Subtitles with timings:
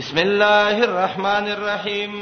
[0.00, 2.12] بسم الله الرحمن الرحيم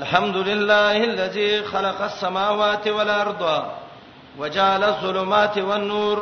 [0.00, 3.42] الحمد لله الذي خلق السماوات والارض
[4.40, 6.18] وجعل الظلمات والنور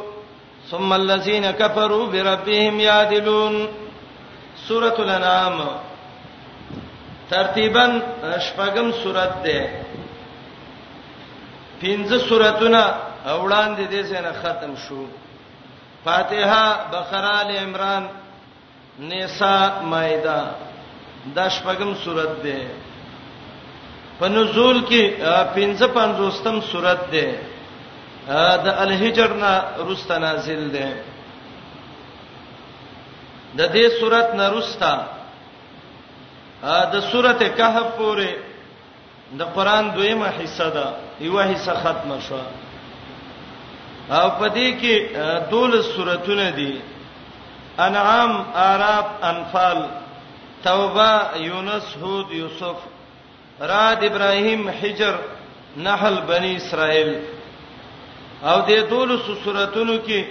[0.70, 3.54] ثم الذين كفروا بربهم يعدلون
[4.69, 5.58] سورة الانعام
[7.30, 7.87] ترتیبا
[8.46, 9.85] شپږم سورته ده
[11.82, 12.82] پنځه سوراتونه
[13.26, 15.01] اوړان دي دې څخه ختم شو
[16.05, 18.23] فاتحه بقره ال عمران
[18.98, 20.38] نساء مائده
[21.34, 22.59] د شپږم سورته ده
[24.18, 25.02] په نزول کې
[25.55, 27.27] 55 سورته ده
[28.65, 29.54] د الهجر نه
[29.91, 30.87] رستا نازل ده
[33.59, 34.95] د دې سورته نه رستا
[36.92, 38.30] د سورته کهف پورې
[39.38, 40.87] د قران دویمه حصہ ده
[41.20, 42.38] یو حصہ ختمه شو
[44.10, 44.95] او په دې کې
[45.51, 46.80] 12 سورته دي
[47.78, 49.87] انعام اعراف انفال
[50.65, 52.76] توبه یونس هود یوسف
[53.60, 55.15] راد ابراهیم حجر
[55.76, 57.09] نحل بنی اسرائیل
[58.43, 60.23] او د دولس سوراتونو کې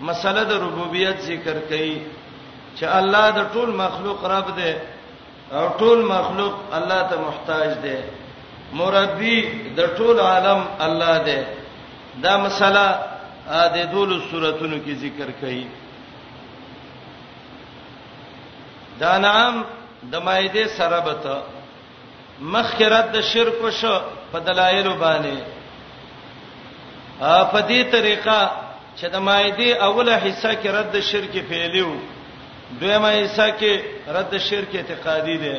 [0.00, 1.96] مسله د ربوبیت ذکر کړي
[2.78, 4.72] چې الله د ټول مخلوق رب دی
[5.58, 7.98] او ټول مخلوق الله ته محتاج دی
[8.80, 9.38] مربي
[9.76, 11.38] د ټول عالم الله دی
[12.26, 12.98] دا مسله
[13.76, 15.64] د دولس سوراتونو کې ذکر کړي
[19.00, 19.62] دا نام
[20.12, 21.36] د مایده سره بته
[22.54, 23.94] مخکرت د شرک وشو
[24.32, 25.36] په دلایل باندې
[27.20, 28.38] ا په دې طریقه
[28.98, 31.92] چې د مایده اوله حصہ کې رد شرک پیلیو
[32.80, 33.72] دویمه حصہ کې
[34.16, 35.58] رد شرک اعتقادي دی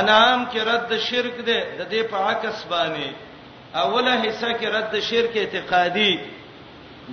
[0.00, 3.08] انعام کې رد شرک دی د دې په عکس باندې
[3.82, 6.12] اوله حصہ کې رد شرک اعتقادي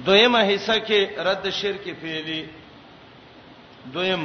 [0.06, 2.42] دویمه حصہ کې رد شرک پیلی
[3.94, 4.24] دویم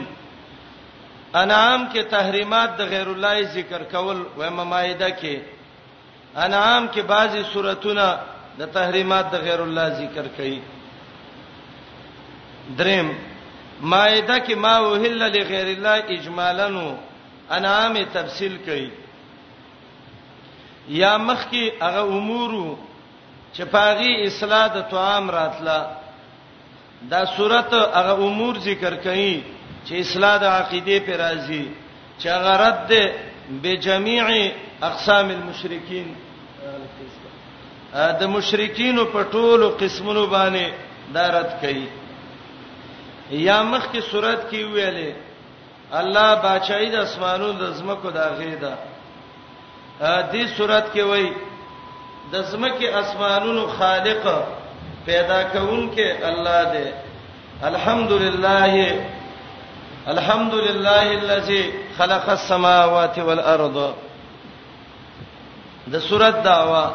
[1.42, 5.37] انعام کې تحریمات د غیر الله ذکر کول و ممایده کې
[6.47, 8.05] انعام کې بعضی سوراتونه
[8.61, 10.59] د تحریمات د غیر الله ذکر کړي
[12.78, 13.09] دریم
[13.93, 16.69] مایده کې ما وهل لغیر الله اجمالاً
[17.59, 18.91] انعام تفصیل کړي
[21.03, 22.53] یا مخ کې هغه امور
[23.55, 25.78] چې پاغي اصلاح د توام راتله
[27.12, 29.32] دا صورت هغه امور ذکر کړي
[29.89, 31.65] چې اصلاح د عقیده پر راضي
[32.21, 33.03] چې غرض ده
[33.63, 34.25] بجميع
[34.89, 36.09] اقسام المشرکین
[38.21, 40.67] د مشرکین په ټولو قسمونو باندې
[41.15, 41.87] دارت کړي
[43.47, 45.13] یا مخ کی صورت کې ویلې
[46.01, 48.75] الله بادشاہي د اسمانونو د زمکو د غیدا
[50.01, 51.33] دې صورت کې وای
[52.33, 54.25] د زمکه اسمانونو خالق
[55.11, 56.87] پیدا کون کې الله دې
[57.71, 58.77] الحمدلله
[60.15, 61.62] الحمد لله الذي
[61.99, 63.77] خلق السماوات والارض
[65.93, 66.87] د سوره داوا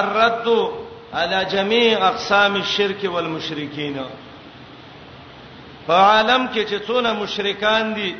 [0.00, 0.48] الرد
[1.18, 3.96] على جميع اقسام الشرك والمشركين
[5.86, 8.10] په عالم کې چې څونه مشرکان دي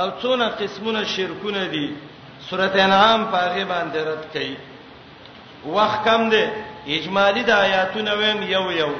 [0.00, 1.88] او څونه قسمونه شرکونه دي
[2.50, 4.54] سوره انعام په هغه باندې رد کړي
[5.76, 6.44] وخت کم دی
[6.96, 8.92] اجمالی د آیاتونه ویم یو یو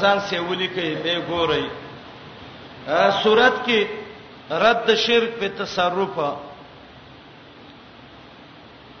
[0.00, 1.62] ځان سه ولي کوي به ګورئ
[2.86, 3.80] سورت کې
[4.62, 6.14] رد شرک په تصرف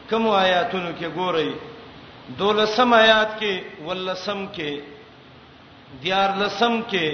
[0.08, 1.50] کوم آیاتونو کې ګورئ
[2.38, 3.52] دولسم آیات کې
[3.86, 4.70] ولسم کې
[6.02, 7.06] دیارلسم کې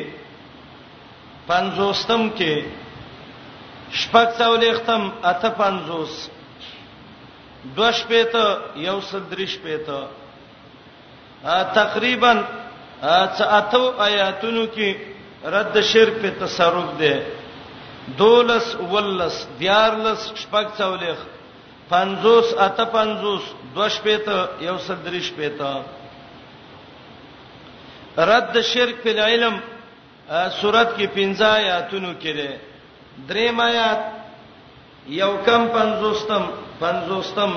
[1.46, 2.54] پنځوستم کې
[4.00, 6.12] شپږ څولېختم اته پنځوس
[7.76, 8.46] دوش پېته
[8.88, 10.00] یو سدریش پېته
[11.76, 12.32] تقریبا
[13.02, 14.90] اته آیاتونو کې
[15.44, 17.14] رد شرک په تصرف دی
[18.18, 21.18] دولس ولس دیارلس شپږ څولېخ
[21.88, 23.42] پنځوس اته پنځوس
[23.74, 25.72] دوش پېته یو صدرش پېته
[28.18, 29.54] رد شرک په علم
[30.60, 32.48] سورت کې پنځه آیاتونو کې ده
[33.28, 34.00] دریم آیات
[35.08, 36.42] یو کم پنځوستم
[36.80, 37.50] پنځوستم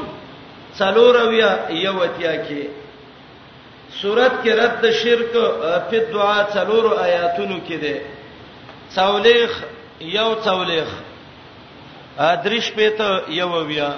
[0.77, 1.49] څلور اویا
[1.85, 2.61] یو اتیا کې
[3.99, 5.33] سورت کې رد د شرک
[5.91, 7.93] په دعا څلورو آیاتونو کې ده
[8.95, 9.49] څولېخ
[10.17, 10.87] یو څولېخ
[12.27, 13.09] ادریش پته
[13.41, 13.91] یو ویا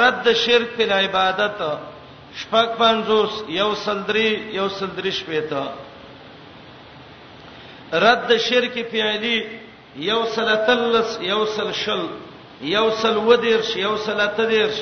[0.00, 1.60] رد د شرک په عبادت
[2.40, 4.28] شپږ پنځوس یو سلدري
[4.58, 5.62] یو سلدریش پته
[8.04, 9.38] رد د شرک فعلی
[10.10, 12.02] یو سلتلس یو سلشل
[12.74, 14.76] یو سلودیرش یو سلتدیرش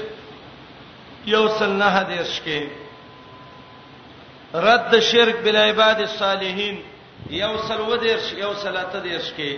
[1.34, 2.58] یو سلنه دیرش کې
[4.54, 6.76] رد شرک بل عباد الصالحین
[7.30, 9.50] یو سلو دیرش یو صلاته دیرش کې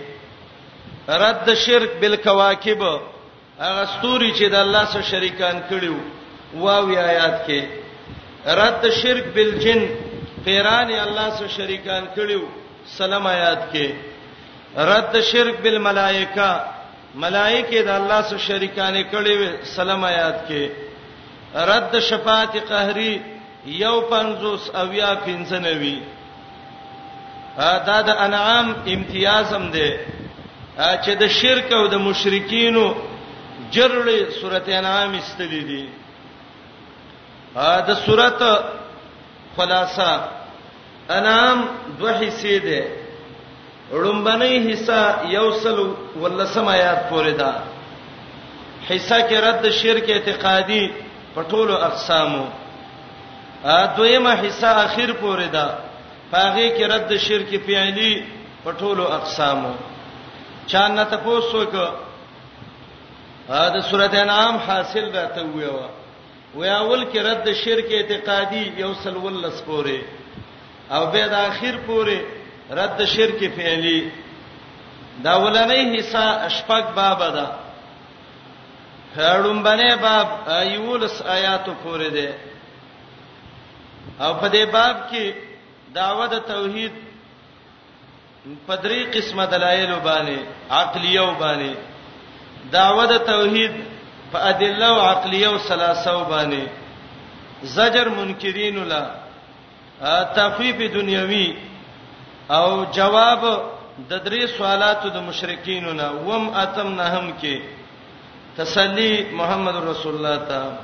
[1.07, 2.81] رد شرک بل کواکب
[3.59, 5.97] هغه ستوري چې د الله سره شریکان کړیو
[6.63, 7.61] واو آیات کې
[8.61, 9.81] رد شرک بل جن
[10.45, 12.41] پیران الله سره شریکان کړیو
[12.97, 13.87] سلام آیات کې
[14.91, 16.49] رد شرک بل ملائکه
[17.15, 20.61] ملائکه د الله سره شریکان کړیو سلام آیات کې
[21.69, 23.13] رد شفاعت قهری
[23.83, 25.97] یو پنځوس اویا پنځنوي
[27.87, 29.89] دا د انعام امتیاز هم دی
[31.03, 32.85] چې د شرک او د مشرکینو
[33.75, 35.83] جرړې سورته انعام استلې دي
[37.87, 38.51] دا سورته
[39.55, 40.11] خلاصہ
[41.19, 41.59] انعام
[41.99, 42.81] دوه حصے ده
[44.01, 45.01] ړومبنې حصہ
[45.37, 45.77] یوصل
[46.21, 47.51] ولسم آیات پورې ده
[48.89, 50.83] حصہ کې رد شرک اعتقادي
[51.35, 52.45] په ټولو اقسامو
[53.63, 55.67] دویمه حصہ اخیر پورې ده
[56.31, 58.23] پاغه کې رد شرک پیعلی
[58.63, 59.73] په ټولو اقسامو
[60.67, 61.85] چانه تاسو کو
[63.49, 65.79] دا سورته انعام حاصل راته ویو
[66.55, 70.01] ویا اول کې رد شرک اعتقادي یو سلولس پورې
[70.91, 72.17] او به د اخیر پورې
[72.71, 74.09] رد شرک فعلی
[75.23, 77.47] دا ولنې حصہ اشفاق باب ده
[79.17, 82.29] هړم باندې باب ایولس آیاتو پورې ده
[84.25, 85.25] او په دې باب کې
[85.97, 86.91] داوته توحید
[88.67, 90.37] په درې قسمه دلایل وبانه
[90.79, 91.71] عقلیه وبانه
[92.75, 93.73] داوته توحید
[94.31, 96.63] په ادله او عقلیه او ثلاثه وبانه
[97.77, 99.01] زجر منکرین ولا
[100.37, 101.47] تخفیف دنیوي
[102.57, 102.67] او
[102.97, 103.41] جواب
[104.11, 107.55] د درې سوالاتو د مشرکینونو وم اتم نه هم کې
[108.61, 109.11] تسلی
[109.41, 110.77] محمد رسول الله تعالی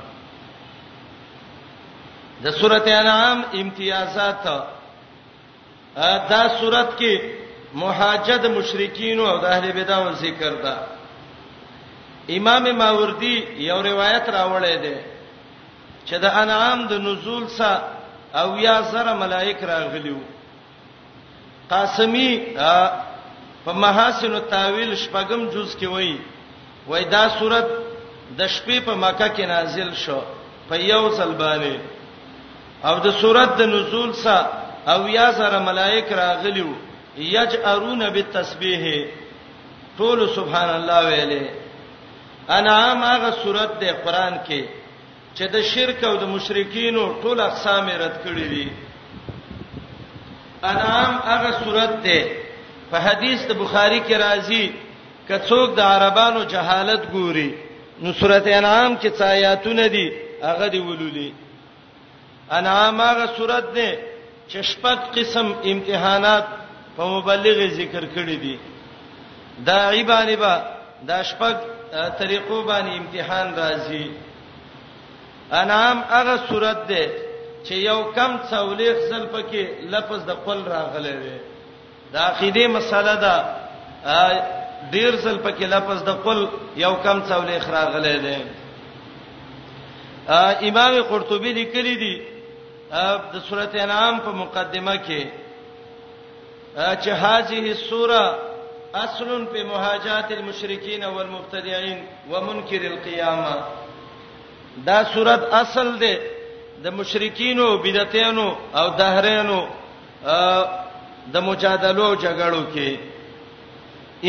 [2.44, 4.38] د سورته انعام امتیازات
[6.32, 7.14] دا سورته کې
[7.82, 10.74] محاجد مشرکین او د اهل بدع ذکر ده
[12.40, 13.34] امام ماوردی
[13.70, 14.94] یو روایت راوړی دی
[16.08, 17.84] چې د انعام د نزول سره
[18.40, 20.18] او یا سره ملائک راغلیو
[21.70, 22.30] قاسمی
[23.64, 26.18] په محاسن التاویل شپږم جز کې وایي
[26.88, 27.66] وای دا صورت
[28.38, 30.20] د شپې په مکه کې نازل شو
[30.68, 31.76] په یو سل باندې
[32.88, 34.42] او د صورت د نزول سره
[34.92, 36.70] او یا سره ملائک راغلیو
[37.34, 38.82] یجارون بالتسبیح
[39.98, 41.42] ټول سبحان الله ویلې
[42.58, 44.62] انعام هغه صورت د قران کې
[45.36, 48.64] چې د شرک او د مشرکینو ټول اقسام رد کړی دي
[50.72, 52.20] انعام هغه صورت ده
[52.90, 54.64] په حدیث د بخاری کې راځي
[55.30, 57.48] کڅوک د عربانو جهالت ګوري
[58.02, 60.06] نو سورته انعام کې څایاتونه دي
[60.44, 61.28] هغه دی ولولي
[62.52, 63.98] انعام هغه صورت ده
[64.50, 66.44] چې شپږ قسم امتحانات
[66.96, 68.58] په مبلغ ذکر کړی دي
[69.64, 70.62] دا ایبانی با
[71.08, 71.54] دا شپږ
[72.18, 74.10] طریقو باندې امتحان راځي
[75.52, 77.06] انعام هغه صورت ده
[77.64, 81.36] چې یو کم څولېخ سل پکې لفظ د قل راغلی دی
[82.12, 83.36] دا عقیده مسله ده
[84.92, 88.38] ډیر سل پکې لفظ د قل یو کم څولېخ راغلی دی
[90.68, 92.35] امام قرطبي لیکلی دی
[92.92, 95.22] اب د سورته انعام په مقدمه کې
[97.02, 98.38] چې هاذه السوره
[98.94, 101.98] اصل په مهاجات المشرکین والمبتدعين
[102.30, 103.54] ومنکر القيامه
[104.84, 106.18] دا سورته اصل ده
[106.84, 109.60] د مشرکینو بدعتینو او دهرینو
[111.34, 112.88] د مجادلو جګړو کې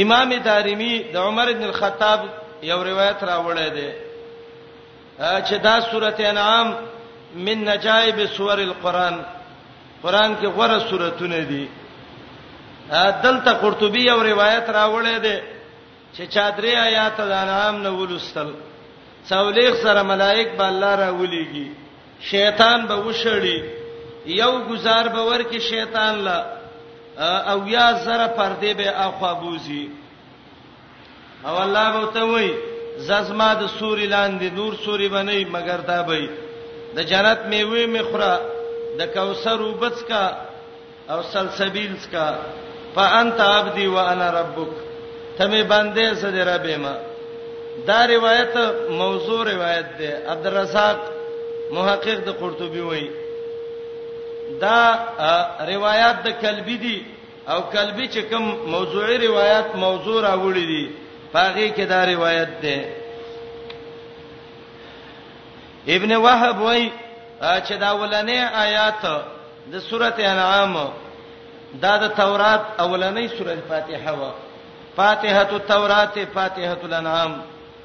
[0.01, 2.19] امام دارمی د عمر ابن الخطاب
[2.63, 3.89] یو روایت راوړی دی
[5.19, 6.73] چې دا سورته انعام
[7.45, 9.15] من نجایب سور القران
[10.03, 11.65] قران کې غوړه سوراتونه دي
[13.25, 15.41] دلته قرطبي او روایت راوړې ده
[16.15, 18.49] چې چادرې آیات د انعام نه ولستل
[19.29, 21.71] څولېخ سره ملائک به الله راولېږي
[22.31, 23.63] شیطان به وشړي
[24.41, 26.39] یو گزار به ورکه شیطان لا
[27.51, 29.89] او یا زره پردې به اخوابوزي
[31.45, 32.51] او الله به ته وایي
[33.07, 36.29] ززما د سوري لاندې نور سوري بنئ مگر دا به
[36.97, 38.33] د جنت میوه مخره
[38.99, 40.23] د کوثر وبس کا
[41.11, 42.25] او سلسبیل کا
[42.95, 44.73] فانت عبدي وانا ربك
[45.37, 46.95] ته می باندې سره رب ما
[47.87, 48.53] دا روایت
[49.03, 50.99] موضوع روایت ده عبدالرزاق
[51.75, 53.07] محقق د قرطبي وایي
[54.63, 54.81] دا
[55.73, 56.99] روایت د کلبی دی
[57.51, 60.85] او کلبی چې کوم موضوعي روایت موضوع راوړي دي
[61.33, 62.77] پاغي کې دا روایت ده
[65.95, 66.85] ابن وهب وای
[67.39, 69.03] چې دا ولنې آیات
[69.71, 70.73] د سورته انعام
[71.83, 74.31] دا د تورات اولنې سورته فاتحه وا
[74.97, 77.41] فاتحه التورات فاتحه الانعام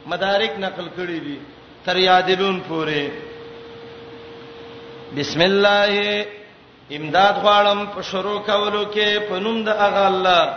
[0.07, 1.39] مدارک نقل کړی دي
[1.87, 3.05] تر یادلون پورې
[5.17, 5.93] بسم الله
[6.97, 10.57] امداد غواړم په شروع کولو کې په نوم د اغه الله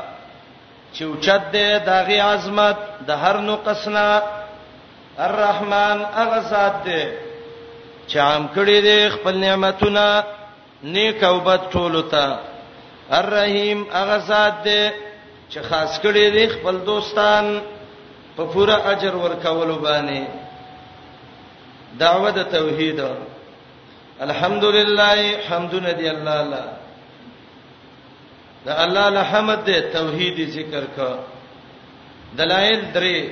[0.97, 4.21] چې اوچت دې دغه عظمت د هر نو قسنا
[5.27, 7.24] الرحمن اغه ذات دې
[8.07, 10.23] چې عام کړی دی خپل نعمتونه
[10.95, 12.25] نیک او بد ټول ته
[13.19, 14.83] الرحیم هغه ذات دی
[15.49, 17.45] چې خاص کړی دی خپل دوستان
[18.37, 20.21] په پوره اجر ورکولو باندې
[22.01, 22.99] دعوه د توحید
[24.25, 25.11] الحمدلله
[25.49, 26.63] حمدنا دی الله الله
[28.65, 31.11] دا الله الحمد دی توحید ذکر کا
[32.41, 33.23] دلائل درې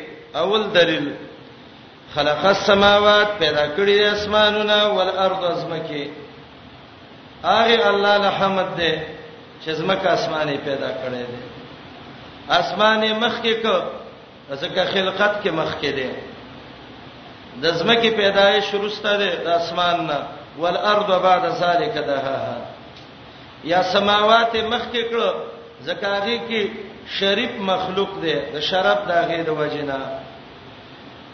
[0.44, 1.06] اول دلیل
[2.16, 6.04] خلق السماوات پیدا کړی د اسمانونو او الارض ازمکه
[7.46, 8.94] هغه الله الحمد دې
[9.64, 11.40] چې ازمکه اسمانه پیدا کړی دې
[12.56, 13.82] اسمانه مخ کې کو
[14.54, 16.10] ځکه خلقت کې مخ کې دې
[17.62, 20.18] د ازمکه پیدایش وروسته دې د اسمان نه
[20.58, 22.58] والارض بعد ذلك دها
[23.72, 25.32] یا سماوات مخ کې کړو
[25.86, 26.62] ځکه هغه کې
[27.20, 30.00] شریف مخلوق دې د شرف داغه د وجنه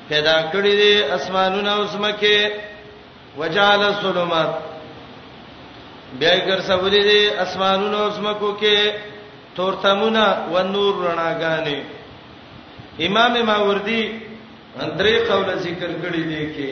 [0.10, 2.38] پیدا کړی دي اسمانونه او زمکه
[3.38, 4.50] وجعل الظلمات
[6.22, 8.78] بیا ګر سبولې دي اسمانونه او زمکو کې
[9.60, 11.78] تورتمونه و نور رڼاګانې
[13.10, 14.04] امام ماوردی
[15.00, 16.70] درې قول ذکر کړی دي کې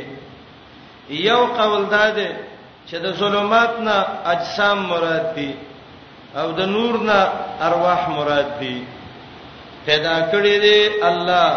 [1.29, 2.27] یو قول دا دی
[2.89, 3.97] چې د ظلمات نه
[4.35, 5.51] اجسام مراد دي
[6.35, 7.21] او د نور نه
[7.69, 8.77] ارواح مراد دي
[9.85, 10.79] پیدا کړی دي
[11.11, 11.47] الله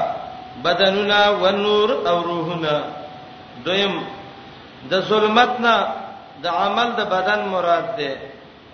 [0.64, 2.74] بدننا ونور او روحنا
[3.64, 3.94] دویم
[4.90, 5.74] د ظلمتنا
[6.42, 8.10] د عمل د بدن مراد ده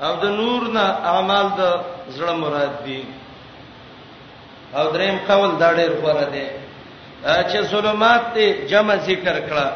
[0.07, 1.63] او د نورنا اعمال د
[2.17, 3.01] زړه مراد دي
[4.79, 6.47] او دریم قول دا ډېر غوړه ده
[7.51, 9.67] چې ظلمات ته جمع ذکر کړه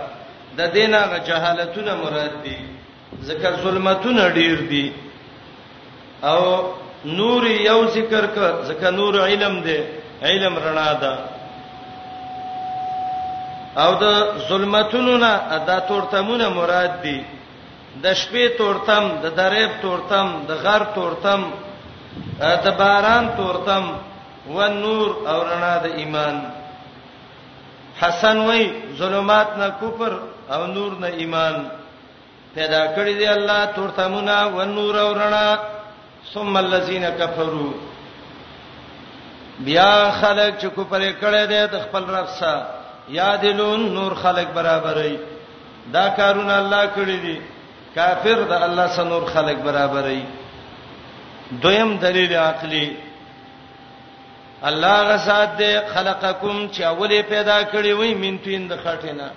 [0.58, 2.58] د دینه جهالتونه مراد دي
[3.28, 4.86] ذکر ظلمتونه ډېر دي
[6.30, 6.42] او
[7.18, 8.38] نور یو ذکر ک
[8.68, 9.78] ځکه نور علم دی
[10.28, 11.14] علم رڼا ده
[13.78, 14.04] او د
[14.48, 15.32] ظلمتونو نه
[15.66, 17.18] دا تورتمونه مراد دي
[18.02, 21.42] د شپې تورتم د دریب تورتم د غر تورتم
[22.64, 23.84] د باران تورتم
[24.56, 26.36] و نور او رڼا د ایمان
[28.00, 28.62] حسن وای
[28.98, 30.12] ظلمات نه کفر
[30.54, 31.68] او نور نه ایمان
[32.54, 35.50] پیدا کړی دی الله تورتمونه و نور او رڼا
[36.32, 37.72] ثم الذين كفروا
[39.58, 42.79] بیا خلک چې کفر کړي دي د خپل رب سره
[43.10, 45.18] یادلون نور خلق برابرای
[45.92, 47.38] دا کارونه الله کړی دي
[47.94, 50.22] کافر د الله سره نور خلق برابرای
[51.62, 52.96] دویم دلیل عقلی
[54.62, 59.28] الله غسات دې خلقکم چې اوله پیدا کړی وای من توین د خټینا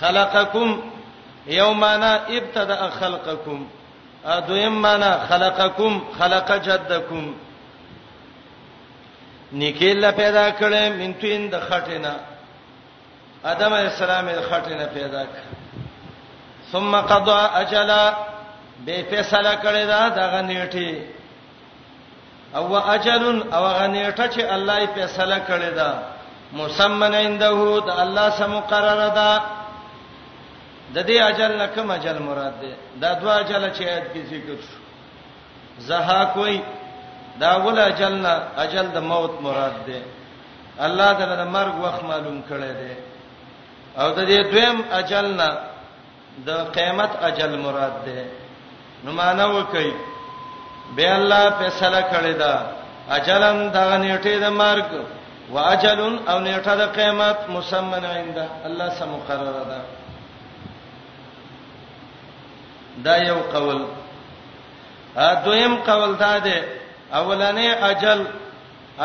[0.00, 0.78] خلقکم
[1.46, 3.66] یومانا ابتدا خلقکم
[4.24, 7.34] ا دویم معنا خلقکم خلق جدکم
[9.52, 12.31] نیکه الله پیدا کړی من توین د خټینا
[13.50, 15.30] ادم علیہ السلام د خټې نه پیدا ک
[16.72, 18.02] ثم قضا اجلا
[18.84, 20.96] به فیصله کړی دا دغه نیټه
[22.58, 25.90] او اجل او غنیټه چې الله یې فیصله کړی دا
[26.52, 29.30] مسمن عنده د الله سم مقرره ده
[30.94, 32.68] د دې اجل نه کوم اجل مراد ده
[33.02, 34.78] دا دوا اجل چې آیت کې ذکر شو
[35.88, 36.56] زها کوئی
[37.40, 38.34] دا ول اجل نه
[38.64, 40.02] اجل د موت مراد ده
[40.86, 42.92] الله تعالی د مرګ وخت معلوم کړی دی
[44.00, 45.48] او د دې دویم اجل نه
[46.46, 48.18] د قیامت اجل مراد ده
[49.04, 49.90] نو معنا وکي
[50.96, 52.54] به الله فیصله کړی دا
[53.16, 54.88] اجلم دا نیټه د مرګ
[55.54, 58.36] واجل او نیټه د قیامت مسمن عند
[58.68, 59.80] الله سم مقرره ده
[63.04, 63.80] دا یو قول
[65.28, 66.58] ا دویم قول دا ده
[67.20, 68.20] اولنې اجل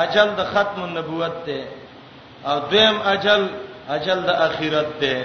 [0.03, 1.62] اجل د ختم النبوت ده
[2.48, 3.41] او دویم اجل
[3.96, 5.24] اجل د اخرت دی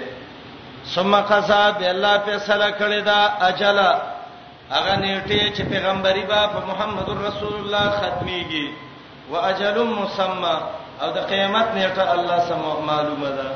[0.95, 3.79] ثم قضا به الله فیصله کړی دا اجل
[4.75, 8.65] هغه نیټه چې پیغمبري با په محمد رسول الله ختميږي
[9.31, 10.55] واجل مسمى
[11.01, 13.47] او د قیامت نیټه الله سم معلومه ده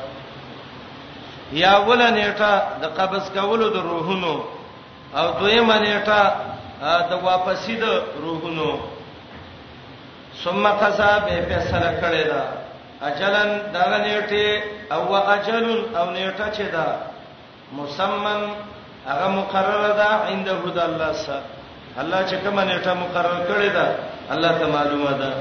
[1.63, 4.33] یا ول نیټه د قبض کولو د روحونو
[5.17, 6.21] او دویمه نیټه
[7.09, 7.85] د واپسی د
[8.23, 8.71] روحونو
[10.43, 12.43] ثم قضا به فیصله کړی دا
[13.01, 14.47] اجلن دا نیټه
[14.95, 15.01] او
[15.35, 15.67] اجل
[15.99, 16.87] او نیټه چې دا
[17.77, 18.41] مسمن
[19.09, 21.43] هغه مقرره ده عند هدى الله سره
[22.01, 23.85] الله چې کوم نیټه مقرره کړې ده
[24.33, 25.31] الله ته معلومه ده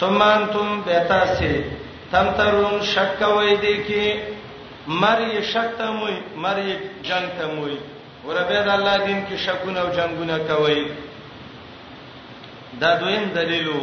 [0.00, 1.54] سمانتم بیتاسه
[2.12, 4.04] تم ترون شک وای دی کی
[5.02, 6.70] مری شک ته موي مری
[7.08, 7.78] جنگ ته موي
[8.26, 10.84] وربه د الله دین کې شکونه او جنگونه کوي
[12.80, 13.80] دا دویم دلیلو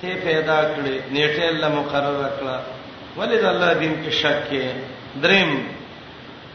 [0.00, 2.56] ته پیدا کړې نیټه الله مقرره کړه
[3.18, 4.64] ولید الله دین کې شک کې
[5.22, 5.50] دریم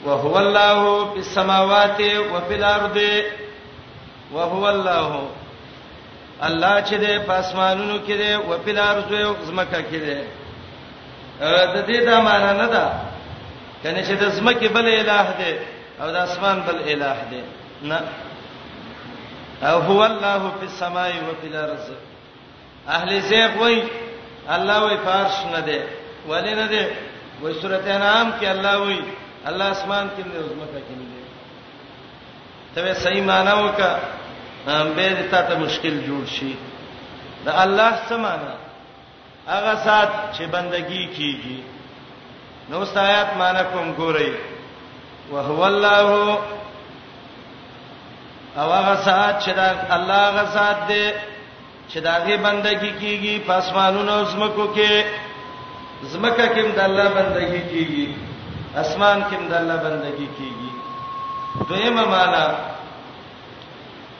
[0.05, 0.79] وهو الله
[1.15, 2.97] په سماوات او په الارض
[4.35, 5.19] وهو الله
[6.47, 10.17] الله چې د پاسمانونو کې دی او په الارض او زمکه کې دی
[11.75, 12.85] د دې دا معنی نه ده
[13.83, 15.53] کنه چې د زمکه بل الہ دی
[16.01, 17.41] او د اسمان بل الہ دی
[17.93, 18.01] نه
[19.69, 21.87] او هو الله په سماوات او په الارض
[22.89, 23.84] اهل زیغ وای
[24.50, 25.80] الله وای فرش نه دی
[26.30, 26.86] ولی نه دی
[27.42, 29.01] وای سورته انعام کې الله وای
[29.46, 31.25] الله اسمان کې نه عظمت کې نه دی
[32.75, 34.00] ته صحیح معنی وکا
[34.96, 36.56] به دې ته مشکل جوړ شي
[37.46, 38.54] دا الله سمانا
[39.48, 41.63] هغه سات چې بندگی کیږي
[42.70, 44.32] نو سایات معنی کوم ګورئ
[45.32, 46.38] وهو الله
[48.58, 51.12] او هغه سات چې دا الله غزاد دی
[51.92, 54.92] چې داغه بندګی کیږي پاسمانونو زمکو کې
[56.12, 58.06] زمکه کې د الله بندګی کیږي
[58.82, 60.70] اسمان کې د الله بندګی کیږي
[61.70, 62.46] دویمه معنا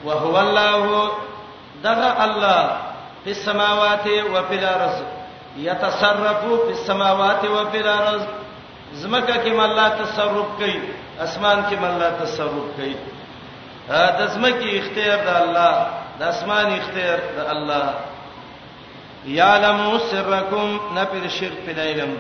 [0.06, 1.12] وهو الله
[1.86, 2.62] دغه الله
[3.24, 4.96] په سماوات او په الارض
[5.68, 8.24] يتصرف في السماوات و في الارض
[9.02, 10.80] زمکه کې الله تصرف کوي
[11.26, 12.96] اسمان کې الله تصرف کوي
[14.18, 15.76] دا زمکه اختیار د الله
[16.20, 17.88] د اسمان اختیار د الله
[19.40, 19.80] یعلم
[20.12, 20.68] سرکم
[20.98, 22.12] نپر شرک په لیلم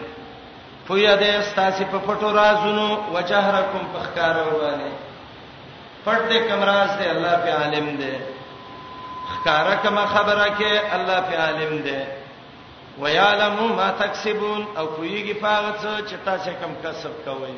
[0.88, 4.92] پویا دې ستاسو په پټو رازونو وجهرکم په ښکارو باندې
[6.06, 8.16] پټ دې کمراز دې الله په عالم دې
[9.36, 12.00] ښکارا کما خبره کې الله په عالم دې
[13.02, 17.55] ويعلم ما تکسبون او کویږي پاغه څه چې تاسو کم کسب کوئ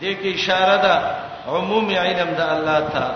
[0.00, 0.96] دې کې اشاره ده
[1.48, 3.06] عموم علم د الله ته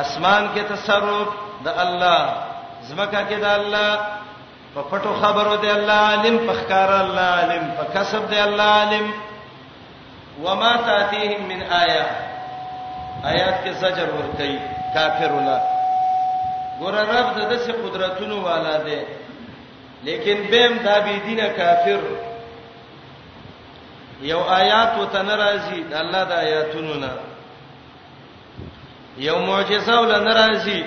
[0.00, 1.28] اسمان کې تصرف
[1.64, 2.22] د الله
[2.88, 3.92] زمکه کې د الله
[4.74, 9.12] په پټو خبرو دی الله عالم په ښکار الله عالم په کسب دی الله عالم
[10.44, 12.06] وما تاتيهم من آیه
[13.24, 14.60] آیات کې زجر ورته
[14.94, 15.58] کافر ولا
[16.80, 19.00] ګور رب د دې قدرتونو والا دی
[20.06, 22.00] لیکن بهم د بی دینه کافر
[24.22, 27.12] یو آیات وته ناراضي د الله د آیاتونو نه
[29.28, 30.80] یو معجزه ول ناراضي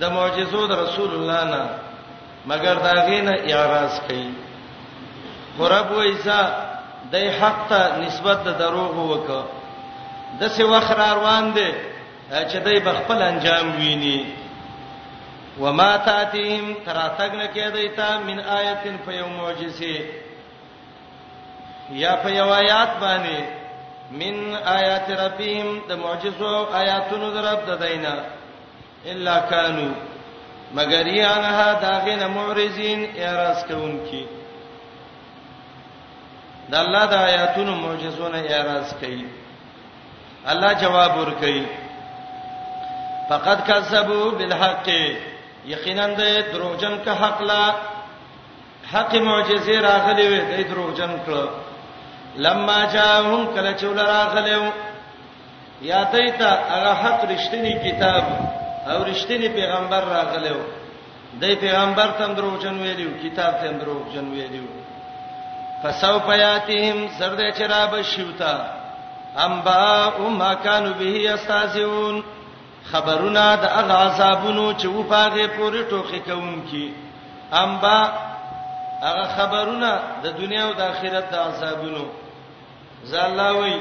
[0.00, 1.62] د معجزو د رسول الله نه
[2.50, 4.30] مگر دا غینه اعتراض کوي
[5.58, 6.40] قرب وایسا
[7.12, 9.42] د حق ته نسبت د دروغ وکړه
[10.40, 11.70] د څه وخر روان دي
[12.50, 14.32] چې دای بخپل انجام ویني
[15.60, 19.96] وما تاتهم تراتګنه کې دیتا من آیتن فیوم معجزه
[21.90, 23.42] یا په یو آیات باندې
[24.10, 28.14] من آیات ربهم د معجزو آیاتونو درب د دینا
[29.06, 29.92] الا کانوا
[30.74, 34.26] مگر یانها داغین معرضین اعتراض کوونکی
[36.70, 39.24] د الله د آیاتونو معجزونه اعتراض کوي
[40.46, 41.62] الله جواب ورکړي
[43.28, 44.88] فقط کذبوا بالحق
[45.66, 47.74] یقینا د دروغجن که حق لا
[48.92, 51.67] حق معجزه راغلی وي د دروغجن کړه
[52.46, 54.70] لما جاءهم کله چې ولراغلو
[55.82, 58.24] یا دیتا هغه حق رښتینی کتاب
[58.90, 60.60] او رښتینی پیغمبر راغلو
[61.40, 64.66] د پیغمبر تم درو جن ویلو کتاب تم درو جن ویلو
[65.82, 68.54] فسو پیاتهم سرده چراب شیوتا
[69.46, 72.24] انبا ما كانوا به استازون
[72.92, 76.94] خبرونه د هغه عذابونو چې و پاغه پورې ټوخي کوم کی
[77.52, 77.98] انبا
[79.02, 82.04] هغه خبرونه د دنیا او د آخرت د عذابونو
[83.04, 83.76] زلاوی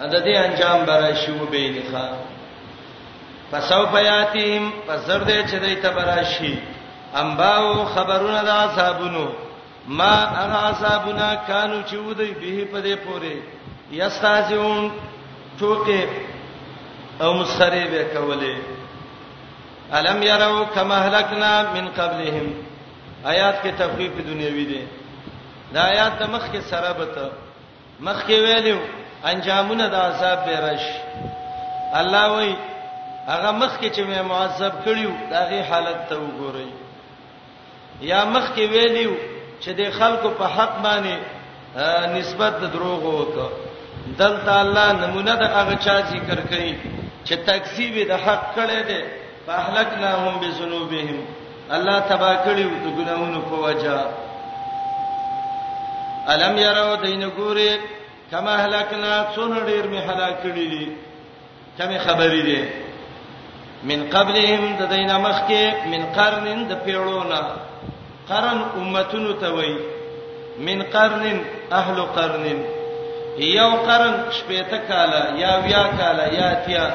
[0.00, 2.06] د دې انجام برای شو به نه ښا
[3.50, 6.54] پسو پیاتیم پسر دې چې دې تبراشي
[7.14, 9.26] امباو خبرونه د اصحابونو
[9.98, 13.34] ما هغه اصحابونه کانو چې ودی به په دې پوره
[14.00, 14.92] یستازون
[15.58, 16.02] ټوکې
[17.22, 18.56] او مسخره به کولې
[19.96, 22.46] الم يروا كما هلكنا من قبلهم
[23.24, 24.84] آیات کې تخفیف دنیوي دی
[25.74, 27.28] دا آیات د مخ کې سره بته
[28.06, 28.78] مخکې ویلو
[29.30, 30.96] انجامونه د عذاب به راشي
[32.00, 32.54] الله وایي
[33.32, 36.70] هغه مخکې چې مې معذب کړیو داغه حالت ته وګورئ
[38.10, 39.12] یا مخکې ویلو
[39.62, 41.14] چې د خلکو په حق باندې
[42.16, 43.48] نسبت د دروغ وکړه
[44.22, 46.72] دلته الله نمونه د هغه چا ذکر کړي
[47.26, 49.00] چې تکذیب د حق کړي دي
[49.46, 51.18] فاهلکناهم بذنوبهم
[51.76, 53.98] الله تبا کړیو د ګناہوں په وجہ
[56.30, 57.68] الم يروا دین ګوري
[58.30, 60.86] کما هلاکنا څونه ډیر می هلاک کړی دي
[61.78, 62.60] کمه خبرې دي
[63.90, 67.40] من قبلهم د دین مخکې من قرن د پیړونا
[68.28, 69.74] قرن امتونو ته وای
[70.58, 71.24] من قرن
[71.72, 72.44] اهل قرن
[73.38, 76.88] یو قرن شپېته کاله یا بیا کاله یا تیا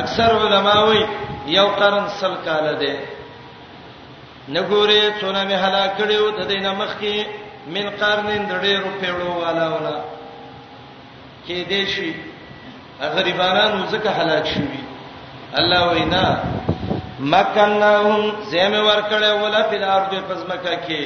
[0.00, 1.04] اکثر علماوی
[1.46, 2.96] یو قرن سل کاله ده
[4.54, 7.26] نګورې څونه می هلاک کړیو د دین مخکې
[7.66, 9.96] من قرنین د ډېرو پیړو والا ولا
[11.46, 12.10] کې دې شي
[13.14, 14.80] غریبانو زکه هلاک شوي
[15.60, 16.24] الله وینا
[17.34, 18.20] مکنهم
[18.52, 21.02] زمه ورکړې ولا په ارض پزمکه کې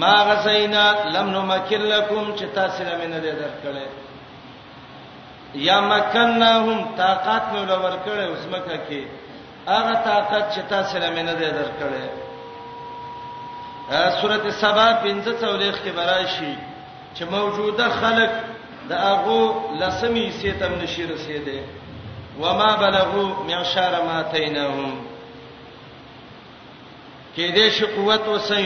[0.00, 3.86] ما غسینا لم نمکلکم چې تاسو نه منه درکړې
[5.54, 9.00] یا مکنهم طاقت مې ولور کړې اوسمکه کې
[9.66, 12.31] هغه طاقت چې تاسو نه منه درکړې
[13.92, 15.34] سورته سبا 15
[15.84, 16.56] کې براشي
[17.14, 18.30] چې موجوده خلق
[18.88, 21.60] د هغه لسمی سیتم نشي رسیدي
[22.40, 24.96] وما بلغوا معشار ما تینهم
[27.36, 28.62] کې دې شي قوت وسې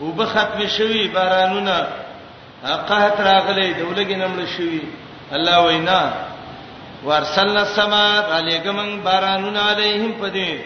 [0.00, 1.86] وب ختم شوی بارانونه
[2.66, 4.80] قحط راغلی دولګي نمړ شوی
[5.32, 6.12] الله وینا
[7.04, 10.58] ورسلنا السما علیګمن بارانونه علیهم پدې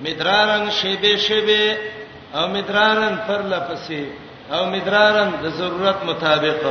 [0.00, 1.78] مدرارن شیبه شیبه
[2.38, 4.02] او مدرارن پر لپسې
[4.54, 6.62] او مدرارن د ضرورت مطابق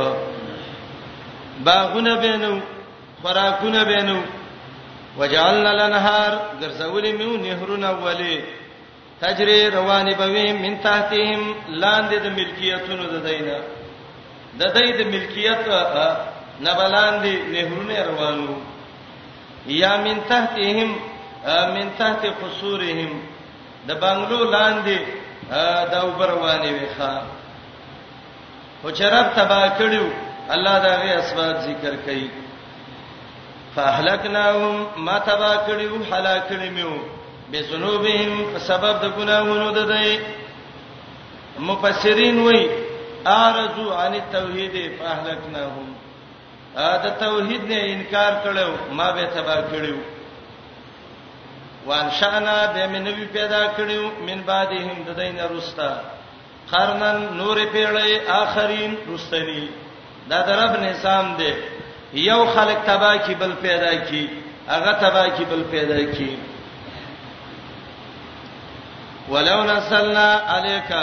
[1.66, 2.54] باغونه بینو
[3.22, 4.18] خوراکونه بینو
[5.18, 8.36] وجعلنا الانهار درزول میو نهرونه اولی
[9.20, 11.40] تجری روان بوی من تحتهم
[11.80, 13.58] لاندې د ملکیتونو د دینه
[14.58, 15.66] د دې د ملکیت
[16.66, 18.54] نبلاندې نهرونه روانو
[19.66, 20.88] یا من تحتهم
[21.74, 23.12] من تحت قصورهم
[23.88, 24.98] د بنگلو لاندې
[25.92, 27.12] دا وبروانی ویخه
[28.84, 30.06] او چرپ تبا کړیو
[30.54, 32.26] الله دا غي اسباب ذکر کړي
[33.76, 34.76] فاهلکناهم
[35.08, 36.94] ما تبا کړیو هلاکړي میو
[37.52, 42.62] بذنوبهم سبب د ګناہوں د دې مفسرین وای
[43.34, 45.92] ارزو عن التوحید فاهلکناهم
[47.04, 49.98] دا توحید نه انکار کړو ما به تبا کړیو
[51.86, 55.90] وان شانا به منوی پیدا کړیو من بعدهم د دین رستا
[56.70, 59.66] قرنن نور پیړې اخرین رستنی
[60.30, 61.50] دا درب نظام دی
[62.24, 64.22] یو خلق تبا کی بل پیدا کی
[64.68, 66.34] هغه تبا کی بل پیدا کی
[69.28, 70.94] ولو نزلنا عليك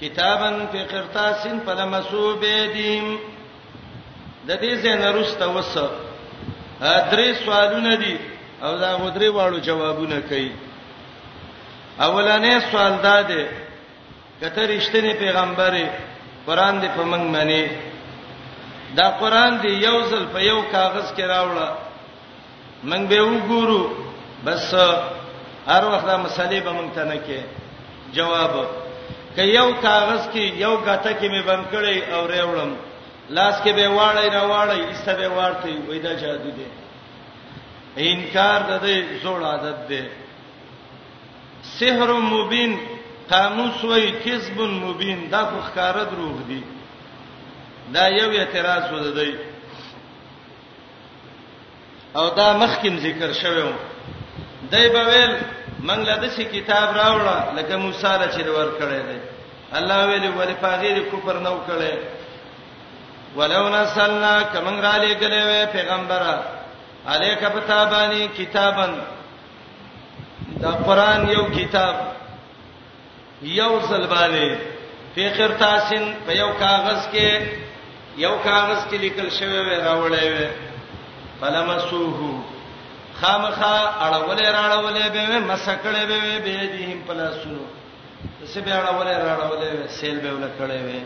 [0.00, 3.18] كتابا في قرطاس فلمسوا بيدهم
[4.48, 5.90] د دې زنه رسته وسه
[6.80, 8.16] درې سوالونه دي
[8.66, 10.50] او دا غدري واړو جوابونه کوي
[12.08, 13.44] اولنې سوال دا دی
[14.40, 15.86] کته رښتینی پیغمبري
[16.46, 17.62] قران دې په موږ باندې
[18.98, 21.72] دا قران دې یو ځل په یو کاغذ کې راوړل
[22.90, 23.82] موږ به وګورو
[24.44, 24.68] بس
[25.70, 27.40] هر وخت دا مسلې به موږ ته نه کې
[28.16, 28.52] جواب
[29.36, 32.72] که یو کاغذ کې یو غته کې مې بند کړی او ریوړم
[33.36, 36.66] لاس کې به واړی را واړی ایسته به ورته وای دا جادو دی
[37.96, 40.00] انکار د دې زوړ عادت دی
[41.78, 42.76] سحر مبین
[43.30, 46.60] قاموس وای کذب مبین دا خو ښکارا دروغ دی
[47.94, 49.32] دا یو اعتراض و دی
[52.14, 53.74] او دا مخکیم ذکر شوم
[54.70, 55.32] دای په ویل
[55.88, 59.18] منګ له دې کتاب راوړه لکه موسی را چې ور کړی دی
[59.78, 61.94] الله ویل ولې پاغیر کوپر نو کړي
[63.36, 66.55] ولو نسلنا کمن را لګلې پیغمبره
[67.08, 68.92] الیک بتابانی کتابن
[70.62, 71.94] دا قران یو کتاب
[73.42, 74.58] یو زلبانه
[75.14, 77.42] په خرتاسن په یو کاغذ کې
[78.24, 80.38] یو کاغذ کې لیکل شوی و راوړی و
[81.40, 82.42] فلمسوه
[83.20, 87.64] خامخا اړولې راړولې به مسکړې به به دې هم پلاسونو
[88.54, 91.04] څه به اړولې راړولې سیل به ولکړې و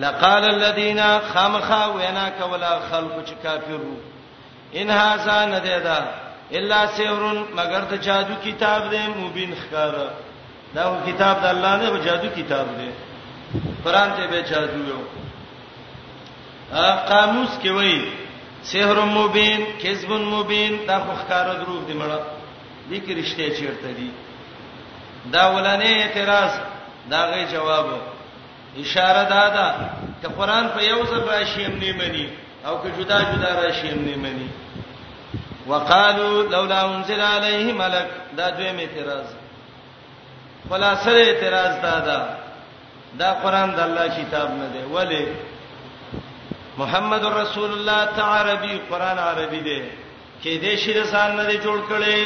[0.00, 1.00] لقال الذين
[1.32, 3.98] خامخا وینا کولا خلق چې کافرو
[4.76, 5.98] ان هاذا ندیدا
[6.52, 10.06] الا سیرن مگر ته جادو کتاب دې مبین خکارا
[10.74, 12.88] دا کتاب د الله نه جادو کتاب دی
[13.84, 15.00] قران ته به جادو یو
[17.10, 18.04] قاموس کې وایي
[18.64, 22.20] سحر مبین کذب مبین دا خو ښکارا دروغ دی مړه
[22.90, 24.10] دې کې رښتیا چیرته دي
[25.32, 26.50] دا ولانه اعتراض
[27.10, 27.86] دا غي جواب
[28.84, 29.66] اشاره دا ده
[30.22, 32.28] ته قران په یو ځل راشي هم نه مني
[32.66, 34.48] او که جدا جدا راشي هم نه مني
[35.70, 39.26] وقالو لولا انزل علیه ملک دا دویم اعتراض
[40.70, 42.18] خلاصه اعتراض دا دا
[43.18, 45.24] دا قران د الله کتاب نه دی ولی
[46.78, 49.82] محمد رسول الله تعربی قران عربی دی
[50.42, 52.16] کې دې شی رسان نه جوړ کړي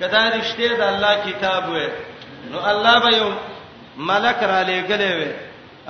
[0.00, 1.88] کدا رښتیا د الله کتاب وې
[2.52, 3.30] نو الله به یو
[3.96, 5.30] ملک را لېګلې وې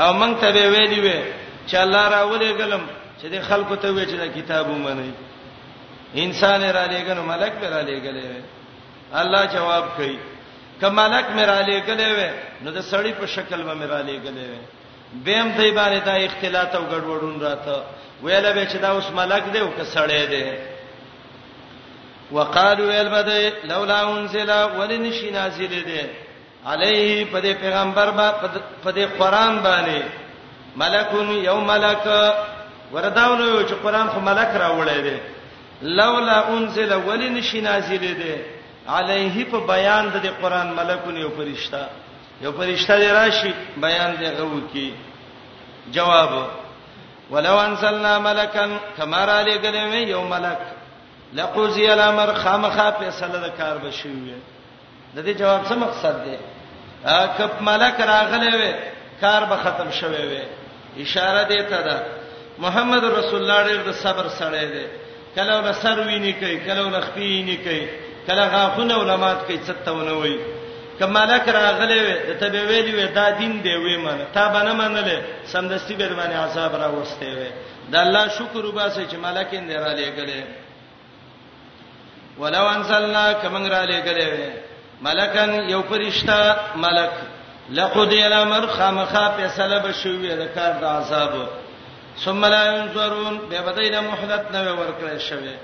[0.01, 1.21] او مونږ ته به وې دی وې
[1.69, 2.83] چې الله را ولېګلم
[3.23, 5.13] چې د خلکو ته وې چې دا کتاب ومني
[6.17, 8.27] انسان را لېګنو ملک پر را لېګلې
[9.15, 10.19] الله جواب کوي
[10.81, 12.21] کمالک میرا لېګلې و
[12.65, 14.65] نو د سړی په شکل و میرا لېګلې و
[15.25, 17.77] بیم دای باندې دا اختلاط او ګډوډون راته
[18.23, 20.45] ویل به چې دا اوس ملک دی او که سړی دی
[22.33, 23.29] وقالو البد
[23.65, 26.03] لولا انزل ولن شي نازل دی
[26.67, 28.33] علیه په دې پیغمبر با
[28.85, 30.01] په دې قران باندې
[30.77, 32.05] ملکون یو ملک
[32.93, 35.17] ورداونه چې قران خو ملک راوړی دی
[35.83, 38.37] لولا انزل ولن شنازل دي
[38.89, 41.83] علیه په بیان د قران ملکون یو فرشتہ
[42.43, 44.91] یو فرشتہ دی راشي بیان دی غو کی
[45.97, 46.33] جواب
[47.31, 48.67] ولو انزلنا ملکا
[48.97, 50.59] کما را لګلې یو ملک
[51.35, 54.35] لقضی الامر خامخا فیصله د کار بشوي
[55.15, 56.37] د دې جواب څه مقصد دی
[57.39, 58.73] کپ ملک راغلې وې
[59.21, 60.47] کار به ختم شوي وې
[61.05, 62.03] اشاره دی ته ده
[62.59, 64.87] محمد رسول الله ډېر د صبر سره دی
[65.37, 67.87] کله ول سر ویني کوي کله ول خپې ویني کوي
[68.27, 70.35] کله غاخونه علماات کوي ستونه وي
[71.01, 75.95] کمالک راغله د تبه ویلی وی دا دین دی وی مانه تا باندې منله سمدستي
[75.95, 77.51] به باندې عذاب را وسته وي
[77.93, 80.43] د الله شکر وباسه چې مالک اند را لګله
[82.39, 84.51] ولو انزلنا کمن را لګله
[85.03, 86.39] ملکن یو فرشتہ
[86.77, 87.11] ملک
[87.79, 91.62] لقد الامر خامخا فیصله بشوي د کار د عذاب
[92.19, 95.55] ثم لا ينظرون به بدینه محدث نه ورکړل شوی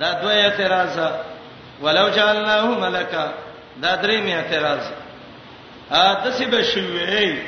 [0.00, 0.98] دا دوی اعتراض
[1.82, 3.32] ولو جعلناه ملکا
[3.82, 4.84] دا درې می اعتراض
[5.90, 7.40] ا تاسو به شوی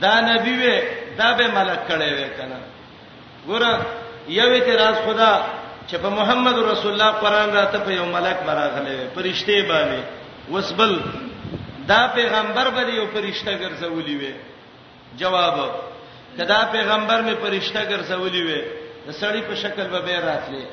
[0.00, 0.80] دا نبی و
[1.18, 2.60] دا به ملک کړي و کنه
[3.48, 3.62] ګور
[4.28, 5.44] یو اعتراض خدا
[5.90, 11.00] چې په محمد رسول الله قران راته په یو ملک براغله پرشته باندې وسبل
[11.88, 14.34] دا پیغمبر به یو پرشته ګرځولي وي
[15.16, 15.70] جواب
[16.38, 18.60] کدا پیغمبر می پرشتہ ګرځولې وې
[19.06, 20.64] د سړی په شکل به به راتلې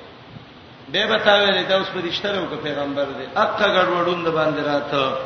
[0.92, 5.20] به بتاوې دا اوس پرشتہ ورو که پیغمبر دې اکه ګډوډون د باندې راته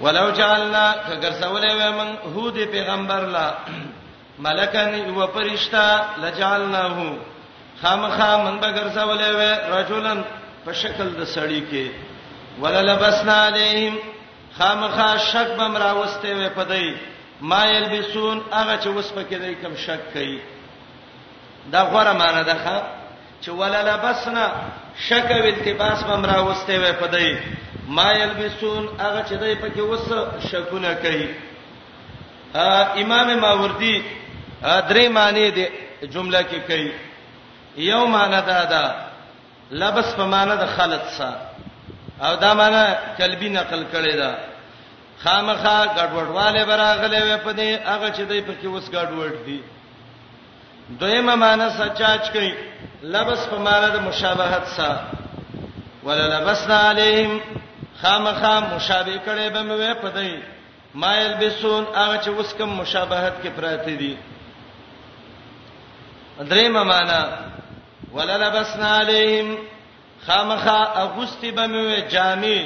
[0.00, 0.84] ولو جعلنا
[1.22, 3.46] ګرځولې وې من هود پیغمبر لا
[4.44, 5.84] ملکان یو پرشتہ
[6.20, 7.14] لجعلناه
[7.82, 10.22] خامخا من به ګرځولې وې رجلن
[10.64, 11.86] په شکل د سړی کې
[12.62, 13.96] وللبسنا علیهم
[14.58, 16.88] خامخا شک بم راوسته وې پدای
[17.40, 20.40] ما يلبسون هغه چې وس پکې دی کوم شک کوي
[21.72, 22.82] دا غوړه معنی ده ښا
[23.42, 24.52] چې ولا لبسنا
[25.08, 27.36] شک او التباس بمرا وسته وي پدای
[27.88, 30.08] ما يلبسون هغه چې دی پکې وس
[30.50, 31.28] شکونه کوي
[33.00, 34.02] امام ماوردی
[34.62, 35.66] درې معنی دي
[36.02, 36.92] جمله کې کوي
[37.76, 38.94] یو معنی دا ده
[39.70, 41.40] لبس په معنی د خلط سره
[42.22, 44.55] او دا معنی کلبی نقل کړي ده
[45.24, 49.58] خامخا ګډوډواله براغلې وې په دې هغه چې دوی پکې اوس ګډوډ دي
[51.00, 52.52] دویمه معنا سچاچ کوي
[53.14, 55.00] لبس په معنا د مشابهت سره
[56.06, 57.40] ولا لبسنا عليهم
[58.02, 60.32] خامخا مشابه کړي به مې په دې
[61.00, 64.16] ما يلبسون هغه چې اوس کوم مشابهت کې پراته دي
[66.40, 67.20] دریمه معنا
[68.12, 69.56] ولا لبسنا عليهم
[70.26, 72.60] خامخا اغوستي به مې جامې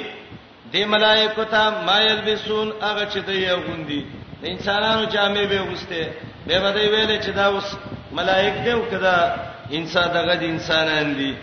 [0.73, 4.05] دې ملائکه ته ما یلبسون هغه چې دوی غوندي
[4.41, 6.11] د انسانانو جامې به وسته
[6.47, 7.67] به به دوی ویل چې دا اوس
[8.11, 9.35] ملائکه دی او کدا
[9.71, 11.35] انسان دغه د انسانان دي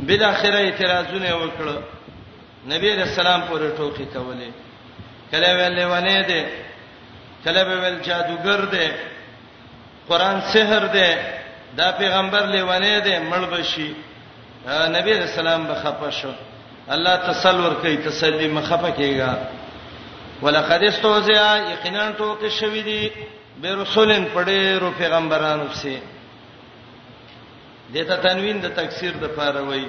[0.00, 1.76] بل اخره اعتراضونه وکړه
[2.72, 4.50] نبی رسول الله پورې ټوکی کوله
[5.30, 6.44] کله ویلې ونه دي
[7.44, 8.88] کله به ول جادوګر دي
[10.08, 11.14] قران سحر دي
[11.76, 13.94] دا پیغمبر لیوانې دي مړ بشي
[14.68, 16.32] نبی رسول الله بخپه شو
[16.90, 23.10] الله تسلور کوي تسلی مخفه کیږي ولقد استوزع یقینا ټوکې شوې دي
[23.60, 25.96] به رسولن پړې رو پیغمبرانو سي
[27.94, 29.84] دته تنوین د تکثیر د پاره وای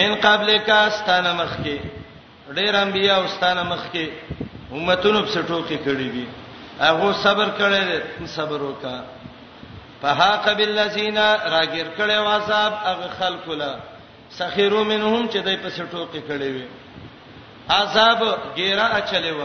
[0.00, 1.76] من قبل کا استانه مخ کې
[2.54, 4.06] ډېر انبیا او استانه مخ کې
[4.72, 6.26] امتونو په ټوکې کړې دي
[6.80, 8.00] هغه صبر کړي
[8.34, 9.00] صبر وکا
[10.02, 11.16] فها قبل الذين
[11.54, 13.76] راګر کړي واصاب هغه خلق له
[14.38, 16.66] سخیرو منهم چې دای په سټوکې کړي وي
[17.70, 18.20] عذاب
[18.56, 19.42] ګیرا اچلې و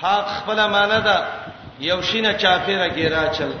[0.00, 1.16] حق خپل معنا ده
[1.90, 3.52] یو شینه چاپیره ګیرا چل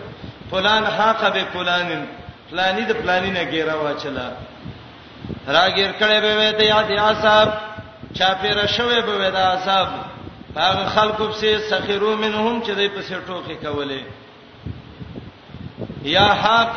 [0.50, 2.04] فلان حق به فلانن
[2.50, 4.28] فلانی د فلانی نه ګیرا واچلا
[5.48, 7.50] راګیر کړي به ته یاد یا صاحب
[8.18, 9.88] چاپیره شوه به دا صاحب
[10.56, 14.02] هغه خلکو په سخیرو منهم چې دای په سټوکې کولې
[16.02, 16.76] یا حق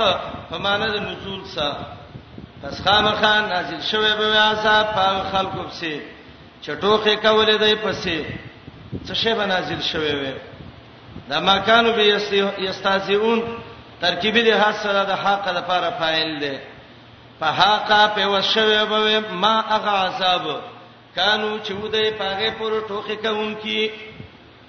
[0.49, 1.94] په معنا د نزول سره
[2.65, 5.93] پس خامخا نازل شوی به عذاب په خلکو پسې
[6.65, 8.17] چټوخه کولې دی پسې
[9.05, 10.33] څه شی به نازل شوی وي
[11.29, 12.01] دا مکانو به
[12.59, 13.43] یستازیون
[14.01, 16.57] ترکیب دې حاصله د حق لپاره فاعل دی
[17.39, 20.47] په حق په وشوی به ما هغه عذاب
[21.15, 23.91] کانو چې ودی پاغه پر ټوخه کوونکی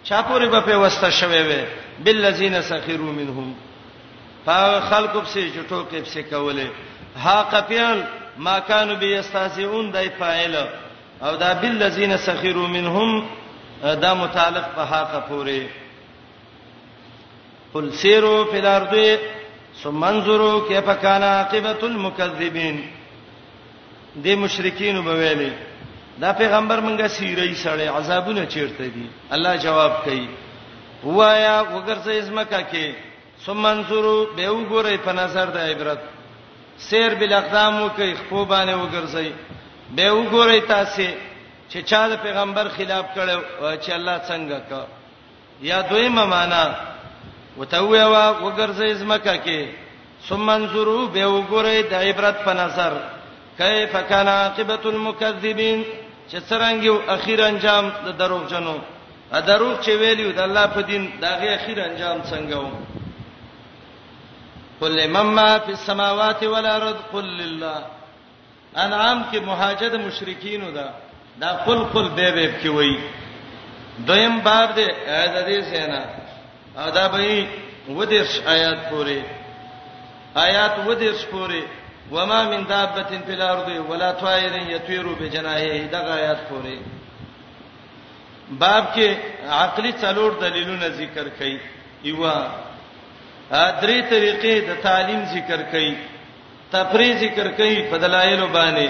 [0.05, 1.65] چا پورې به په وسته شوی وي
[2.05, 3.55] بالذین سخروا منهم
[4.47, 6.67] په خلکو پسې چټوخه پسې کولې
[7.17, 8.03] ها قفیان
[8.39, 10.57] ما كانوا بيستهزئون دای فاعل
[11.27, 13.13] او دا بالذین سخروا منهم
[14.05, 15.63] دا متعلق په حق پورې
[17.75, 19.19] قل سیروا فی الارض
[19.83, 22.77] ثم انظروا کیف کان عاقبۃ المکذبین
[24.25, 25.53] د مشرکین وبویلې
[26.21, 30.29] دا پیغمبر مونږه سیرای سره عذابونه چیرته دي الله جواب کوي
[31.05, 32.95] وایا وګرځې اسمکه کې
[33.47, 36.01] ثم انظروا به وګورئ په نظر د عبرت
[36.89, 39.29] سیر بل اقدامو کوي خپل باندې وګرځي
[39.97, 41.09] به وګورئ تاسو
[41.71, 43.39] چې چا د پیغمبر خلاف کړو
[43.83, 44.83] چې الله څنګه کا
[45.71, 46.65] یا دویمه معنا
[47.59, 48.07] وتویا
[48.45, 49.61] وګرځي زمکه کې
[50.29, 52.93] ثم انظروا به وګورئ د عبرت په نظر
[53.59, 55.83] کیف کان عاقبت المکذبین
[56.31, 58.77] چې څنګه اخیر انجام د دروغجنو
[59.33, 62.73] ا دروغ چې ویلیو د الله په دین دغه اخیر انجام څنګه وو
[64.81, 67.85] قل لمن ما فی السماوات والارض قل لله
[68.85, 70.91] انعام کې مهاجد مشرکین دا
[71.43, 72.99] دا قل قل به به کې وای
[74.11, 76.05] دویم باب دې د دې سینا
[76.99, 77.47] دا به
[77.89, 79.23] و دې آیات پورې
[80.45, 81.63] آیات و دې پورې
[82.11, 86.79] وما من دابه فی الارض ولا طائر یطیر بجناحه دا آیات پورې
[88.51, 89.09] باب کې
[89.63, 91.61] عقلی څلور دلیلونه ذکر کړي
[92.11, 92.66] ایوا
[93.51, 95.91] درې طریقې د تعلیم ذکر کړي
[96.73, 98.89] تفریح ذکر کړي په دلایل باندې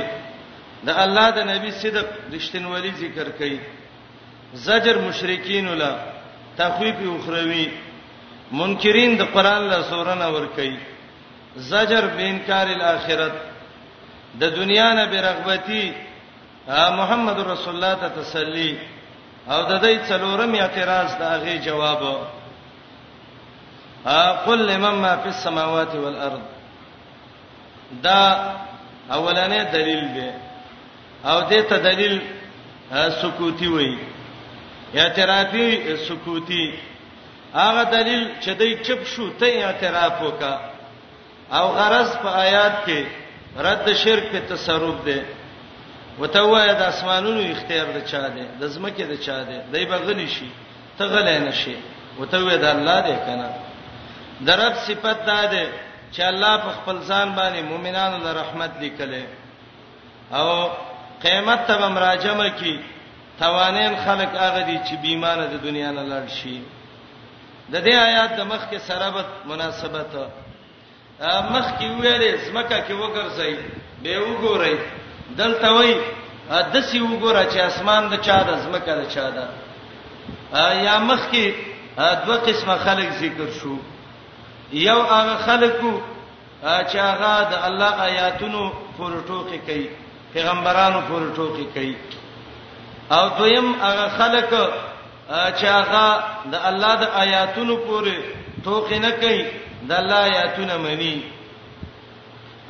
[0.88, 3.58] د الله د نبی صدق رښتینولي ذکر کړي
[4.66, 5.92] زجر مشرکین ولا
[6.56, 7.64] تخویف اخروی
[8.58, 10.76] منکرین د قران له سورنه ور کوي
[11.56, 13.32] زجر بینکار الاخرت
[14.40, 15.84] د دنیا نه برغبتی
[16.98, 18.70] محمد رسول الله ته تسلی
[19.52, 22.02] او د دې څلورم اعتراض د هغه جواب
[24.46, 26.40] قل لمن ما فی السماوات والارض
[28.02, 28.52] دا
[29.10, 30.30] اولنې دلیل دی
[31.24, 32.18] او دې ته دلیل
[33.22, 33.98] سکوتی وایي
[34.96, 36.74] اعترافي سکوتی
[37.54, 40.58] هغه دلیل چې دای چپ شو ته اعتراف وکا
[41.52, 43.04] او غرض په آیات کې
[43.56, 45.22] رد شرک په تصرف دی
[46.18, 50.28] وته وای د اسمانونو اختیار د چا دی د زمکه د چا دی دای بغلی
[50.28, 50.46] شي
[50.98, 51.74] ته غلې نشي
[52.18, 53.50] وته وای د الله دی کنه
[54.44, 55.68] درب صفت ده ده
[56.12, 59.24] چې الله په خپل ځان باندې مؤمنانو له رحمت لیکلې
[60.32, 60.70] او
[61.22, 62.80] قیامت ته مراجمه کی
[63.38, 66.60] توانین خلق هغه دي چې بیمانه د دنیا نه لړ شي
[67.72, 70.10] د دې آیات د مخ کې سرابت مناسبت
[71.54, 73.56] مخ کې ویلې زمکه کې وګرځي
[74.02, 74.76] به وګورئ
[75.36, 75.94] دلته وای
[76.72, 79.44] د سی وګوره چې اسمان د چا د زمکه د چا ده
[80.86, 81.46] یا مخ کې
[82.26, 83.76] دوه قسمه خلق ذکر شو
[84.72, 86.00] یو هغه خلکو
[86.62, 89.86] چې هغه د الله آیاتونو پروتوکي کوي
[90.34, 91.96] پیغمبرانو پروتوکي کوي
[93.10, 94.50] او دویم هغه خلک
[95.58, 98.14] چې هغه د الله د آیاتونو پورې
[98.64, 99.44] توقې نه کوي
[99.82, 101.22] د الله آیاتونه مني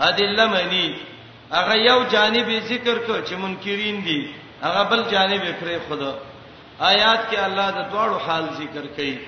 [0.01, 0.99] ادله مني
[1.53, 6.13] هغه یو جانب ذکر کو چې منکرین دي هغه بل جانب پرې خدا
[6.81, 9.19] آیات کې الله د دوړو حال ذکر کوي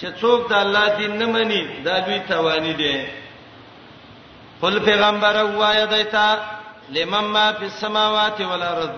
[0.00, 2.94] چې څوک د الله دین نه مني دا دوی توانی دي
[4.62, 6.26] قل پیغمبر وایا دایتا
[6.94, 8.94] لمن ما فی السماوات والارض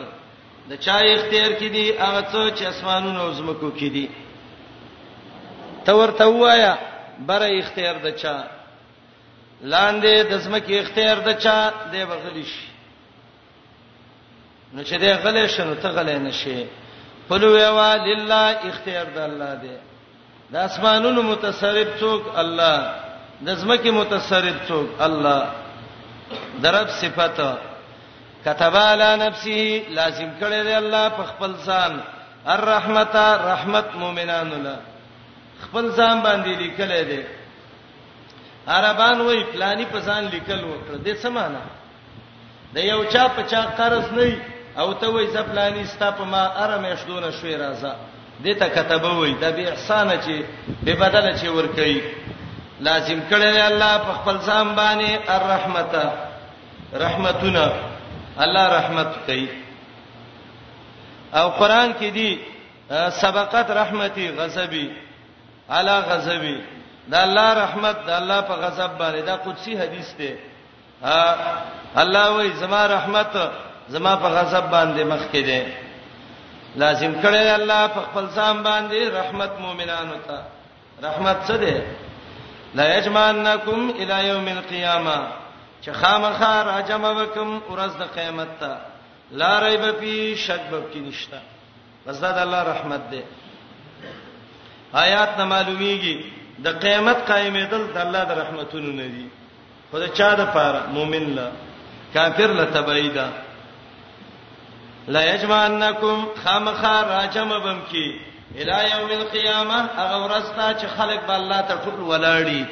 [0.70, 4.06] د چا اختیار کړي هغه څو چې اسمانونو او زمکو کې دي
[5.86, 6.74] تورته وایا
[7.28, 8.34] بر اختیار د چا
[9.74, 11.58] لاندې د زمکه اختیار د چا
[11.92, 12.52] دی بغلیش
[14.74, 16.66] نو چې دی غلې شنو ته غلې نشي
[17.30, 19.76] قل ویوا لله اختیار د الله دی
[20.52, 22.76] د اسمانونو متصرف څوک الله
[23.46, 25.42] د زمکه متصرف څوک الله
[26.64, 27.50] درب صفته
[28.44, 29.60] كتب على نفسه
[29.98, 31.92] لازم کړی دی الله په خپل ځان
[32.54, 34.74] الرحمتا رحمت مؤمنانو له
[35.64, 37.22] خپل ځان باندې لیکل دی
[38.76, 41.62] عربان وای پلانی په ځان لیکل وکړه د سمانه
[42.74, 44.40] د یو چا په چا قرض نه
[44.80, 47.92] او ته وای زپلانی ستا په ما ارمه شدونه شوي راځه
[48.44, 50.36] دته كتبه وای د به احسان چې
[50.84, 51.98] به بدل چې ور کوي
[52.80, 55.92] لازم کړی الله په خپل ځان باندې الرحمت
[57.04, 57.66] رحمتنا
[58.42, 59.48] الله رحمت کوي
[61.38, 62.38] او قران کې دی
[63.22, 64.90] سبقت رحمتي غضبي
[65.70, 66.58] علا غضبي
[67.08, 70.32] دا الله رحمت دا الله په غضب باندې دا قدسي حدیث دی
[71.96, 73.36] الله وای زما رحمت
[73.88, 75.62] زما په غضب باندې مخ کې دی
[76.76, 80.38] لازم کړی الله په خپل ځان باندې رحمت مؤمنانو ته
[81.02, 81.76] رحمت څه دی
[82.74, 85.18] لا یجمعنکم الی یوم القیامه
[85.84, 88.76] چې خامخا راجم وکم ورځ د قیامت ته
[89.30, 91.36] لا ریب فی شک بب کې نشتا
[92.06, 93.22] بس دا د الله رحمت دی
[94.94, 96.24] آیات نه معلومیږي
[96.58, 99.28] د قیامت قائمېدل د الله د رحمتونو نه دی
[99.90, 101.48] خو دا چا د پاره مؤمن لا
[102.14, 103.30] کافر لا تبعیدا
[105.08, 108.20] لا یجمعنکم خامخ راجم بم کی
[108.58, 112.64] الی یوم القیامه هغه ورځ ته چې خلک به الله ته ټول ولاړی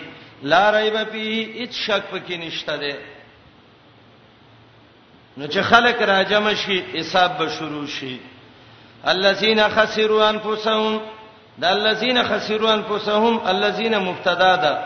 [0.42, 2.96] لا ریب فیه هیڅ شک پکې نشته ده
[5.36, 8.16] نو چې خلک راجم شي حساب به شروع شي
[9.08, 11.00] الذين خسروا انفسهم
[11.58, 14.78] دا الذين خسروا انفسهم الذين مبتدا ده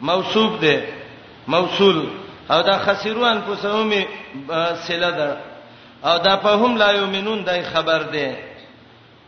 [0.00, 0.82] موصوب ده
[1.48, 2.08] موصول
[2.50, 3.92] او دا خسروا انفسهم
[4.88, 5.51] صله ده
[6.04, 8.36] او دا په هم لا یومنون دای خبر ده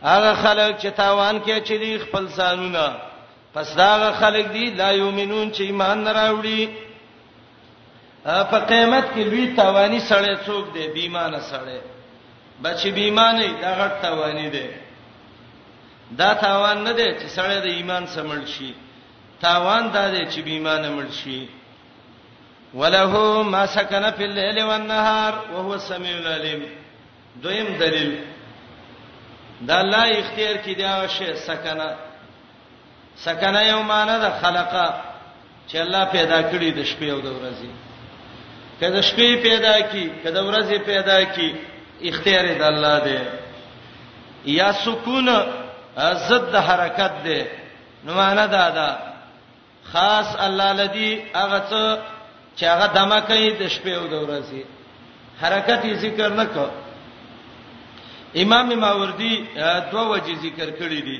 [0.03, 2.93] هغه خلک چې تاوان کې چې دی خپل سانونه
[3.53, 6.69] پس دا هغه خلک دي لا یومنون چې ایمان نه راوړي
[8.23, 11.79] په قیامت کې لوی تاوانی سره څوک دی بیمانه سره
[12.63, 14.67] بچی بیمانه دا غټ تاوانی دی
[16.19, 18.73] دا تاوان نه دی چې سره د ایمان سمړ شي
[19.41, 21.47] تاوان دا دی چې بیمانه مړ شي
[22.75, 26.61] وله ما سكن في الليل والنهار وهو السميع العليم
[27.43, 28.11] دویم دلیل
[29.61, 31.95] دا الله اختیار کې دا شی سکنه
[33.25, 34.93] سکنه یو معنی د خلقه
[35.69, 37.69] چې الله پیدا کړی د شپې او د ورځې
[38.79, 41.53] کله شپې پیدا کی کله ورځې پیدا کی
[42.09, 43.19] اختیار د الله دی
[44.57, 45.29] یا سکون
[46.29, 47.41] ضد حرکت دی
[48.03, 48.89] نو معنا دا دا
[49.83, 52.14] خاص الله لدی هغه څه
[52.57, 54.61] چې هغه دمه کوي د شپې او د ورځې
[55.41, 56.65] حرکت یې ذکر نه کو
[58.43, 59.33] امام ماوردی
[59.91, 61.17] دوه وجې ذکر کړې دي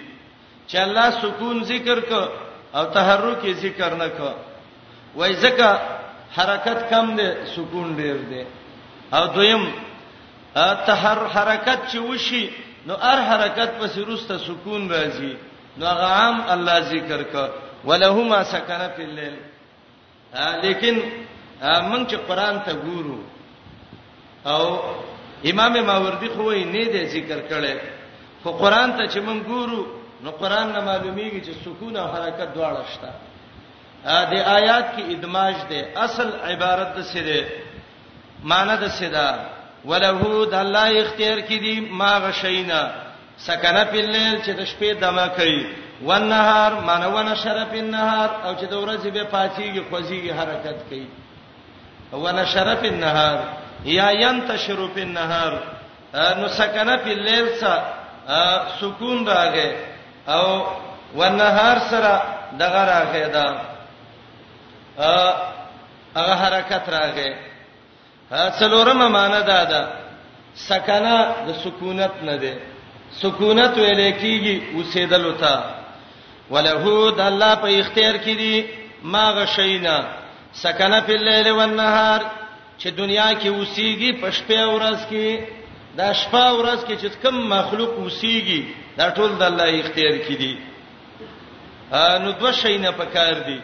[0.70, 2.22] چې الله سکون ذکر کو
[2.78, 4.32] او تحرک یې ذکر نه کو
[5.20, 5.68] وای ځکه
[6.38, 8.44] حرکت کم دی سکون ډیر دی
[9.16, 9.64] او دویم
[10.88, 12.44] تحر حرکت چې وشي
[12.88, 15.34] نو هر حرکت پس روسته سکون راځي
[15.80, 17.46] نو غام الله ذکر کا
[17.86, 19.36] ولهما سکن فی الليل
[20.64, 20.96] لیکن
[21.90, 23.20] موږ چې قران ته ګورو
[24.52, 24.64] او
[25.52, 27.76] امام ماوردی خو یې نه دی ذکر کړي
[28.44, 29.82] خو قران ته چې موږ ګورو
[30.24, 33.10] نو قران نه معلومیږي چې سکون او حرکت دواړه شته
[34.32, 37.40] د آیات کې ادماج دی اصل عبارت د سره
[38.50, 39.28] معنی د سره
[39.90, 42.82] ولهو د الله اختیار کې دي ما غشینا
[43.46, 45.64] سکنه په لیل چې د شپې دما کوي
[46.04, 51.08] والنهار مانونه شرف النهار او چې د ورځې به پاتېږي خوځي حرکت کوي
[52.14, 53.40] ونه شرف النهار
[53.86, 55.52] یا ينتشر في النهار
[56.40, 57.78] نو سکنه په لیل سره
[58.80, 59.72] سکون راغې
[60.28, 60.66] او
[61.16, 62.22] والنهار سره
[62.60, 63.46] دغه راغې دا
[66.16, 67.30] هغه حرکت راغې
[68.60, 69.88] څلورمه معنی دا ده
[70.56, 71.16] سکنه
[71.48, 72.54] د سکونت نه ده
[73.12, 75.85] سکونت ویل کیږي اوسېدل وتا
[76.54, 78.58] ولهو د الله په اختیار کې دي
[79.12, 79.98] ما غشینا
[80.62, 82.22] سکنه په لیل او نهار
[82.82, 85.28] چې دنیا کې اوسېږي په شپه او ورځ کې
[86.00, 88.62] دا شپه او ورځ کې چې کوم مخلوق اوسېږي
[88.98, 90.54] دا ټول د الله اختیار کې دي
[92.22, 93.60] نو دوه شیونه پکار دي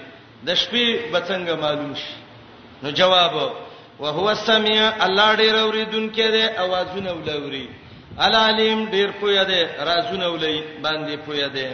[0.47, 2.15] د شپې بڅنګ معلوم شي
[2.83, 3.33] نو جواب
[3.99, 7.67] وهو السميع الله ډېر اوریدونکې دی اوازونه ولوري
[8.19, 11.67] العلیم ډېر پوهه دی رازونه ولې باندې پوهه دی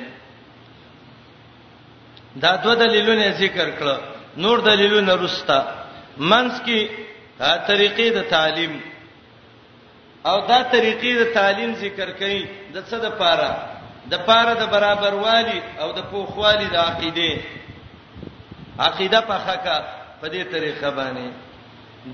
[2.43, 3.87] دا دوه دلیلونه ذکر کړ
[4.43, 5.59] نور دلیلونه رستا
[6.29, 6.79] منس کی
[7.69, 8.73] طریقې د تعلیم
[10.29, 12.39] او دا طریقې د تعلیم ذکر کړي
[12.75, 13.51] د څه د پاره
[14.11, 17.33] د پاره د برابروالي او د پوخوالي د عقیده
[18.85, 19.77] عقیده په حقه
[20.21, 21.29] په دې طریقه باندې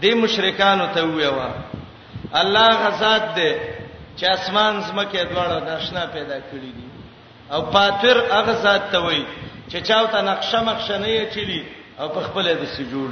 [0.04, 1.50] د مشرکانو ته ویوا
[2.42, 3.52] الله غزاد دې
[4.18, 6.88] چې اسمان زمکه دواړه دښنا پیدا کړی دي
[7.54, 9.26] او پاتر هغه ذات ته وایي
[9.70, 11.64] چې چاوته نقشه مخشه نه یې چلی
[12.00, 13.10] او په خپل د سې جوړ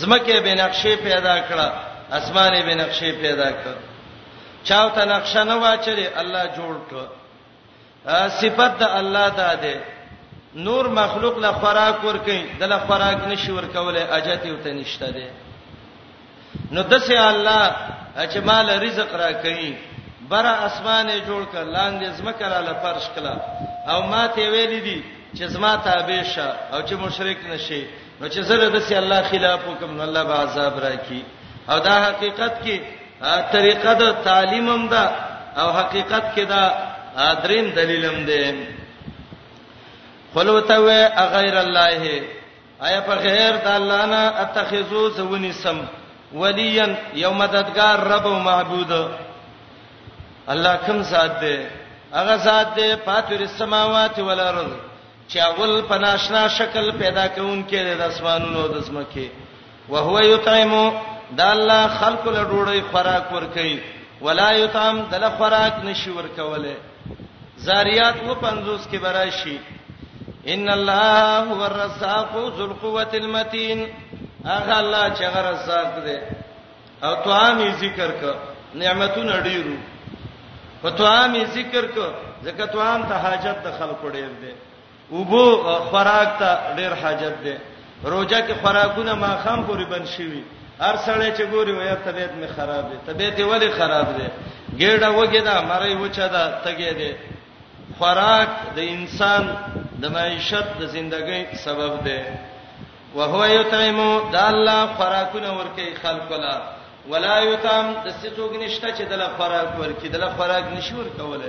[0.00, 1.72] زمکه به نقشه پیدا کړه
[2.18, 3.72] اسمانه به نقشه پیدا کړ
[4.70, 7.02] چاوته نقشه نه واچري الله جوړ کړ
[8.38, 9.82] صفات د الله دا ده
[10.54, 15.30] نور مخلوق له خوراک ورکې د له خوراک نشي ورکوله اجته وته نشته ده
[16.72, 17.76] نو دسه الله
[18.34, 19.76] چې مال رزق را کوي
[20.28, 23.40] بر اسمانه جوړ کړ لاندې زمکه را لفرش کړه
[23.90, 25.02] او ما ته ویل دي
[25.36, 27.82] چې زما تابع شه او چې مشرک نشي
[28.20, 31.22] نو چې زره د سي الله خلاف وکم الله به عذاب راکړي
[31.70, 32.76] او دا حقیقت کې
[33.56, 35.04] طریقه د تعلیمم ده
[35.62, 36.64] او حقیقت کې دا
[37.42, 38.66] دریم دلیلم ده
[40.34, 42.22] خلوتو غیر الله
[42.86, 45.84] آیا په غیر د الله نه اتخذو زونی سم
[46.40, 46.86] ولیا
[47.24, 48.92] یو مددگار رب او معبود
[50.48, 51.70] الله کوم ذات ده
[52.14, 54.72] هغه ذات ده فاتر السماوات والارض
[55.28, 59.30] چې اول پناشنا شکل پیدا کون کې د اسمانونو د زمکه
[59.88, 60.84] او هو یطعمو
[61.40, 63.78] دا الله خلق له ډوړې خوراک ور کوي
[64.26, 66.74] ولا یطعم دله خوراک نشي ور کوله
[67.68, 69.58] زاریات و 50 کې برای شي
[70.56, 73.82] ان الله هو الرزاق ذو القوه المتين
[74.46, 76.18] اغه الله چې غره رزاق دی
[77.06, 78.22] او توامي ذکر ک
[78.84, 79.74] نعمتونه ډیرو
[80.84, 82.12] په توامي ذکر ک
[82.44, 84.52] ځکه توام ته حاجت د خلکو ډیر دی
[85.12, 85.46] وبو
[85.90, 87.56] خوراک ته ډیر حاجت ده
[88.04, 90.42] روزه کې خوراکونه ما خام پورې بند شي
[90.80, 94.26] هر سړی چې ګوري وای طبيعت می خراب ده طبيعت ولی خراب ده
[94.80, 97.10] ګېډه وګې ده مړی وچا ده تګې ده
[97.98, 99.42] خوراک د انسان
[100.00, 102.18] د معیشت د ژوندۍ سبب ده
[103.14, 103.98] وهو یطعم
[104.32, 106.56] د الله خوراکونه ورکه خلق ولا
[107.10, 111.48] ولا یطعم د سټوګ نشته چې د الله خوراک ورکه د الله خوراک نشور کوله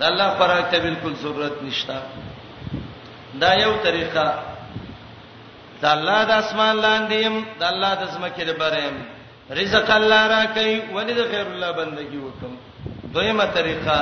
[0.00, 1.96] د الله خوراک ته بالکل ضرورت نشته
[3.34, 4.28] دا یو طریقه
[5.82, 8.82] دا الله د اسمان لاندې يم دا الله د زمکه لپاره
[9.50, 12.52] رزق الله را کوي ولې د غیر الله بندگی وکم
[13.14, 13.98] دویمه طریقه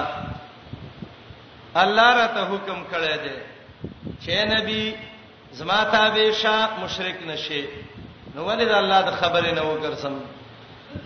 [1.83, 3.35] الله را ته حکم کړی دی
[4.22, 4.95] چې نبی
[5.53, 7.64] زما تابع شه مشرک نشي
[8.35, 10.14] نو ولې د الله د خبرې نه وګرځم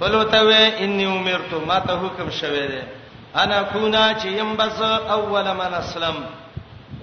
[0.00, 2.82] بل ته وې انی عمرته ما ته حکم شوه دی
[3.34, 6.16] انا کونا چې يم بس اول من اسلم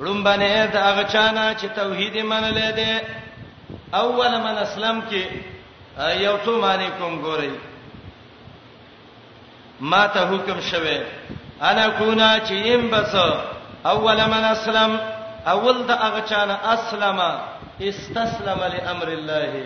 [0.05, 3.01] لومبنه د هغه چانه چې توحید منلې ده
[4.03, 5.23] اول من اسلام کې
[6.25, 7.51] یو تو معنی کوم ګورئ
[9.91, 11.05] ما ته حکم شوه
[11.71, 13.15] انا کونا چې يم بس
[13.93, 14.97] اول من اسلم
[15.53, 17.39] اول د هغه چانه اسلمه
[17.89, 19.65] استسلم لامر الله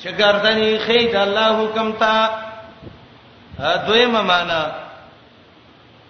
[0.00, 2.30] چې ګردنی خید الله حکم تا
[3.86, 4.62] دویمه معنا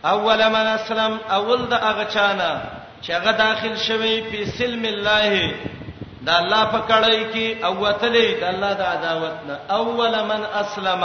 [0.05, 2.61] اول من اسلم اول د هغه چانه
[3.03, 5.33] چې هغه داخل شوی په سلم الله
[6.27, 11.05] دا الله په کړای کې اوتلې د الله د عداوت نه اول من اسلم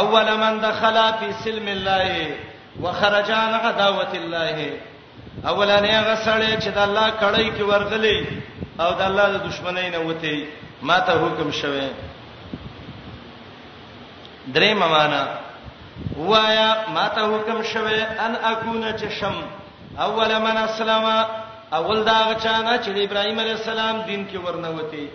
[0.00, 2.36] اول من دخل په سلم الله
[2.84, 4.56] وخرج عن عداوت الله
[5.44, 8.18] اولانې هغه سړی چې د الله کړای کې ورغلې
[8.84, 10.46] او د الله د دشمنۍ نه وته
[10.82, 11.88] ماته حکم شوه
[14.54, 15.22] درې معنا
[16.28, 19.34] وایا ماته حکم شوه ان اكون چشم
[19.98, 21.04] اول من اسلم
[21.74, 25.08] اول دا غچانا چې ابراهيم عليه السلام دین کې ورنوتی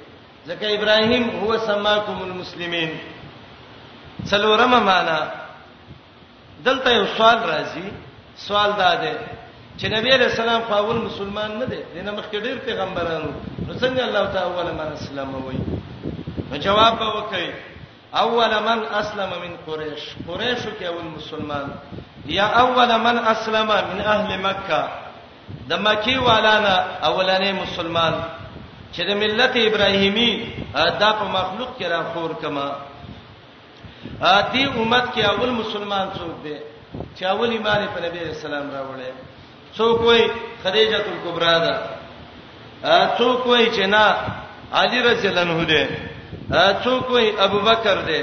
[0.47, 2.91] ځکه ابراهيم هو سماکم المسلمین
[4.29, 5.19] څلورم معنا
[6.65, 7.85] دلته یو سوال راځي
[8.37, 9.13] سوال دا دی
[9.79, 13.31] چې نبی عليه السلام فاول مسلمان نه دی دنه مخکې ډیر پیغمبرانو
[13.67, 15.63] نو څنګه الله تعالی اول من اسلم وایي
[16.51, 17.47] نو جواب به وکړي
[18.17, 21.67] اول من اسلم من قریش قریشو کې اول مسلمان
[22.27, 24.81] یا اول من اسلم من اهل مکه
[25.69, 26.75] د مکی والانا
[27.09, 28.13] اولنې مسلمان
[28.95, 30.29] چې د ملت ابراهیمی
[30.73, 32.67] دا په مخلوق کې راخور کما
[34.21, 36.55] ا دې امت کې اول مسلمان څوک دی
[37.17, 39.11] چې اول ایمان په نبی رسول الله راوړل
[39.77, 40.29] څوک وای
[40.63, 41.73] خدیجه کبرا ده
[43.17, 44.05] څوک وای چې نه
[44.79, 45.81] علی رضی الله عنه ده
[46.83, 48.21] څوک وای ابوبکر ده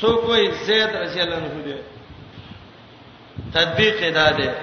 [0.00, 1.78] څوک وای زید رضی الله عنه ده
[3.54, 4.54] تطبیق ادا ده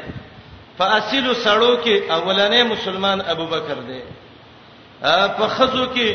[0.77, 4.01] په اصل سړو کې اولنې مسلمان ابوبکر دی
[5.37, 6.09] په خزو کې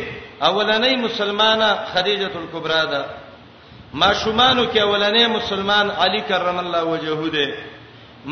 [0.48, 3.02] اولنې مسلمانه خدیجه کلبرا ده
[3.94, 7.48] ماشومانو کې اولنې مسلمان علی کرم الله وجهه دی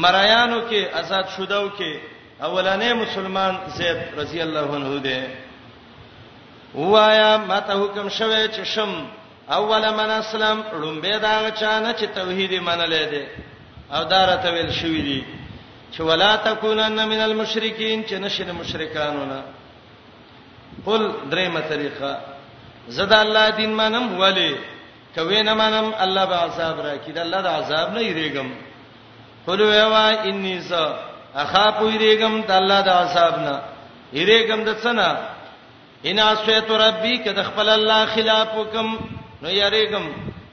[0.03, 1.93] مریانو کې آزاد شودو کې
[2.43, 5.21] اولنې مسلمان زید رضی الله عنه دی
[6.75, 9.07] وایا ماته حکم شوه چې شم
[9.53, 13.25] اول من اسلم لومبه دا چانه چې توحید منلې دی
[13.93, 15.21] او دارته ویل شوې دي
[15.93, 19.41] چې ولا تکونن من المشرکین چې نشره مشرکانو نه
[20.85, 22.17] قل درېمه طریقه
[22.99, 24.55] زدا الله دین منم ولی
[25.15, 28.49] کوي نه منم الله به عذاب راکړي دا الله د عذاب نه یریګم
[29.47, 30.73] قل ویوا انی ز
[31.35, 33.61] اخاف یریګم د الله د عذاب نه
[34.13, 35.17] یریګم د څنګه
[36.05, 38.97] ان اسیت ربی کده خپل الله خلاف وکم
[39.43, 40.05] نو یریګم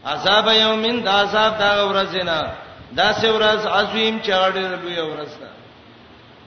[0.05, 2.53] عذاب یومین دا عذاب دا ورځ نه
[2.95, 5.49] دا سورز عظیم چاړې لوی ورځ ده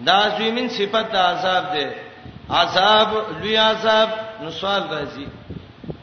[0.06, 1.86] دا عظیمین صفت د عذاب ده
[2.62, 3.08] عذاب
[3.40, 4.08] لوی عذاب
[4.42, 5.26] نو سوال راځي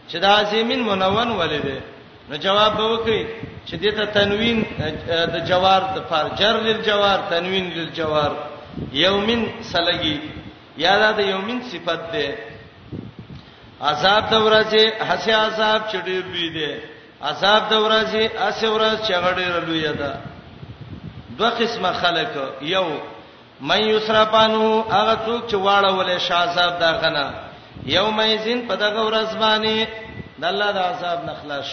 [0.10, 1.78] چې دا عظیمین منون ولې ده
[2.30, 3.22] نو جواب به وکړي
[3.68, 4.66] چې دې ته تنوین
[5.34, 8.32] د جوار د فرجر لل جوار تنوین لل جوار
[8.92, 10.18] یومین سلګي
[10.78, 12.28] یادا د یومین صفت ده
[13.92, 16.72] عذاب د ورځې حسي عذاب چډې بي ده
[17.22, 20.11] عذاب د ورځې اسه ورځ چغړې رلوی ده
[21.38, 22.88] دوه قسمه خلک یو
[23.68, 24.65] مې یسرفانو
[24.95, 27.26] هغه څوک چې واړولې شازاب دا غنه
[27.86, 29.88] یوم یزن په دغه ورځ باندې
[30.39, 31.70] د الله د عذاب نخلاص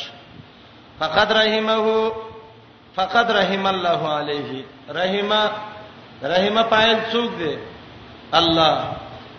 [1.01, 2.13] فقد رحمه
[2.97, 4.51] فقد رحم الله علیه
[4.89, 5.43] رحمه
[6.23, 7.57] رحمه پایل څوک دی
[8.33, 8.77] الله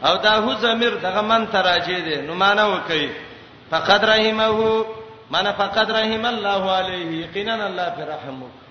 [0.06, 3.10] او دا هو زمير دغه من تراجه دي نو معنا وکي
[3.72, 4.86] فقد رحمه
[5.32, 8.66] معنی فقط رحم الله علیه یقینا الله پر رحم وکړه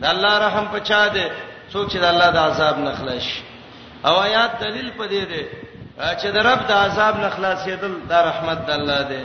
[0.00, 1.24] د الله رحم پچا دی
[1.72, 3.26] څوک چې د الله د عذاب نه خلاص
[4.06, 5.44] او آیات دلیل پدې دی
[6.22, 9.22] چې د رب د عذاب نه خلاصېدل د رحمت د الله دی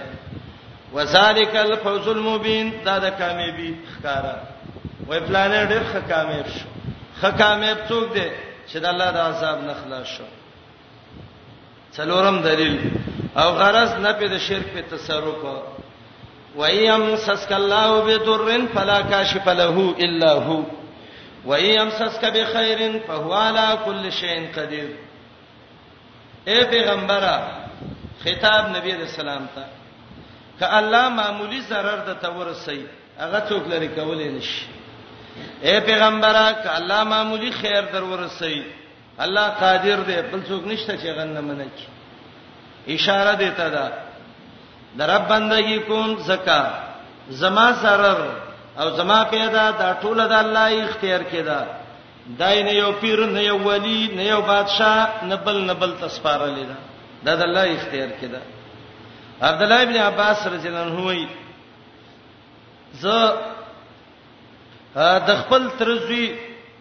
[0.94, 4.36] وذالک الفوز المبین دا د کامیابی ښکارا
[5.08, 6.66] وای پلان ډېر ښه کامیاب شو
[7.22, 8.28] ښه کامیاب څوک دی
[8.70, 10.24] چې د الله د عذاب نه خلاص شو
[11.98, 12.92] څلورم دلیل
[13.36, 15.38] او غرض نه په د شرک په تصرف
[16.56, 20.64] وَيَمْسَسْكَ اللَّهُ بِضُرٍّ فَلَا كَاشِفَ لَهُ إِلَّا هُوَ
[21.46, 24.90] وَيَمْسَسْكَ بِخَيْرٍ فَهُوَ عَلَى كُلِّ شَيْءٍ قَدِيرٌ
[26.50, 27.34] اے پیغمبره
[28.26, 29.64] خطاب نبی رسول الله ته
[30.60, 32.80] ک الله معمولی zarar د تورسی
[33.18, 34.66] هغه څوک لري کولې نشي
[35.68, 38.62] اے پیغمبره ک الله معمولی خیر در ورسی
[39.26, 41.88] الله قادر دی بل څوک نشته چې غنه منکی
[42.96, 44.03] اشاره دیتا ده
[44.98, 46.62] درب بندگی کوم زکا
[47.40, 48.20] زما سرر
[48.80, 51.66] او زما پیدا دا ټول د الله اختیار کړه
[52.40, 56.68] دای نه یو پیر نه یو ولی نه یو بادشاہ نه بل نه بل تسپارلې
[56.70, 58.42] ده دا د الله اختیار کړه
[59.42, 61.26] عبد الله ابن عباس رضی الله عنه وی
[62.94, 63.08] ز
[65.28, 66.34] د خپل ترزوی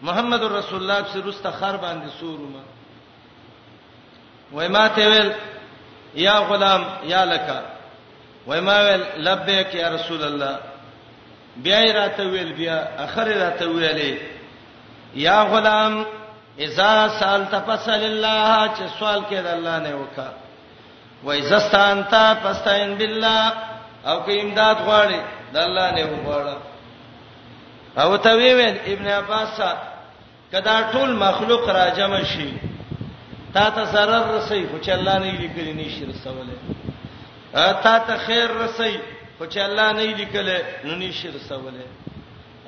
[0.02, 2.60] محمد رسول الله صلی الله علیه خر باندې سورما
[4.52, 5.30] وای ما ته ویل
[6.14, 6.82] یا غلام
[7.12, 7.60] یا لکا
[8.46, 10.56] وای ما ویل لبیک یا رسول الله
[11.62, 12.76] بیا راته ویل بیا
[13.06, 14.14] اخر راته ویلې
[15.14, 16.06] یا غلام
[16.58, 20.28] اذا سالت فسل الله چې سوال کړه الله نه وکا
[21.24, 23.52] و اذا استانت فاستعن بالله
[24.06, 25.20] او کې امداد غواړي
[25.52, 26.58] د الله نه وغواړه
[28.00, 29.60] او ته ویل ابن عباس
[30.52, 32.52] کدا ټول مخلوق را جمع شي
[33.54, 36.56] تا ته zarar رسي خو چې الله نه لیکلي نشي رسوله
[37.52, 39.00] تا ته خیر رسي
[39.38, 40.50] خو چې الله نه لیکل
[40.84, 41.84] نو نشي رسوله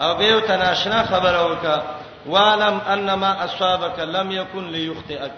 [0.00, 1.82] او به یو تناشنا خبره وکا
[2.26, 5.32] والم انما اصابك لم يكن ليخطئك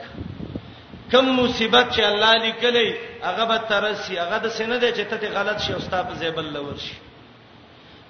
[1.13, 2.95] کم مصیبت چې الله لیکلې
[3.25, 6.75] هغه به ترسي هغه د سینې د چې ته غلط شي او ستاسو زیبل لور
[6.79, 6.95] شي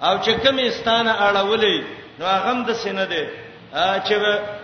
[0.03, 1.83] او چې کوم استانه اړولې
[2.19, 3.31] نو هغه هم د سینې ده
[4.05, 4.15] چې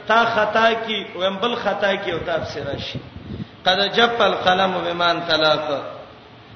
[0.07, 2.99] تا خطا کی ومبل خطا کی او تاسو راشي
[3.65, 6.03] قد جب القلم بمان تلاقه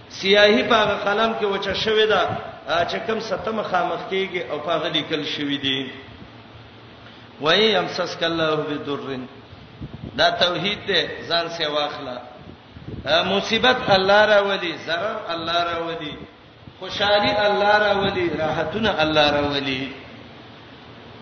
[0.10, 2.22] سیاهی په قلم کې وچه شوې ده
[2.89, 5.80] چې کوم ستمه خامخ کېږي او په غلي کل شوې دي
[7.43, 9.01] وای یمسس کله بدر
[10.20, 12.16] دا توحید دی ځان سی واخلہ
[13.32, 16.14] مصیبت الله را ولي zarar الله را ولي
[16.80, 19.91] خوشحالي الله را ولي راحتونه الله را ولي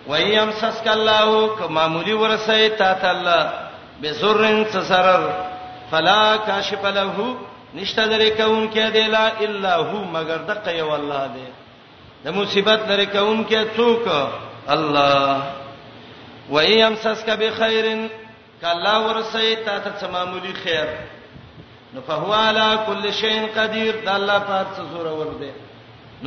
[0.08, 3.46] وای یمسس کله کما مولي ورسې تا ته الله
[4.02, 5.32] بزرن سرر
[5.92, 7.36] فلا کاشف لهو
[7.76, 11.48] نشته درې کون کې دی لا الا هو مگر دقه یو الله دی
[12.28, 15.36] د مصیبت لري کون کې څوک الله
[16.54, 17.90] و ايمسسک بخير
[18.62, 20.88] کلا ورسې تا ته سمامولي خیر
[21.96, 25.52] نو فهو على كل شيء قدير د الله پات څه زور ور دي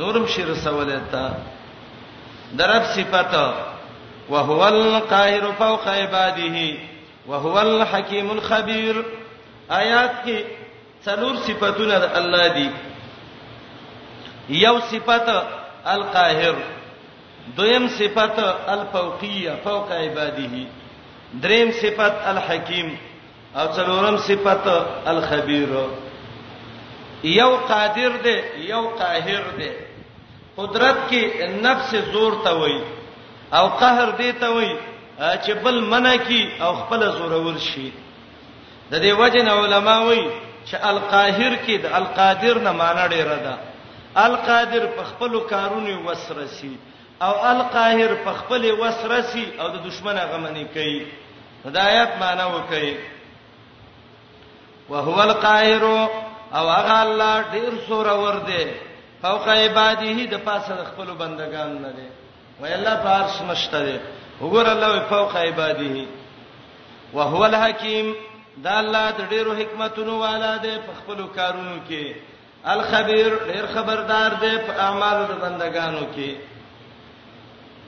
[0.03, 1.25] نورم شیر سواله تا
[2.61, 3.35] درب صفات
[4.29, 6.73] وهو القاهر فوق عباده
[7.27, 9.03] وهو الحكيم الخبير
[9.71, 10.37] آیات کې
[11.05, 12.69] څلور صفاتونه د الله دي
[14.61, 15.29] یو صفت
[15.95, 16.55] القاهر
[17.57, 18.37] دویم صفت
[18.75, 20.63] الفوقیه فوق عباده
[21.43, 22.89] دریم صفت الحکیم
[23.57, 24.67] او څلورم صفت
[25.13, 25.71] الخبیر
[27.37, 28.35] یو قادر دی
[28.71, 29.69] یو قاهر دی
[30.57, 32.79] قدرت کې نفس زور ته وای
[33.57, 34.71] او قهر دی ته وای
[35.43, 37.91] چې بل منکی او خپل زور ورشي
[38.91, 40.23] د دې وجه نه علما وای
[40.65, 43.55] چې القاهر کې د القادر نه معنی ډیره ده
[44.15, 46.77] القادر په خپل کارونو وسرسي
[47.21, 51.01] او القاهر په خپل وسرسي او د دشمنه غمنه کوي
[51.65, 52.93] هدایت معنی وکړي
[54.89, 55.83] وهو القاهر
[56.55, 58.65] او هغه الله ډیر سور ور دي
[59.23, 62.07] فوق عباده د پاسه د خپل بندگان نه دي
[62.61, 63.99] وای الله پارش نشته دي
[64.41, 66.05] وګور الله فوق عباده
[67.13, 68.13] وهو الحکیم
[68.57, 72.05] دا الله د ډیرو حکمتونو والا دی په خپل کارونو کې
[72.73, 76.29] الخبير ډیر خبردار دی په اعمالو د بندگانو کې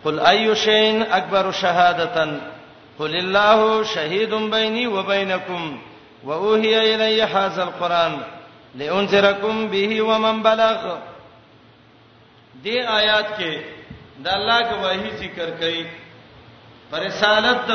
[0.03, 2.39] قل اي شيء اکبر شهادتن
[2.99, 5.77] قل الله شهيد بيني وبينكم
[6.23, 8.17] واوحي الي هذا القران
[8.75, 10.77] لانذركم به ومن بلغ
[12.63, 13.61] دې آیات کې
[14.19, 15.85] د الله گواہی ذکر کړي
[16.91, 17.71] پر رسالت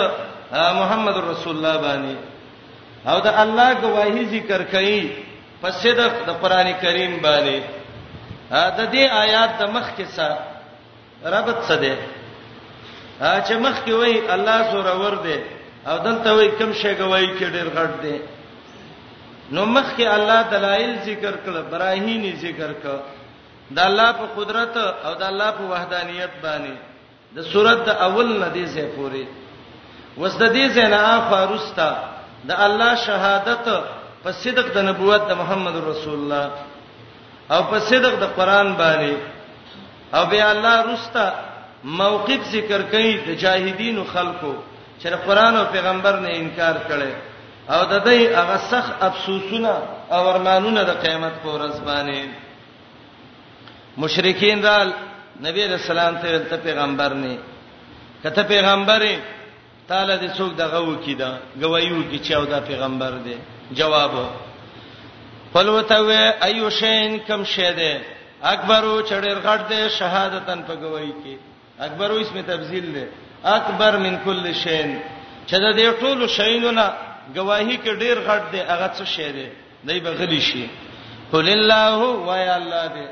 [0.52, 2.16] محمد رسول الله باندې
[3.10, 5.00] او د الله گواہی ذکر کړي
[5.62, 7.58] په صدق د قران کریم باندې
[8.50, 10.26] دا دې آیات د مخ کې څه
[11.34, 11.94] ربط څه ده
[13.46, 15.38] چې مخ کې وای الله زوره ور دي
[15.90, 18.16] او دلته وای کم شي گواہی کې ډېر غټ دي
[19.54, 22.98] نو مخ کې الله دلایل ذکر کړ براهینی ذکر کړ
[23.76, 24.76] د الله په قدرت
[25.06, 26.74] او د الله په وحدانیت باندې
[27.36, 29.24] د سورته اول ندی سه پوری
[30.18, 31.90] وسد دې زنا فارستا
[32.48, 33.66] د الله شهادت
[34.24, 36.46] په صدق د نبوت د محمد رسول الله
[37.54, 39.14] او په صدق د قران باندې
[40.16, 41.26] او بیا الله رستا
[42.00, 44.54] موقف ذکر کوي د جاهدین خلکو
[45.00, 47.12] چې قرآن او پیغمبر نه انکار کړي
[47.74, 49.72] او د دې هغه سخ افسوسونه
[50.14, 52.24] او ارمانونه د قیامت په ورځ باندې
[54.02, 54.78] مشرکین را
[55.46, 57.36] نبی رسول الله ته پیغمبر نه
[58.22, 59.14] کته پیغمبري
[59.88, 61.30] تعالی دې څوک دغه وکي دا
[61.62, 63.34] گوايو کې چې او دا پیغمبر دی
[63.80, 64.12] جواب
[65.52, 68.00] فلوتوي ايو شين کم شه ده
[68.54, 71.34] اکبرو چړېر غټ ده شهادتن په گواہی کې
[71.86, 73.08] اکبرو اسمه تبذیل ده
[73.58, 74.96] اکبر من کل شین
[75.46, 76.86] چې دا دې ټول شینونه
[77.36, 79.52] گواہی کې ډېر غټ ده هغه څه شه ده
[79.84, 80.66] دای به غلی شي
[81.32, 83.06] قل الله و یا الله دې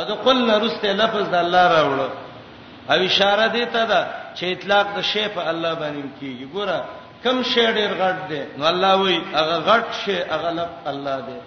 [0.00, 2.10] اذ قلنا رسته لفظ د الله راوړو
[2.92, 4.00] او اشاره دې ته ده
[4.38, 6.78] چې اطلاق د شی په الله باندې کیږي ګوره
[7.24, 11.38] کم شی ډیر غټ دی نو الله وایي هغه غټ شی هغه لب الله دی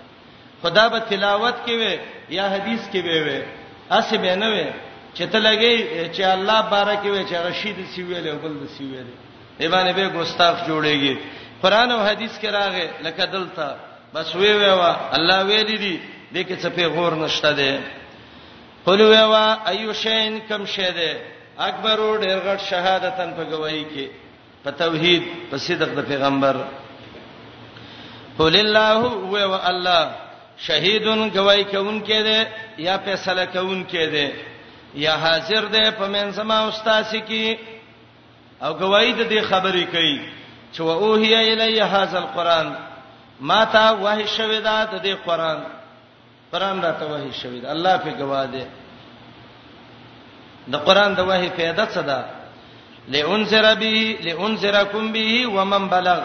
[0.63, 1.93] خدا به تلاوت کې وي
[2.37, 3.39] یا حدیث کې به وي
[3.97, 4.67] اسې به نه وي
[5.15, 5.75] چې ته لګي
[6.15, 9.09] چې الله بارکه وي چې رشید سی ویل او بل سی ویل
[9.63, 11.13] ایمان به ګستاخ جوړيږي
[11.63, 13.67] قران او حدیث کې راغې لکه دلته
[14.13, 15.93] بس وی وی وا الله ویل دي
[16.33, 17.79] دې کې څه پیغور نشته ده
[18.85, 21.11] قل وی وا ایو شین کم شه ده
[21.69, 24.05] اکبر او ډیر غټ شهادتن په گواہی کې
[24.63, 26.55] په توحید په صدق د پیغمبر
[28.39, 30.03] قول الله هو الله
[30.67, 32.39] شهیدن گواہی کوونکې ده
[32.87, 34.27] یا فیصله کوونکې ده
[35.05, 37.57] یا حاضر ده په منځما استاد کی
[38.63, 40.17] او گواہی د دې خبرې کوي
[40.73, 42.73] چې و اوهی الی هاذا القران
[43.49, 45.59] ما تا وحی شوی دا د دې قران
[46.51, 48.65] پرام راته وحی شوی دا الله په گواه ده
[50.71, 52.19] د قران د وحي فائدہ څه ده
[53.15, 53.95] لئنذر به
[54.27, 56.19] لئنذرکم به ومن بلغ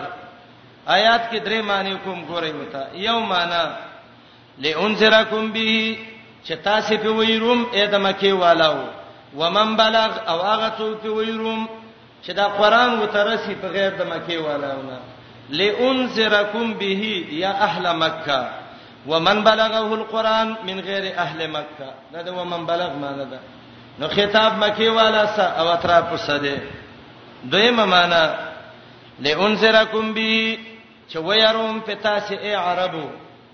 [0.96, 3.62] آیات کې درې معنی کوم ګورئ وتا یو معنی
[4.64, 5.72] لئنذرکم به
[6.46, 8.76] چې تاسو په ویروم اې د مکی والو
[9.40, 11.60] ومن بلغ او هغه څوک په ویروم
[12.24, 14.98] چې دا قران وترسي په غیر د مکی والو نه
[15.60, 16.92] لئنذرکم به
[17.44, 18.40] یا اهل مکه
[19.10, 23.38] ومن بلغه القران من غیر اهل مکه دا د ومن بلغ معنی ده
[24.00, 26.62] نو خطاب مکی والا سا او اطراف سده
[27.50, 28.34] دویمه معنا
[29.20, 30.58] لئنذرکم به
[31.12, 33.06] چې ويروم پتا سي اي عربو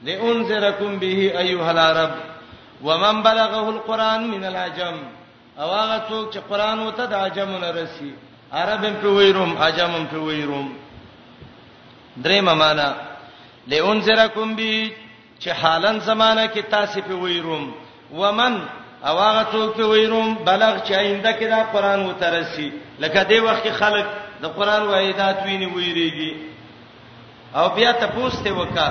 [0.03, 2.11] لئنذرکم به ايها العرب
[2.82, 4.95] ومن بلغه القران من العجم
[5.59, 8.12] او هغه څوک چې قران وته د عجمونو رسي
[8.53, 10.74] عربم په ويروم عجمم په ويروم
[12.16, 12.95] درېمه معنا
[13.66, 14.90] لئنذرکم به
[15.40, 17.72] چې حالن زمانہ کې تاسو په ويروم
[18.12, 18.62] ومن
[19.07, 23.66] او هغه څوک په ویروم بلغ چې آینده کې دا قران وترسي لکه دی وخت
[23.78, 24.07] خلک
[24.42, 26.32] د قران وایدات ویني ویریږي
[27.55, 28.88] او بیا تاسو ته وکا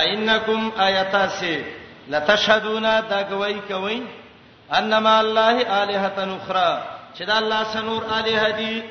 [0.00, 1.62] اینکم آیاتاسه
[2.08, 4.02] لتشهدون دا گوی کوي
[4.78, 6.82] انما الله الہتن اخرى
[7.18, 8.82] چې دا الله سنور الہ دی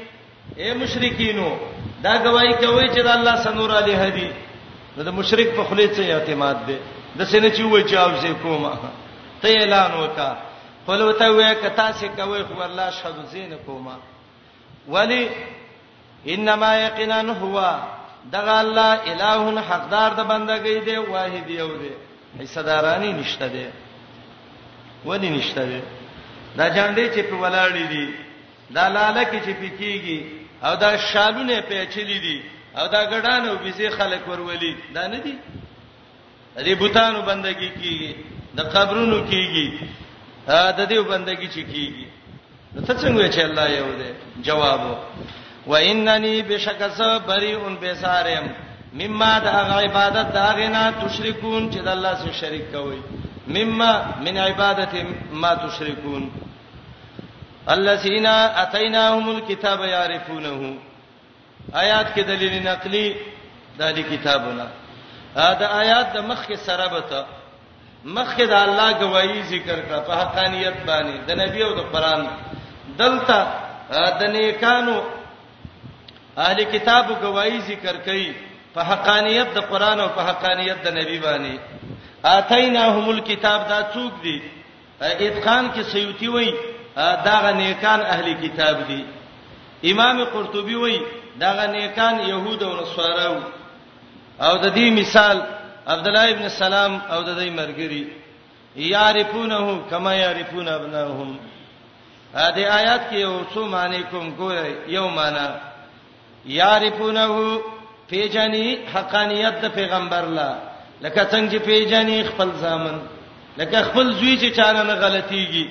[0.58, 1.50] اے مشرکینو
[2.04, 4.30] دا گواہی کوي چې دا الله سنور الہ دی
[4.98, 6.78] نو د مشرک په خلیت څه اعتماد دی
[7.20, 8.72] د سینې چې وای چې اوځي کومه
[9.42, 10.32] ته اعلان وکا
[10.88, 13.98] قلو ته وې کتا سي کوي خو الله شهد زین کوما
[14.88, 15.28] ولی
[16.28, 17.80] انما یقینا هو
[18.32, 21.92] دغه الله الہ حقدار د بندګۍ دی واحد یو دی
[22.42, 23.66] حصدارانی نشته دی
[25.06, 25.82] ودی نشته دی
[26.58, 28.10] دا جاندې چې په ولاړې دي
[28.72, 30.20] دا لاله کې چې پکېږي
[30.64, 32.42] او دا شالونه پیچلې دي
[32.78, 35.34] او دا ګډانو بيزي خلک ورولي دا نه دي
[36.58, 38.16] دې بوتانو بندګي کیږي
[38.58, 39.68] د قبرونو کیږي
[40.78, 42.08] دا دیو بندگی چې کیږي
[42.74, 44.10] نو ته څنګه چې الله یو دی
[44.48, 44.82] جواب
[45.72, 48.46] و اننی بشکس بریئون بسارم
[49.02, 53.00] مما د عبادت دا غنا تشریکون چې د الله سره شریک کوي
[53.56, 53.92] مما
[54.26, 54.94] من عبادت
[55.44, 56.30] ما تشریکون
[57.70, 60.76] الذين اتيناهم الكتاب يعرفونه
[61.84, 63.08] آیات کې دلیل نقلی
[63.80, 64.68] د دې کتابونه
[65.36, 67.26] دا آیات د مخ کې سره به ته
[68.06, 72.28] مخکې د الله گواہی ذکر کړه په حقانيت باندې د نبی او د قران
[72.98, 73.48] دلته
[74.20, 75.02] د نیکانو
[76.38, 78.34] اهل کتابو گواہی ذکر کړي
[78.74, 81.60] په حقانيت د قران او په حقانيت د نبی باندې
[82.26, 84.42] اتیناهم الكتاب دا څوک دي
[85.02, 86.52] اتقان کې سیوتی وای
[86.96, 89.06] دا غنیکان اهل کتاب دي
[89.92, 91.00] امام قرطبي وای
[91.36, 93.40] دا غنیکان يهود او نصارا
[94.42, 95.59] او د دې مثال
[95.94, 98.04] عبد الله ابن سلام او د دې مرګري
[98.94, 99.62] یعرفونه
[99.92, 101.30] کما یعرفون ابناهم
[102.46, 105.48] ا دې آیات کې یو څه معنی کوم ګورې یو معنی
[106.46, 107.28] یعرفونه
[108.10, 110.50] پیجنی حقانیت د پیغمبر لا
[111.04, 112.98] لکه څنګه چې پیجنی خپل ځامن
[113.60, 115.66] لکه خپل زوی چې چانه نه غلطيږي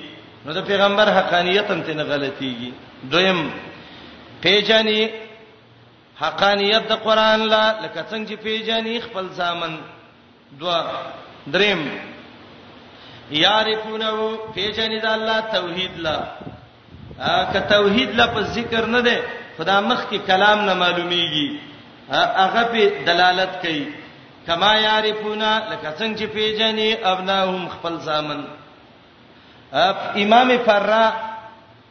[0.46, 2.70] نو د پیغمبر حقانیت هم ته نه غلطيږي
[3.12, 3.40] دویم
[4.42, 5.02] پیجنی
[6.22, 9.72] حقانیت د قران لا لکه څنګه چې پیجنی خپل ځامن
[10.52, 10.78] دوا
[11.52, 11.80] دریم
[13.30, 14.10] یعرفونه
[14.54, 16.16] پیژنې د الله توحید لا
[17.52, 19.16] که توحید لا په ذکر نه ده
[19.58, 21.48] خدا مخ کې کلام نه معلومیږي
[22.42, 23.86] هغه په دلالت کوي
[24.46, 28.40] کما یعرفونه لکه څنګه چې پیژنې ابناهم خپل ځامن
[30.22, 31.06] امام فرّا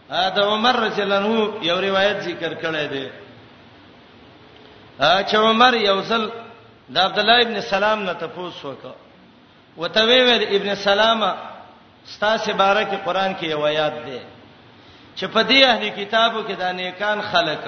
[0.10, 3.08] دا عمر رضی الله عنه یو روایت ذکر کړی دی
[5.00, 6.30] چې عمر یو ځل
[6.90, 8.96] دا عبد الله ابن سلام نه تپوس وکړه
[9.78, 11.36] وته ویل ابن سلامه
[12.14, 14.22] ستاسو بارکه قران کې یو آیات ده
[15.18, 17.64] چې په دې اهلي کتابو کې دا نیکان خلک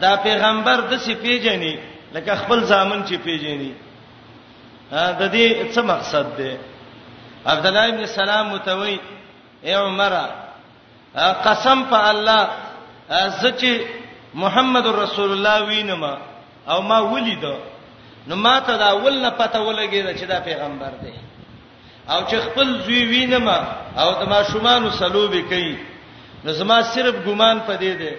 [0.00, 1.76] دا پیغمبر د سی پیژني
[2.14, 3.72] لکه خپل ځامن چې پیژني
[4.92, 6.58] د دې څه مقصد ده
[7.46, 8.98] عبد الله ابن سلام متوي
[9.64, 10.28] اے عمره
[11.44, 12.48] قسم په الله
[13.10, 13.78] زه چې
[14.34, 16.04] محمد رسول الله وینم
[16.68, 17.54] او ما ولیدو
[18.28, 21.12] نو ماته دا اول نه پته ولګی چې دا پیغمبر دی
[22.12, 23.48] او چې خپل زوی وینم
[24.00, 25.76] او د ما شومان وسلوبي کوي
[26.44, 28.12] نو زما صرف ګمان پدې دی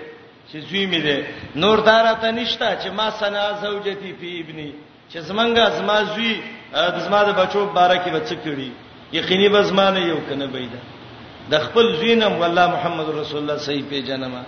[0.51, 1.19] چې زوی مې دی
[1.61, 4.71] نور دارته نشتا چې ما سنا زوجتی فی ابنی
[5.11, 6.33] چې زمنګ زما زوی
[6.73, 8.69] د زما د بچو بارکه بچ کړي
[9.13, 10.71] یقیني به زما نه یو کنه بيد
[11.51, 14.43] د خپل زینم والله محمد رسول الله صحیح پیژنما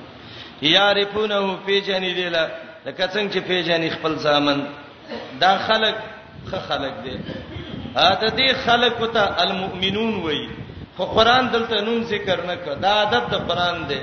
[0.62, 4.60] یعرفونه پیژنې دی لکه څنګه چې پیژنې خپل ځامن
[5.42, 5.98] دا خلق
[6.52, 7.16] خه خلق دي
[7.96, 10.48] دا دې خلق ته المؤمنون وایي
[10.98, 14.00] خو قران دلته نوم ذکر نه کړ دا عادت د قران دی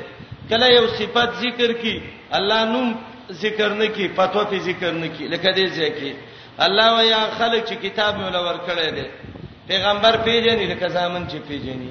[0.50, 1.94] کله یو صفت ذکر کی
[2.36, 2.86] الله نوم
[3.44, 6.14] ذکر نه کی پتو په ذکر نه کی لکه دې ځکه
[6.66, 9.07] الله ویا خلق چې کتاب مولا ور کړی دی
[9.68, 11.90] پیغمبر پیژنې لکه ځامن چې پیژنې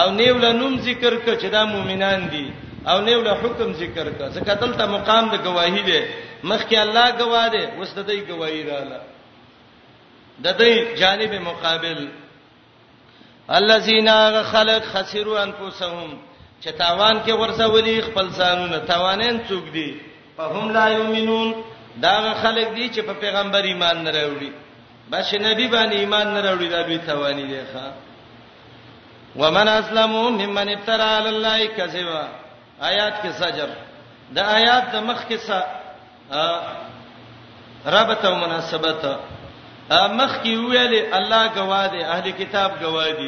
[0.00, 2.52] او نیو له نوم ذکر ک چې دا مؤمنان دي
[2.86, 6.00] او نیو له حکم ذکر ک ځکه دلته مقام د گواہی دی
[6.44, 9.00] مخکې الله گواه دی اوس د دې گواہی رااله
[10.44, 12.08] د دې جانب مقابل
[13.50, 14.08] الذين
[14.52, 16.18] خلق خسروا انفسهم
[16.64, 20.00] چې تاوان کې ورسولي خپل ځانونه تاوانین څوک دي
[20.36, 21.54] په هم لا یؤمنون
[22.02, 24.52] دا خلک دي چې په پیغمبر ایمان نه راوړي
[25.10, 27.92] بس نبی باندې ایمان نه راوړي دا دوی تاوانی دي ښا
[29.36, 32.28] ومن اسلمو ممن افترى على الله كذبا
[32.82, 33.68] آیات کې سجر
[34.32, 35.36] د آیات د مخ کې
[37.86, 39.02] ربط او مناسبت
[39.90, 43.20] مخ کې ویلې الله گواهد اهل کتاب گواهد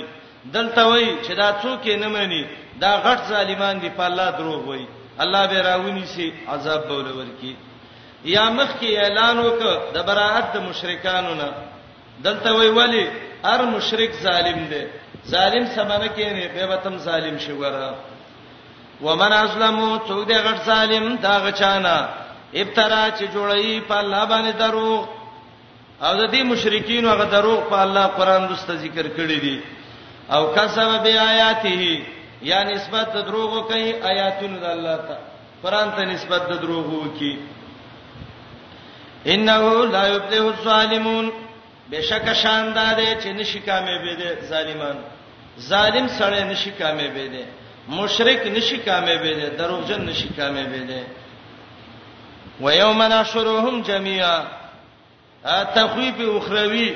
[0.55, 2.46] دلته وای چې دا څوک نه مانی
[2.80, 4.86] دا غټ ظالمان دی په الله دروغ وای
[5.18, 7.55] الله به راونی سي عذاب بول ورکی
[8.24, 9.59] یا مخ کې اعلان وک
[9.94, 11.53] د براءت د مشرکانو نه
[12.24, 13.09] دلته وای ولی
[13.44, 14.84] هر مشرک ظالم دی
[15.26, 17.94] ظالم سمانه کې نه به وتم ظالم شي ګره
[19.00, 22.09] ومن ازلمو څوک دی غټ ظالم دا غچانا
[22.55, 25.09] ابترا چې جوړی په الله باندې دروغ
[26.07, 29.61] او د دې مشرکین هغه دروغ په الله قران دوسته ذکر کړی دي
[30.34, 32.00] او کسب بی آیاته
[32.48, 35.16] یا نسبت دروغو کوي آیاتونو د الله ته
[35.62, 37.34] قران ته نسبت دروغو کوي
[39.36, 41.30] انه لا یبلح الظالمون
[41.90, 44.96] بشک شاندار چې نشی کامه به دي ظالمان
[45.70, 47.44] ظالم سره نشی کامه به دي
[47.88, 51.03] مشرک نشی کامه به دي دروغجن نشی کامه به دي
[52.63, 54.45] ويوم نحشرهم جميعا
[55.77, 56.89] تخويف اخروی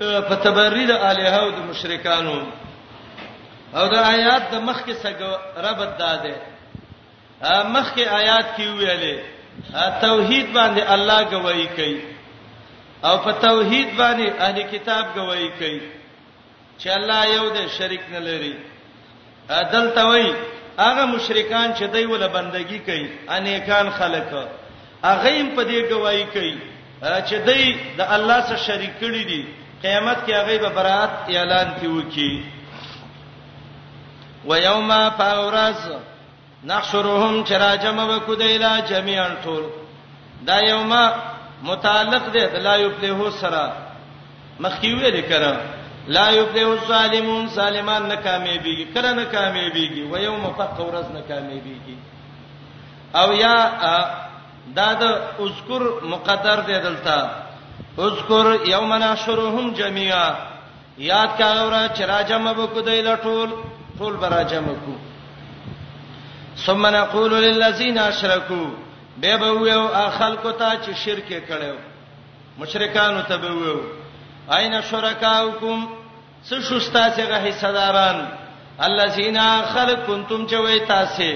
[0.00, 2.34] په تبرید الها او د مشرکانو
[3.80, 5.30] او د آیات د مخ کې څنګه
[5.68, 6.34] ربط داده
[7.74, 9.16] مخ کې آیات کې ویلې
[10.06, 12.00] توحید باندې الله گواہی کوي
[13.04, 15.80] او په توحید باندې اهل کتاب گواہی کوي
[16.78, 18.54] چې الله یو دی شریک نه لري
[19.50, 20.28] عدل توي
[20.78, 24.22] هغه مشرکان چې دوی ول بندگی کوي انیکان خلک
[25.04, 26.56] هغه هم په دې گواہی کوي
[27.02, 29.46] چې دوی د الله سره شریک کړي دي
[29.82, 32.44] قیامت کې هغه به برات اعلان کوي کی
[34.48, 35.86] ويوم فاورز
[36.70, 39.62] نحشرهم چراجم وکدیلا جميعا طول
[40.46, 40.92] دا یوم
[41.62, 43.62] متعلق دی د لا یفلحو سره
[44.60, 45.56] مخکیوې لیکره
[46.08, 51.96] لا یفلح الظالمون سالمان نه کامیابیږي کله نه کامیابیږي و یوم فق ورځ نه کامیابیږي
[53.14, 53.54] او یا
[54.76, 55.02] دا د
[55.44, 55.82] اذکر
[56.12, 57.18] مقدر دی دلته
[58.06, 60.28] اذکر یوم نحشرهم جميعا
[60.98, 63.50] یاد کاغه ورا چې راجم بکو دی لټول
[63.98, 64.94] ټول براجم کو
[66.66, 68.70] ثم نقول للذین اشرکوا
[69.20, 69.88] به به یو
[70.18, 71.78] خلکو ته چې شرک کړو
[72.58, 73.78] مشرکانو ته به وو
[74.52, 75.80] اين شرکاوکم
[76.48, 78.18] څه شوستا چې غه حصہ داران
[78.88, 79.38] الذين
[79.74, 81.28] خلقتم چې وای تاسو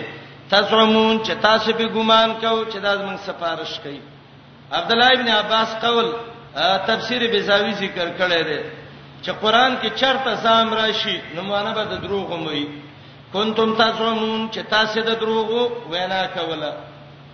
[0.51, 4.01] تزرمون چې تاسو به ګمان کوو چې دا زمون سفارش کوي
[4.73, 6.09] عبد الله ابن عباس قول
[6.87, 8.61] تفسیر بزاوی ذکر کړی دی
[9.23, 12.67] چې قران کې چرته سام راشي نمونه به د دروغ وموي
[13.33, 15.49] کنتم تزرمون چې تاسو د دروغ
[15.91, 16.73] وینا کوله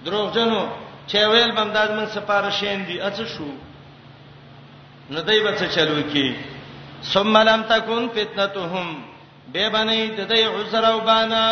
[0.04, 0.66] دروغجنو
[1.08, 3.46] چې ویل بمداد من سفارشین دي اڅه شو
[5.12, 6.28] نو دای به څه چلو کی
[7.12, 8.86] ثم لم تکون فتنتهم
[9.52, 11.44] به بنی د دای عذر او بانا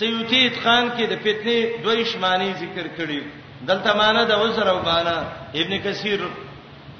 [0.00, 3.20] سیوتی اتقان کې د فتنې دوی شماني ذکر کړی
[3.68, 5.16] دلته معنا د عذر او بانا
[5.60, 6.20] ابن کثیر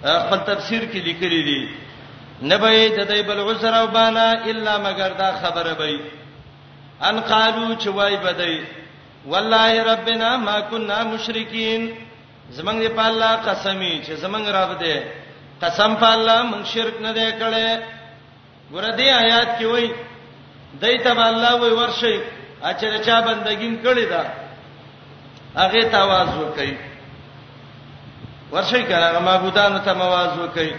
[0.02, 1.62] خپل تفسیر کې لیکلی دی
[2.50, 6.00] نبه د دای بل عذر او بانا الا مگر دا خبره به
[7.10, 8.58] ان قالو چوای بدای
[9.30, 11.90] والله ربنا ما كنا مشرکین
[12.56, 15.00] زمنګ دی په الله قسمی چې زمنګ رب دی
[15.62, 17.68] قسم په الله موږ شرک نه دی کړی
[18.72, 19.90] ګوره دې آیات کې وایي
[20.82, 22.14] دایته الله وایي ورشي
[22.70, 24.22] اچره چا بندګین کړی دا
[25.60, 26.74] هغه تواز وکړي
[28.52, 30.72] ورشي کړه معبودانو ته مواز وکړي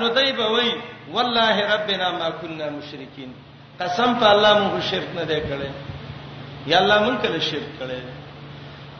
[0.00, 0.72] نو دای به وایي
[1.14, 3.30] والله ربنا ما كنا مشرکین
[3.80, 5.70] قسم په الله موږ شرک نه دی کړی
[6.66, 8.02] یا الله موږ کله شرک کړی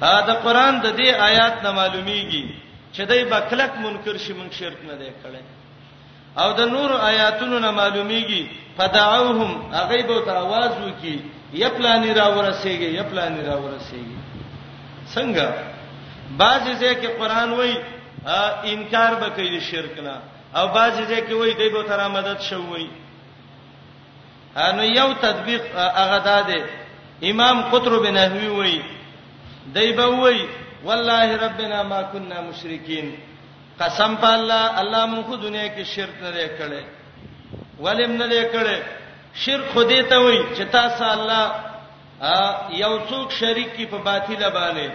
[0.01, 2.65] دا قران د دې آیات نه معلومیږي
[2.97, 5.42] چې دای بکلک منکر شي مونږ شرک نه دی کړی
[6.42, 8.42] او د نور آیاتونو نه معلومیږي
[8.76, 9.51] فدعوهم
[9.90, 11.14] غیب ته आवाज وکي
[11.64, 14.18] یپلانی را ورسیږي یپلانی را ورسیږي
[15.12, 15.47] څنګه
[16.42, 17.76] بعضی ځکه قرآن وایي
[18.74, 20.16] انکار وکړي شرک نه
[20.59, 22.88] او بعضی ځکه وایي دوی به تر امدد شوی
[24.64, 25.64] انو یو تطبیق
[26.03, 26.59] هغه داده
[27.30, 28.78] امام قطر بن نحوی وایي
[29.74, 30.44] دوی به وایي
[30.87, 33.07] والله ربنا ما كنا مشرکین
[33.80, 36.82] قسم په الله الله مونږ دنیا کې شرک نه کړي
[37.84, 38.78] ولیم نه کړي
[39.45, 41.43] شرک خو دې ته وای چې تاسو الله
[42.82, 44.87] یو څوک شریک کی په باطله باندې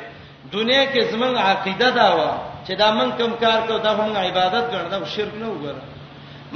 [0.57, 2.19] دنیا کې زمنګ عقیده دا و
[2.65, 5.81] چې دا مونږ کم کار کوو دا هم عبادت ګڼو دا شرک نه وګره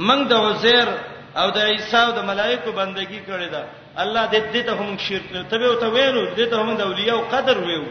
[0.08, 0.86] مونږ د وزیر
[1.40, 3.62] او د عیسی او د ملائکه بندگی کړې ده
[4.02, 6.82] الله دې دې ته هم شرک نه تبه او ته وینو دې ته هم د
[6.88, 7.84] اولیاء او قدر ویو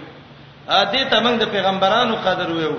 [0.67, 2.75] ا دې ته موږ د پیغمبرانو قدر ویو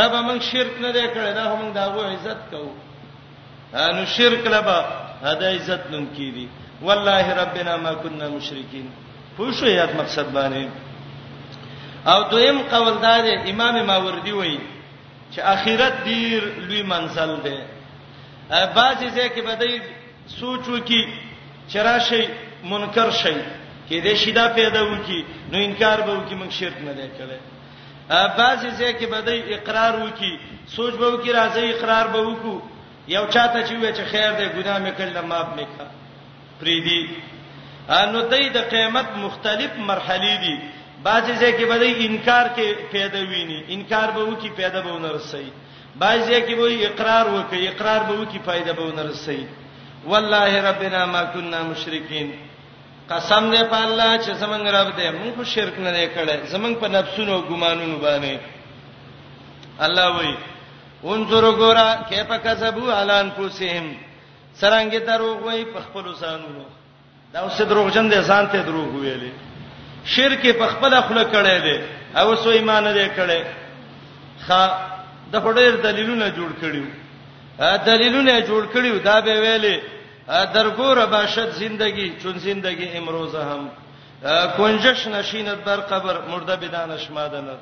[0.00, 2.72] رب موږ شرک نه دی کړی دا موږ داغه عزت کوو
[3.96, 4.78] نو شرک لبا
[5.40, 6.48] دا عزت نوم کیدی
[6.86, 8.86] والله ربنا ما كنا مشرکین
[9.38, 10.66] پوښو یاد مقصد باندې
[12.10, 14.58] او دویم قول دا دی امام ماوردی وایي
[15.34, 17.58] چې اخرت ډیر لوی منزل دی
[18.74, 19.78] بعضی ځکه بدای
[20.40, 21.00] سوچو کې
[21.72, 22.24] چرآشي
[22.64, 23.34] منکر شي
[23.88, 25.20] کې دې شیدا پیدا وکي
[25.52, 27.38] نو انکار به وکي موږ شرک نه دی کړی
[28.40, 30.32] بعضی ځکه بدای اقرار وکي
[30.74, 32.56] سوچ به وکي راځي اقرار به وکو
[33.14, 35.86] یو چاته چې وې چې خیر دې ګناه مې کړل معاف مې کا
[36.60, 37.08] پریدي
[38.14, 40.56] نو دای د قیامت مختلف مرحله دي
[41.06, 45.48] بعضی ځکه بدای انکار کې پیدا ویني انکار به وکي پیدا به ونرسي
[46.02, 49.40] بعضی ځکه وې اقرار وکي اقرار به وکي پیدا به ونرسي
[50.10, 52.30] والله ربنا ما كنا مشرکین
[53.10, 57.32] قسم دې په الله چې زمنګ رب دې موږ شرک نه کړې زمنګ په نفسونو
[57.34, 58.38] او ګمانونو باندې
[59.86, 60.34] الله وایي
[61.10, 63.86] انظر غورا کیف کسبوا علان پوسهم
[64.60, 66.64] سرانګه دروغ وایي په خپل ځانونو
[67.32, 69.32] دا اوس دروغجن دي ځان ته دروغ ویلې
[70.14, 71.76] شرک په خپل خپل کړې دي
[72.20, 73.44] او سو ایمان دې کړې
[74.46, 74.62] خا
[75.32, 76.86] د هډیر دلیلونه جوړ کړیو
[77.90, 79.76] دلیلونه جوړ کړیو دا به ویلې
[80.28, 83.70] درګور باشد زندگی چون زندگی امروز هم
[84.58, 87.56] کنجش نشیند بر قبر مرده بدانش مادنه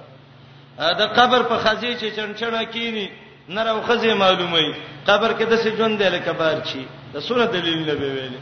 [0.78, 3.10] دا قبر په خزي چې چنچنه کینی
[3.48, 4.74] نره او خزي معلومي
[5.06, 8.38] قبر کې د څه ژوند دی لکه بار چی د سونه دلیل نه به ویلي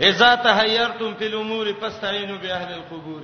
[0.00, 3.22] اذا تحيرتم في الامور فاستعينوا باهل القبور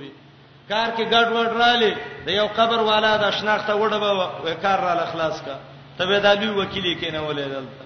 [0.69, 5.41] کار کې ګډ وډ رالي د یو قبر والا د شناخته وډبه وکړ را خلاص
[5.45, 5.55] کا
[5.99, 7.84] تبه دالي وکیل کینه ولې دلته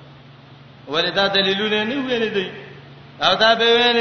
[0.93, 2.47] ولدا دلیلونه نه ویل دي
[3.25, 3.99] او دا به ویل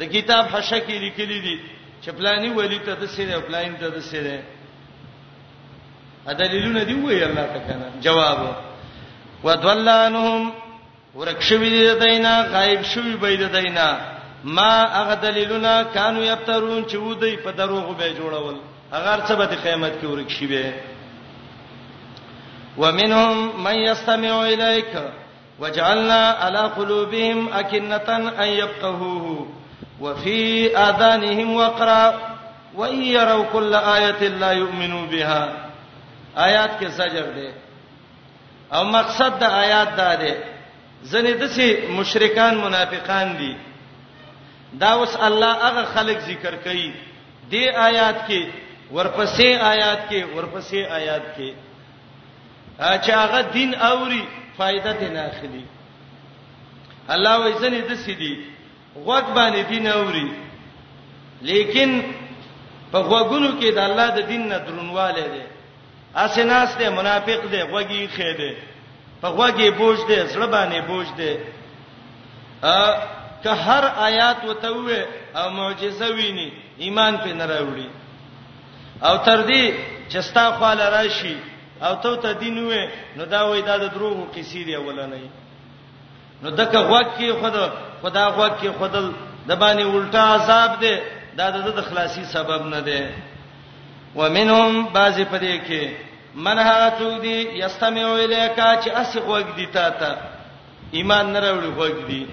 [0.00, 1.56] د کتاب حشه کې لیکلي دي
[2.02, 4.36] چې پلاني ولی ته د سره پلان ته د سره
[6.30, 8.40] ا دلیلونه دی وی الله تعالی جواب
[9.44, 10.42] ودلانهم
[11.18, 13.88] ورکشوی دی دینا غایب شوی بی دی دینا
[14.56, 18.56] ما هغه دلیلونه کانو یبترون چې ودی په دروغ به جوړول
[18.98, 20.72] اگر څه به قیامت کې ورکشي به
[22.78, 24.94] ومنهم من يستمع اليك
[25.60, 29.46] وجعلنا على قلوبهم اكنة ان يفقهوه
[30.00, 30.38] وفي
[30.76, 32.20] اذانهم وقرا
[32.74, 35.52] وان يروا كل ايه لا يؤمنوا بها
[36.38, 37.50] آیات کې زجر دی
[38.72, 40.32] او مقصد د آیات دا دی
[41.04, 43.56] ځنې دسي مشرکان منافقان دي
[44.72, 46.90] دا اوس الله هغه خلک ذکر کوي
[47.52, 48.44] دې آیات کې
[48.94, 51.52] ورپسې آیات کې ورپسې آیات کې
[53.02, 54.24] چې هغه دین اوري
[54.60, 55.64] فائدہ دې نه اخلي
[57.10, 58.32] الله وې ځنې د سيدي
[58.96, 60.28] غوږ باندې دین اوري
[61.42, 62.02] لیکن
[62.92, 65.42] په غوګونو کې د الله د دین نه درنواله دي
[66.24, 68.52] اسناس دې منافق دې غوګي خې دې
[69.22, 71.34] په غوګي بوج دې زړه باندې بوج دې
[72.62, 72.82] ا
[73.42, 75.00] که هر آیات وته وې
[75.40, 76.48] او معجزه ویني
[76.84, 77.88] ایمان په نه راوړي
[79.08, 79.64] او تر دې
[80.12, 81.36] چې ستا خاله راشي
[81.82, 82.82] او ته ته دین وې
[83.16, 85.26] نو دا وې دا د دروغو قصې دی ولنې
[86.42, 87.64] نو دغه غوکه خدا
[88.02, 89.06] خدا غوکه خدل
[89.48, 90.94] د باندې الټا عذاب دی
[91.36, 93.02] دا د خلاصي سبب نه دی
[94.18, 95.84] ومنهم بعض پدې کې
[96.44, 100.10] من هغه څوک دی یستمع الیکا چې اس غوګ دی تا ته
[100.96, 102.26] ایمان نه راوړي غوګ دی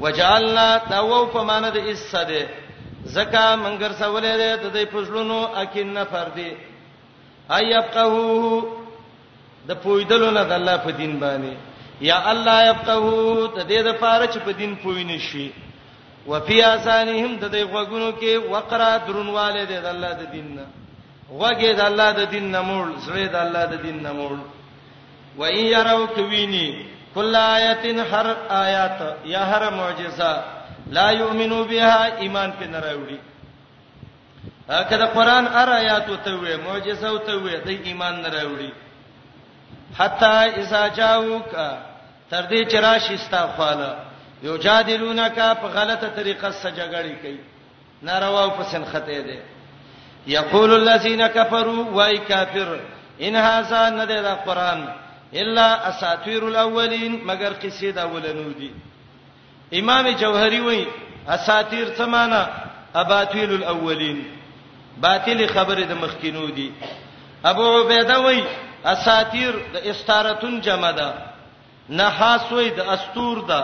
[0.00, 2.30] وجعلنا تاو په معنی د اسد
[3.14, 6.50] زکه منګر سوالې ده د دې پښلونو اکین نفر دی
[7.52, 8.64] اي يفقهو
[9.68, 11.52] د پویدلو نه د الله په دین باندې
[12.08, 15.50] یا الله يفقهو ته دې د پاره چې په دین پوی نشي
[16.26, 20.64] وفي اذانهم د دې غوګونو کې وقرا درنواله دې د الله د دین نه
[21.40, 24.38] غوګې د الله د دین نه مول زړه د الله د دین نه مول
[25.38, 26.84] و ان يروا کويني
[27.14, 30.32] کل آیتن هر آیات یا هر معجزه
[30.96, 33.18] لا یؤمنو بها ایمان په نراوړي
[34.70, 38.70] هغه د قران ار آیات ته وې معجزه ته وې د ایمان نه راوړي
[39.98, 41.48] حتا اذا جاءوک
[42.30, 43.90] تر دې چې راشي ستا خاله
[44.42, 47.40] یو جادلونک په غلطه طریقه سجګړی کوي
[48.02, 49.38] ناروا او پسن خطه دي
[50.26, 52.78] یقول الذين كفروا وای کافر
[53.20, 54.80] ان هاذا ندی دا قران
[55.34, 58.70] الا اساطیر الاولین مگر قصې دا ولنو دي
[59.80, 60.86] امام جوهری وای
[61.28, 62.42] اساطیر څه معنی
[62.94, 64.24] اباطیل الاولین
[65.02, 66.72] باطل خبره د مخکینو دي
[67.44, 68.42] ابو عبیده وای
[68.84, 71.08] اساطیر د استارتون جمع ده
[71.90, 73.62] نحاس وای د استور ده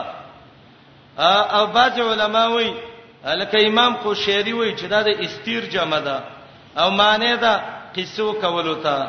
[1.56, 2.72] او بعض علما وای
[3.24, 6.18] لکه امام قشیری وای چې دا د استیر جمع ده
[6.82, 7.54] او معنی ده
[7.96, 9.06] قصو کولو ته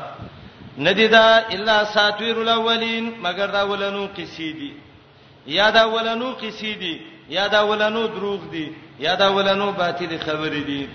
[0.78, 4.74] ندی دا الا ساتویر الاولین مگر دا ولنو قصې دي
[5.48, 10.64] یا دا ولنو قصې دي یا دا ولنو دروغ دي یا دا ولنو باطل خبرې
[10.70, 10.88] دي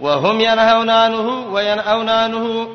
[0.00, 2.68] وهم ينهون عنه وينأون عنه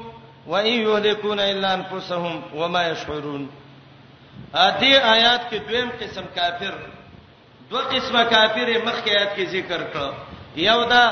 [0.48, 3.50] وإن يهلكون إلا أنفسهم وما يشعرون
[4.56, 6.74] ادي آیات کې دویم قسم کافر
[7.72, 10.12] دوه قسمه کافر مخکې آیات کې ذکر کړ
[10.56, 11.04] یو دا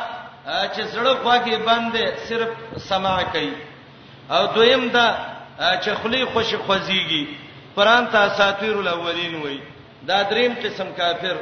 [0.45, 2.49] چې زړه خوږی باندې صرف
[2.87, 3.51] سماع کوي
[4.31, 5.07] او دویم دا
[5.81, 7.23] چې خلی خوش خوځيږي
[7.75, 9.59] قران ته ساتیر الاولین وای
[10.07, 11.37] دا دریم قسم کافر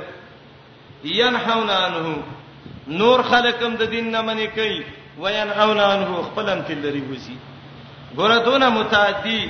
[1.06, 2.18] ينحون عنه
[3.00, 4.84] نور خلکم د دین نه منې کوي
[5.24, 7.38] وینعون عنه خپلم تل لري وسی
[8.20, 9.42] ګوره دونه متعدی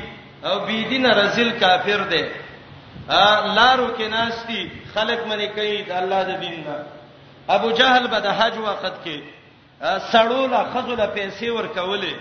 [0.50, 2.24] او بی دین رزل کافر دی
[3.56, 4.62] لارو کې ناشتي
[4.96, 6.86] خلک منې کوي د الله د دین نه
[7.56, 9.20] ابو جهل به د حج وخت کې
[10.14, 12.14] سړول خذل پیسې ورکولې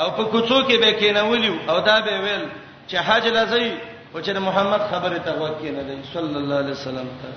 [0.00, 2.44] او په کوڅو کې به کېنولیو او دا به ویل
[2.88, 3.70] چې حج لځي
[4.14, 7.28] او چې محمد خبره ته وکینه دی صلی الله علیه وسلم ته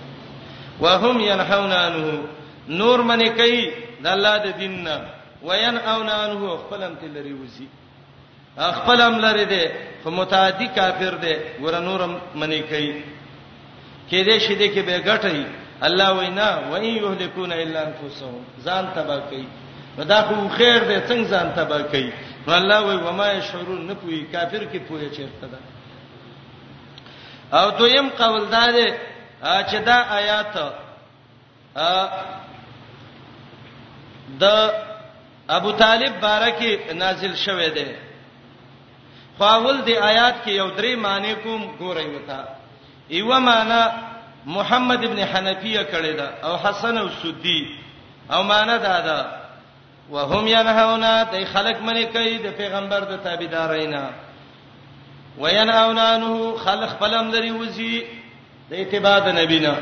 [0.84, 2.20] وهم ينحون عنه
[2.70, 3.62] نور منی کوي
[4.04, 4.96] د الله د دین نه
[5.48, 7.66] وین او نه انه خپلم تلری وسی
[8.80, 9.64] خپلم لری دی
[10.04, 11.34] خو متعدی کافر دی
[11.64, 12.92] ور نورم منی کوي
[14.10, 15.46] کې دې شیدې کې به غټي
[15.88, 19.48] الله وینا وای یهلکون الا انفسهم ځان تبا کوي
[20.12, 22.10] دا خو خیر دی څنګه ځان تبا کوي
[22.48, 25.60] نو الله وای وما یشعرون نه پوي کافر کې پوي چیرته ده
[27.58, 28.88] او دویم قول دا دی
[29.70, 30.58] چې دا آیات
[34.42, 34.72] د
[35.58, 37.86] ابو طالب بارکه نازل شوه دی
[39.38, 42.44] خواول دی آیات کې یو درې معنی کوم ګورئ وتا
[43.12, 43.82] ایو معنی
[44.46, 47.60] محمد ابن حنفیه کړی دا او حسن او سدی
[48.34, 49.20] او معنی دا دا
[50.12, 54.04] وهم ينهون ته خلق منی کوي د پیغمبر د تابعدارینا
[55.38, 58.04] وینهون عنه خلق فلم لري وزي
[58.70, 59.74] د اتباع د نبینا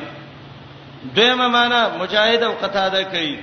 [1.15, 3.37] دیمه معنا مجاهد او قتاده کوي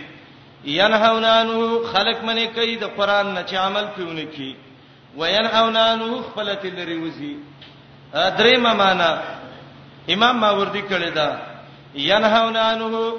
[0.66, 1.60] ينهونانو
[1.92, 4.56] خلق منی کوي د قران نه چې عمل پیونه کی
[5.16, 7.36] وینهونانو خپلت لري وزي
[8.14, 9.08] درې معنا
[10.10, 11.38] امام ماوردی کړی دا
[11.94, 13.18] ينهونانو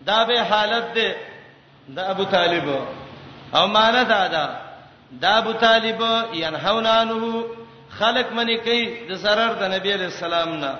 [0.00, 1.14] دا به حالت ده
[1.88, 2.68] د ابو طالب
[3.54, 4.46] او معنا دا دا
[5.12, 6.02] د ابو طالب
[6.34, 7.46] ينهونانو
[7.98, 10.74] خلق منی کوي د zarar د نبی علی السلام نه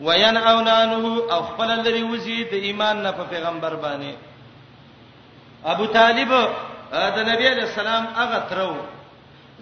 [0.00, 4.14] وینهونانو او خپل لري وزي د ایمان نه په پیغمبر باندې
[5.72, 6.28] ابو طالب
[7.14, 8.76] د نبی علی السلام هغه ترو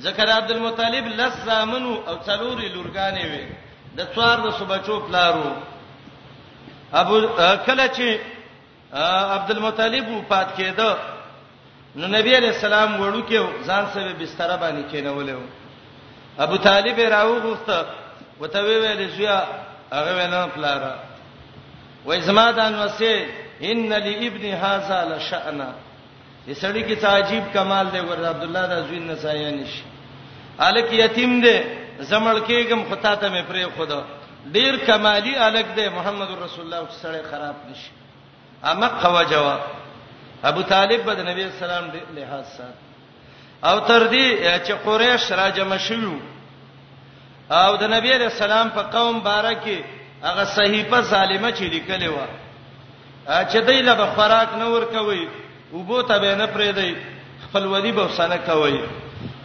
[0.07, 3.47] ذکر عبد المطلب لس زامنو او څلورې لورګانې وي
[3.99, 5.53] د څوار د صبحچو پلارو
[7.03, 7.21] ابو
[7.69, 8.09] کله چې
[9.37, 10.91] عبد المطلب وفات کېده
[12.03, 15.37] نو نبی علی السلام وړو کې ځان سره بستر باندې کېنولې
[16.49, 17.87] ابو طالب راو غوسته
[18.41, 19.39] وته ویلې زیا
[19.95, 20.93] هغه ونه پلارا
[22.05, 23.27] وای زما دان وسه
[23.63, 25.73] ان لابن هاذا لشأنه
[26.47, 29.83] د سړی کې تعجب کمال دی ورته عبد الله د ازوین نسایان شي
[30.67, 31.55] الک یتیم دی
[31.99, 34.01] زمړ کېګم خطا ته مې پرې خدا
[34.57, 37.91] ډیر کمالی الک دی محمد رسول الله سره خراب نشي
[38.73, 39.61] اما قوا جواب
[40.51, 42.75] ابو طالب بد نبی اسلام دې لحاظ سات
[43.69, 46.21] او تر دې چې قریش را جمع شوه
[47.63, 49.85] او د نبی رسول الله په قوم بارکه
[50.27, 55.27] هغه صحیفه ظالمه چې لیکلې و چې دې له خوراک نور کوي
[55.75, 56.97] وبو ته به نه پرې دی
[57.49, 58.81] خپل ولی به وسنه کوي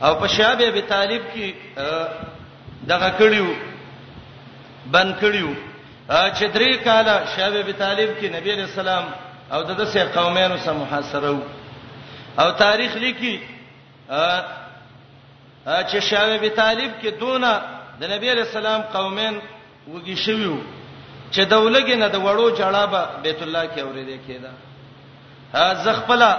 [0.03, 1.53] او په شابه ابي طالب کې
[2.87, 3.47] دغه کړیو
[4.91, 5.53] بن کړیو
[6.09, 9.05] چې درې کاله شابه ابي طالب کې نبی رسول الله
[9.51, 11.39] او دغه سه قومینو سره محاصره
[12.39, 13.41] او تاریخ لیکي
[15.65, 17.61] چې شابه ابي طالب کې دونه
[18.01, 19.41] د نبی رسول الله قومین
[19.93, 20.57] وږي شویو
[21.31, 24.51] چې دولګې نه د وړو جړه به بیت الله کې اورېدې کېده
[25.53, 26.31] زغپلا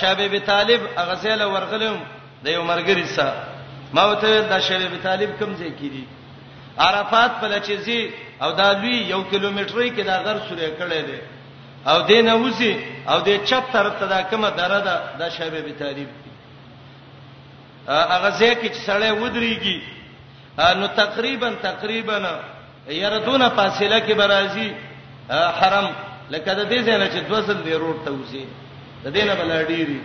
[0.00, 1.98] شابه طالب هغه زله ورغلم
[2.44, 3.34] د یو مرګري سره
[3.94, 6.04] ما وته د شابه طالب کوم ځای کې دي
[6.86, 8.00] عرفات په لچزي
[8.42, 11.18] او دا لوی یو کیلومترې کې دا غر سورې کړې ده
[11.92, 12.72] او دینه وسی
[13.10, 16.08] او د چپ طرف ته دا کومه دره ده د شابه طالب
[18.14, 19.78] هغه ځای کې چې سړی ودرېږي
[20.80, 22.16] نو تقریبا تقریبا
[23.02, 24.68] یره دونه فاصله کې برازي
[25.58, 25.88] حرم
[26.30, 28.44] لکه د دې څنګه چې دوسل دی روټ ته وځي
[29.04, 30.00] د دې نه بل اړيري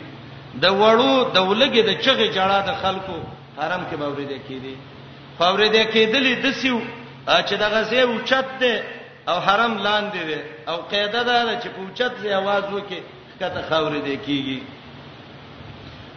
[0.63, 3.17] د وړو دولګي د چغه جړه د خلکو
[3.59, 4.75] حرم کې باورې ده کیدی
[5.39, 6.79] باورې ده کیدلې دسیو
[7.47, 8.75] چې دغه ځای اوچت دی
[9.31, 10.37] او حرم لاندې دی
[10.69, 12.99] او قاعده ده چې په اوچت ځای आवाज وکي
[13.39, 14.57] کته خاورې ده کیږي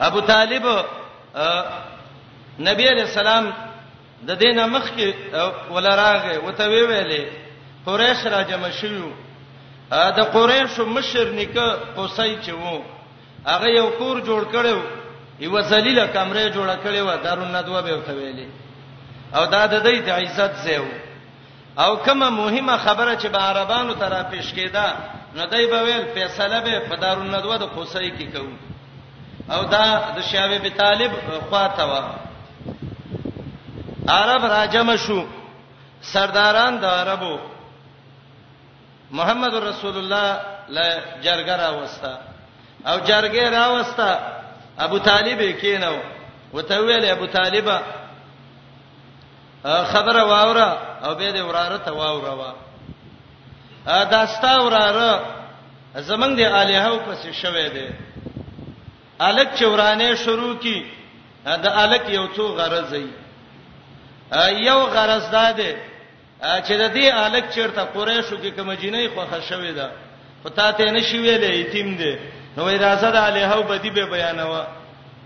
[0.09, 0.65] ابو طالب
[2.69, 3.45] نبی علیہ السلام
[4.29, 5.09] د دینه مخ کې
[5.75, 7.23] ولراغه وته ویلې
[7.87, 9.13] قریش را جمع شوه
[10.05, 12.77] ا د قریش مشر نیکه قصي چې وو
[13.53, 14.79] هغه یو کور جوړ کړو
[15.45, 18.49] یو ذلیله کمره جوړه کړې و دارون ندوه به وته ویلې
[19.37, 20.87] او دا د دې د عزت زیو
[21.83, 24.87] او کومه مهمه خبره چې به عربانو ته را پیښ کېده
[25.37, 28.51] نو دای به ویل فیصله به په دارون ندوه د قصي کې کوو
[29.51, 29.85] او دا
[30.17, 31.13] د شیابه بي طالب
[31.49, 31.93] خواته و
[34.17, 35.21] عرب راجم شو
[36.01, 37.37] سرداران د عربو
[39.11, 42.19] محمد رسول الله لا جرګه را وستا
[42.87, 44.39] او جرګه را وستا
[44.79, 45.99] ابو طالب کینو
[46.55, 47.83] وته ویل ابو طالب
[49.65, 52.53] خبره واوره او به دې وراره ته واوره وا
[54.05, 55.25] دا ستا وراره
[55.95, 57.93] زمنګ دې الہو پسې شوه دې
[59.21, 60.87] الک چورانه شروع کی
[61.45, 62.93] دا الک یو څو غرض
[64.33, 65.77] ای یو غرض ده
[66.41, 69.89] چې د دې الک چیرته قریشو کې کوم جنې خوخه شوې ده
[70.43, 72.13] خو تا ته نشي ویلې یتیم دی
[72.57, 74.65] نو وای راځه د علیه او بدی به بیانوا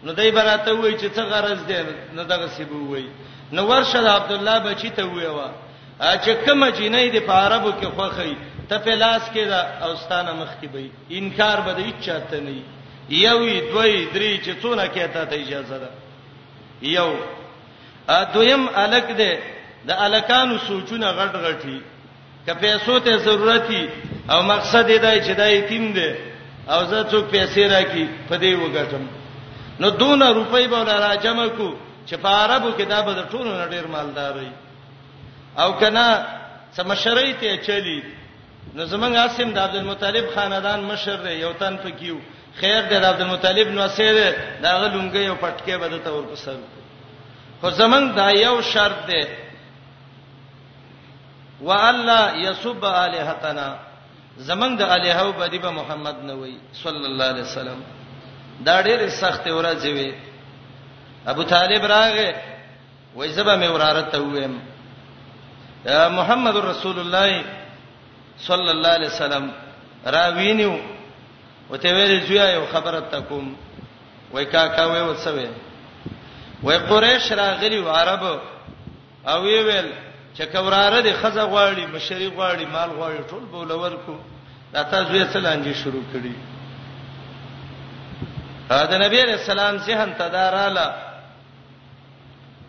[0.05, 1.82] نو دای براته وای چې څه غرض دی
[2.15, 3.07] نو دغه سیبو وای
[3.53, 5.49] نو ورشد عبد الله بچی ته وای وا
[6.23, 8.37] چې کوم جنې د عربو کې خوخه
[8.69, 12.62] ته پلاس کې دا اوستانه مخ کې به انکار به هیڅ چاته نه
[13.11, 15.91] یوې دوی درې چې څونه کې ته اجازه ده
[16.82, 17.15] یو
[18.09, 19.35] ا دویم الک دی
[19.89, 21.77] د الکانو سوچونه غټ غټي
[22.47, 23.82] کپه سوته ضرورتي
[24.32, 26.11] او مقصد یې دای چې دای تیم دی
[26.73, 29.05] او زه څوک پیسې راکې پدې وګټم
[29.81, 31.69] نو دونه روپۍ به را جمع کو
[32.09, 34.51] چې په عربو کې دا به ټولو نړیر مالدار وي
[35.62, 36.07] او کنه
[36.77, 38.01] سمشرۍ ته چلی
[38.74, 42.16] نو زمنګ عاصم د عبد المطلب خاندان مشر دی یو تن پکیو
[42.61, 44.28] خیر دی د عبد المطلب نو سره
[44.62, 46.62] دا غلونګي او پټکي بده تور پسند
[47.61, 49.23] خو زمنګ دا یو شرط دی
[51.62, 53.69] والا یسب الہتنا
[54.49, 57.81] زمنګ د الہو بدی به محمد نه وای صلی الله علیه وسلم
[58.69, 60.11] دا ډېر سخت ورځ وی
[61.32, 62.35] ابو طالب راغه
[63.16, 64.57] وای زبا مې ورارته ویم
[66.16, 67.45] محمد رسول الله
[68.49, 69.51] صلی الله علیه وسلم
[70.16, 70.77] راوینیو
[71.70, 73.55] وته ویل زویا یو خبره تکوم
[74.32, 75.49] وای کا کا وې وسوي
[76.62, 78.23] وای قریش راغلی عرب
[79.28, 79.93] او ویل
[80.35, 84.16] چکوراره دي خزه غواړي مشری غواړي مال غواړي ټول بولور کو
[84.73, 86.32] دا تاسو یې سلانجه شروع کړی
[88.69, 90.86] دا نبی رسول الله ذهن تداراله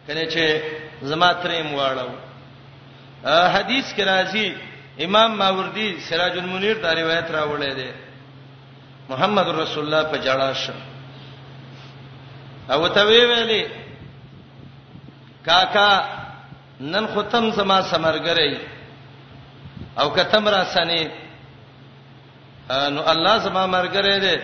[0.08, 0.62] کله چې
[1.10, 2.10] زما تریم واړو
[3.56, 4.54] حدیث کې راځي
[5.06, 7.92] امام ماوردی سراج المنیر دا روایت راوړی دی
[9.10, 10.74] محمد رسول الله په جړا شو
[12.74, 13.64] او ته وی ویلي
[15.46, 16.21] کاکا
[16.82, 18.58] نن ختم زما سمرګری
[20.00, 21.04] او کتم را سنې
[22.70, 24.36] نو الله زما مرګری دی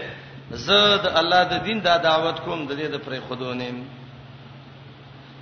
[0.51, 3.77] زه د الله د دین دا دعوت کوم د دې د پرې خودونیم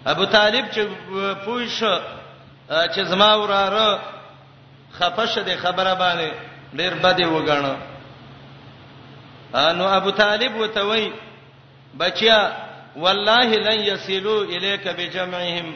[0.05, 0.81] ابو طالب چې
[1.45, 1.83] پوښ
[2.93, 3.99] چې زما وراره
[4.97, 6.29] خپشه د خبره باندې
[6.73, 7.75] ډیر بده وګڼه
[9.77, 11.11] نو ابو طالب وته وای
[11.99, 12.51] بچیا
[12.95, 15.75] والله لن يصلوا اليك بجمعهم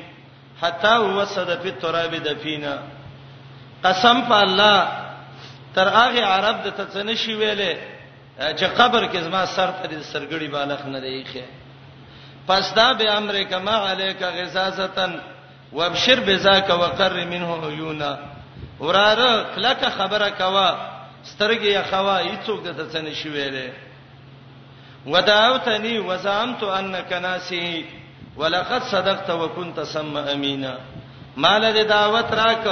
[0.61, 2.75] حتا وسد فی التراب دفینا
[3.83, 4.77] قسم په الله
[5.75, 7.73] تر هغه عرب د تڅنه شی ویلې
[8.57, 11.43] چې قبر کې زما سر ته د سرګړی بالغ نه دی ښه
[12.47, 15.19] پس دا به امر کما علیک غزازتن
[15.73, 18.17] وابشر بذاک وقر منه عیونا
[18.79, 20.69] وراره کلک خبره کوا
[21.25, 23.67] سترګې خوا هیڅوک د تڅنه شی ویلې
[25.05, 27.85] وداوتنی وزعمت انک ناسی
[28.39, 30.77] ولقد صدقت وكنت سم امینا
[31.37, 32.67] مال دې دعوت راک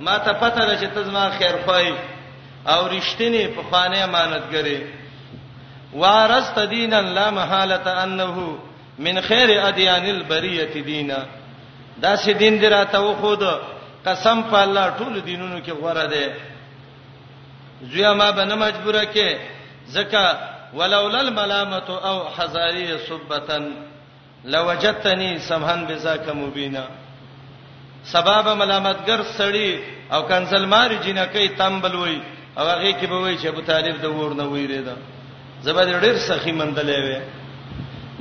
[0.00, 1.92] ما ته پته ده چې ته زما خیر پای
[2.66, 4.82] او رښتینی په خانه امانتګری
[6.02, 8.58] وارث دینا لا محاله انه
[8.98, 11.18] من خیر ادیان البریه دینا
[12.02, 13.42] دا سي دین دې راته و خود
[14.06, 16.34] قسم په الله ټول دینونو کې غوړه ده
[17.90, 19.36] زویا ما به نه مجبوره کې
[19.86, 20.38] زکه
[20.74, 23.72] ولولل ملامت او حزاری صبتن
[24.44, 26.84] لوجتنی سمحن بذاک مبینا
[28.12, 29.70] سبب ملامتګر سړی
[30.12, 32.20] او کنزل مار جنکې تمبل وای
[32.56, 34.94] هغه کې به وای چې ابو طالب د ور نه ویری دا
[35.62, 37.20] زبر ډیر سخی مندلې وې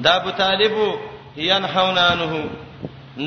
[0.03, 0.75] دا ابو طالب
[1.37, 2.49] ینحونانه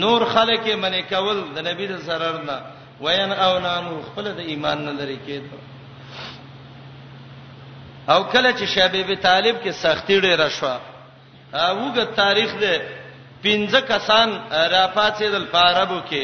[0.03, 2.61] نور خلک منې کول د نبی د zarar نه
[3.01, 5.57] وین او نانو خپل د ایمان نه لري کېدو
[8.11, 10.81] او کله چې شبیب طالب کې سختی ډیره شوه
[11.55, 12.83] اوګه تاریخ ده
[13.45, 14.31] پنځه کسان
[14.71, 16.23] را پاتېدل په عربو کې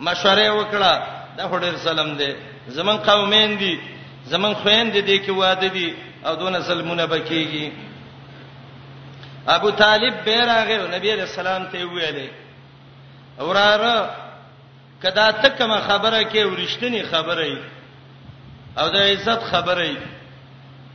[0.00, 0.92] مشوره وکړه
[1.36, 2.36] د هډر سلام ده
[2.68, 3.78] زمون قومین دي
[4.26, 5.94] زمون خويند دي کې واده دي
[6.26, 7.72] او دون سلمونه بکیږي
[9.46, 12.28] ابو طالب بیرغه نبی رسول الله ته ویلې
[13.40, 14.10] اوراره
[15.02, 17.58] کدا تکمه خبره کې ورشتنی خبره
[18.78, 19.90] او د عزت خبره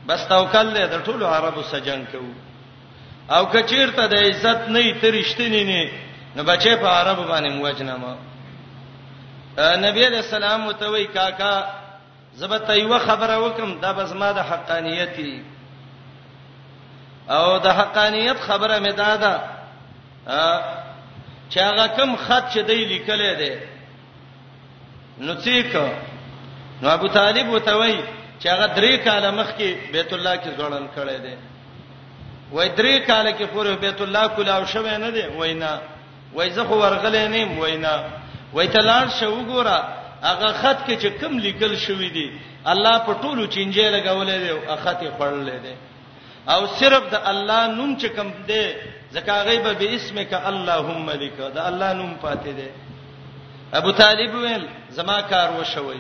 [0.08, 2.32] بس توکل له د ټولو عربو سره جنگ کوو
[3.30, 5.84] او کچیر ته د عزت نه ترشتنی نه
[6.36, 8.14] نو بچې په عرب باندې موجنما
[9.86, 11.56] نبی علیہ السلام متوي کاکا
[12.36, 15.44] زبته یو خبره وکم دا بس ما د حقانیتی
[17.36, 19.36] او د حقانیت خبره مې دادا
[21.52, 23.54] چې هغه کم خط چې دی لیکل دی
[25.26, 25.76] نو څیک
[26.82, 28.00] نو ابو طالب وتوي
[28.40, 31.36] چې هغه درې کاله مخکې بیت الله کې ځوړن کړي دي
[32.54, 35.70] وای درې کال کې پورې بیت الله کلاو شوه نه دی وینا
[36.34, 37.94] وای زه خو ورغلې نه وینا
[38.54, 39.82] وای ته لاړ شو وګوره
[40.26, 42.32] هغه خط کې چې کم لیکل شوې دي
[42.74, 45.76] الله په ټولو چنجې لګولې دی او خط یې پړلې دی
[46.54, 48.76] او صرف د الله نوم چې کم دی
[49.12, 52.70] زکه غیب به اسمک اللهم لک دا الله نوم پاتې دی
[53.82, 54.66] ابو طالب ویل
[55.00, 56.00] زما کار وشوي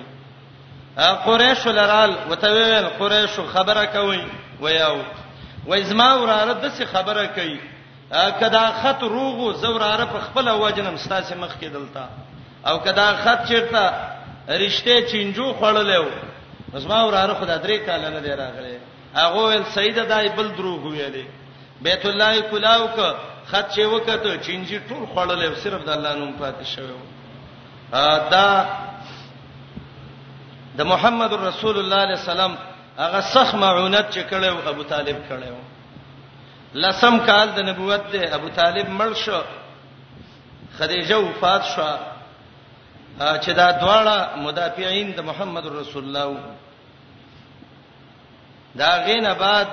[1.26, 4.20] قریش لرال وتویل قریش خبره کوي
[4.62, 4.98] ویاو
[5.68, 7.60] و ازما وراره د څه خبره کوي
[8.41, 12.03] کدا خط روغو زوراره په خپل وجنم ستاسو مخ کې دلتا
[12.69, 13.84] او کدا خط چیرته
[14.48, 16.07] رښتې چینجو خړلېو
[16.77, 18.77] ازما وراره خدای درې کال نه دی راغلی
[19.15, 21.26] هغه ول سید دای بل دروغ ویلې
[21.85, 22.99] بیت الله کلاو ک
[23.49, 26.98] خط چې وکړه چینجی ټول خړلېو صرف د الله نوم پاتې شوو
[28.34, 28.48] دا
[30.77, 32.56] د محمد رسول الله صلی الله علیه وسلم
[32.98, 35.56] هغه سخت معونت چې کړو ابو طالب کړو
[36.86, 39.41] لسم کال د نبوت ته ابو طالب مړ شو
[40.78, 41.90] خدیجه وفات شو
[43.20, 46.53] چې دا دواړه مدافعین د محمد رسول الله وو
[48.82, 49.68] دا غینه بعد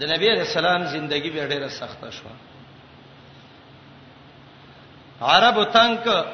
[0.00, 2.28] د نبی رسول الله زندگی به ډیره سخته شو
[5.34, 6.04] عربو تنک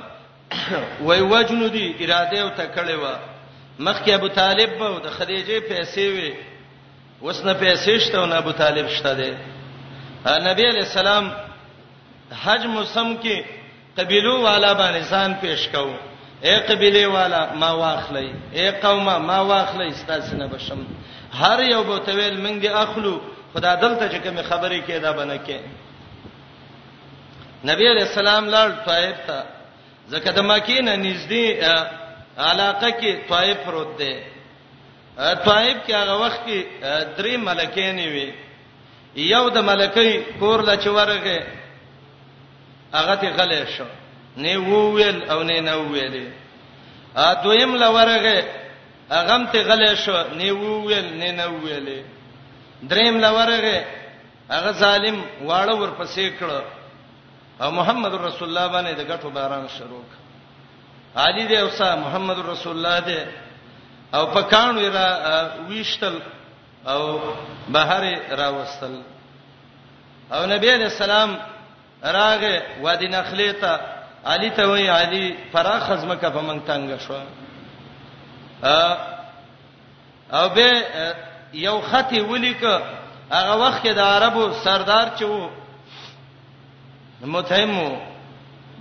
[1.08, 3.31] وای وجنودی اراده او تکړه و
[3.86, 6.32] مخکې ابو طالب او د خدیجه پیسې وي
[7.22, 9.30] وسنه پیسې شته او ابو طالب شته دی
[10.46, 11.24] نبی علی السلام
[12.42, 13.36] حج موسم کې
[13.98, 15.94] قبيلو والا باندې ځان پیش کوو
[16.44, 20.80] اے قبيله والا ما واخلې اے قومه ما واخلې ستاسو نه بشم
[21.40, 23.14] هر یو به تویل منګي اخلو
[23.54, 25.58] خدا دلته چې کوم خبرې کې دا بنه کې
[27.70, 29.38] نبی علیہ السلام لار طائف ته
[30.08, 31.46] زکه د مکینه نږدې
[32.38, 34.12] علاقه کې طائف پروت دی
[35.44, 36.64] طائف کې هغه وخت کې
[37.16, 38.32] درې ملکې نه وي
[39.16, 41.42] یو د ملکې کور لا چورغه
[42.94, 43.84] هغه ته غلې شو
[44.36, 46.26] نه وویل او نه نه ویلې
[47.16, 48.44] ا دویم لورغه
[49.10, 52.02] هغه ته غلې شو نه وویل نه نه ویلې
[52.82, 53.84] دریم لورغه
[54.50, 56.50] هغه ظالم واړه ورپسې کړ
[57.62, 60.21] او محمد رسول الله باندې د غټو باران شروع کړ
[61.20, 63.18] علي دی اوسه محمد رسول الله دی
[64.14, 66.20] او په کانو را ویشتل
[66.86, 67.20] او
[67.68, 68.94] بهر را وستل
[70.32, 71.36] او نبی علیہ السلام
[72.04, 73.78] راغه وادي نخلی ته
[74.26, 77.14] علي ته وی علي فراخ خزمکه په من تنگ شو
[80.32, 80.70] او به
[81.52, 82.64] یو خطي ولیک
[83.30, 85.48] هغه وخت کې د عربو سردار چې وو
[87.26, 87.96] متهم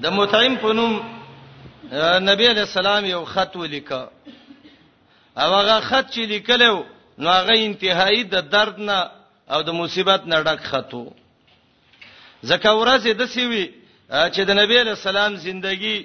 [0.01, 1.20] د متهم په نوم
[1.91, 4.05] نبی علیہ السلام یو خط ولیکا
[5.35, 6.83] او هغه خط چې لیکلو
[7.17, 9.11] نو هغه انتهایی د درد نه
[9.51, 11.05] او د مصیبت نه ډک خطو
[12.49, 13.67] زکه ورځ د سیوی
[14.33, 15.97] چې د نبی علیہ السلام زندگی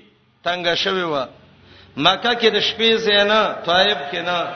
[0.45, 1.25] تنګه شوی و
[1.97, 4.51] مکه کې د شپې زینا طائب کې نه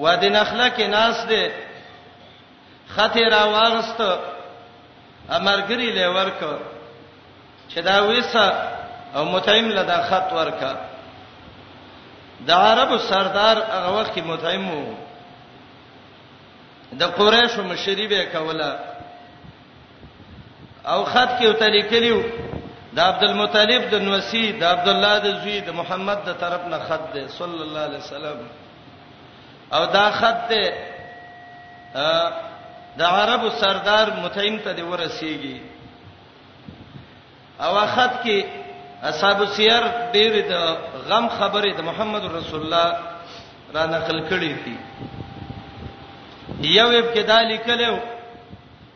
[0.00, 1.44] وادي نخله کې ناس دي
[2.96, 4.00] خطر راوغست
[5.30, 6.54] امرګری لور کو
[7.70, 8.77] چې دا وېسه
[9.16, 10.74] او متعیم لدا خط ورکا
[12.46, 14.94] د عربو سردار هغه وخت کې متعیم وو
[17.00, 18.72] د قریشو مشری به کوله
[20.86, 22.20] او خط کې وتلی کلیو
[22.96, 26.78] د عبد المطلب د نوسی د عبد الله د زوی د محمد د طرف نه
[26.88, 28.36] خط ده صلی الله علیه وسلم
[29.72, 30.64] او دا خط ده
[32.98, 35.58] د عربو سردار متعین ته دی ورسیږي
[37.64, 38.38] او خط کې
[39.04, 39.82] اصحاب سیر
[40.14, 40.54] ډېر د
[41.08, 42.88] غم خبره د محمد رسول الله
[43.74, 44.76] را نقل کړې دي
[46.78, 47.98] یو ابتدا لیکلو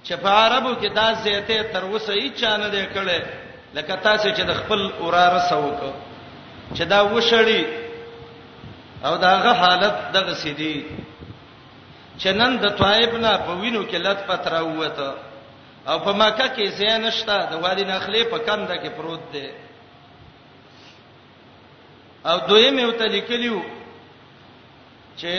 [0.06, 3.20] چې په عربو کې دا زیاته تر وسه یې چانه دی کړي
[3.74, 5.80] لکه تاسو چې د خپل اورار سوک
[6.76, 7.62] چې دا وشړی
[9.04, 10.76] او داغه حالت دغه سيدي
[12.18, 15.10] چې نن د طائب نه په وینو کې لټ پتر وته
[15.86, 19.46] او په مکه کې زینشتا د وادي نخلی په کنده کې پروت دی
[22.24, 23.62] او دویم یو ته لیکلیو
[25.20, 25.32] چې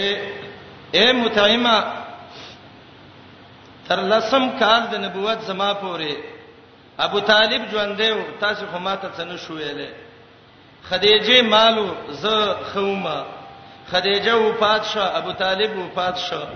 [0.93, 1.75] اے متایمه
[3.87, 6.13] تر لسم کال د نبوت زما پورې
[7.05, 9.89] ابو طالب ژوند دی تاسو خو ماته څنګه شو ویلې
[10.89, 11.87] خدیجه مالو
[12.21, 12.25] ز
[12.71, 13.19] خوما
[13.91, 16.47] خدیجه و پادشاه ابو طالب و پادشاه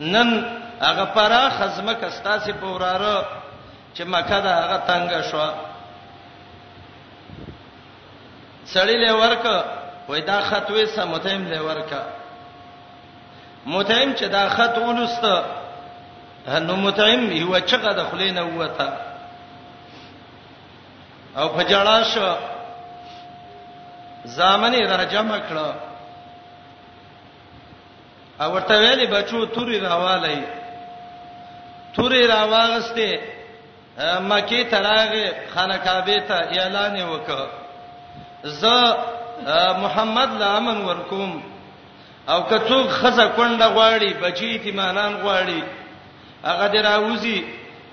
[0.00, 3.24] نن هغه پرا خزمه کستا سي پوراره
[3.96, 5.38] چې مکه دا هغه تنگ شو
[8.72, 9.44] سړی له ورک
[10.08, 11.92] وای دا خط وې سمتیم له ورک
[13.66, 15.24] متیم چې دا خط ولست
[16.66, 18.88] نو متیم یو چغه د خلینه وته
[21.36, 22.18] او فجړاش
[24.36, 25.74] زامنې راجم کړه
[28.42, 30.42] او ورته ویلي بچو توري راوالای
[31.94, 33.18] توري راواغسته
[34.20, 37.63] مکی تراغه خانه کعبه ته اعلان وکړه
[38.62, 38.64] ز
[39.82, 41.30] محمد لامن ورکوم
[42.32, 45.60] او کڅوک خزه کونډه غواړي بچی تیمانان غواړي
[46.44, 47.44] هغه دراوزی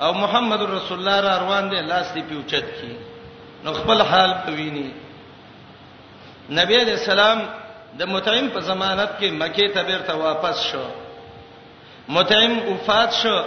[0.04, 2.94] او محمد رسول الله را روان دي لاس دی پیوچت کی
[3.64, 4.90] نو خپل حال ویني
[6.62, 7.40] نبی علیہ السلام
[8.00, 10.84] د متعیم په ضمانت کې مکه ته بیرته واپس شو
[12.10, 13.38] متعیم وفات شو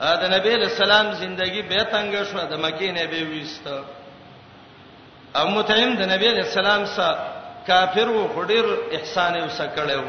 [0.00, 4.01] دا نبی علیہ السلام ژوندۍ به تنگ شو د مکه نه به وېسته
[5.40, 7.16] او متهم د نبی علی السلام سره
[7.70, 8.64] کافر و خډیر
[8.96, 10.04] احسان یې وسکړیو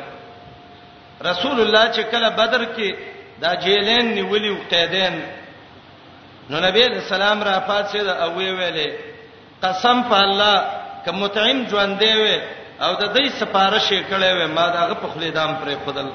[1.29, 2.95] رسول الله چې کله بدر کې
[3.43, 5.15] دا جیلین نیولې او قیدین
[6.49, 8.89] نو نبی علی السلام را پاتې دا او وی ویلې
[9.63, 10.55] قسم په الله
[11.05, 12.37] ک متعين ژوند دی وي
[12.81, 16.07] او د دې سپارښت کړي وي ما داغه په خلی دام پرې خدل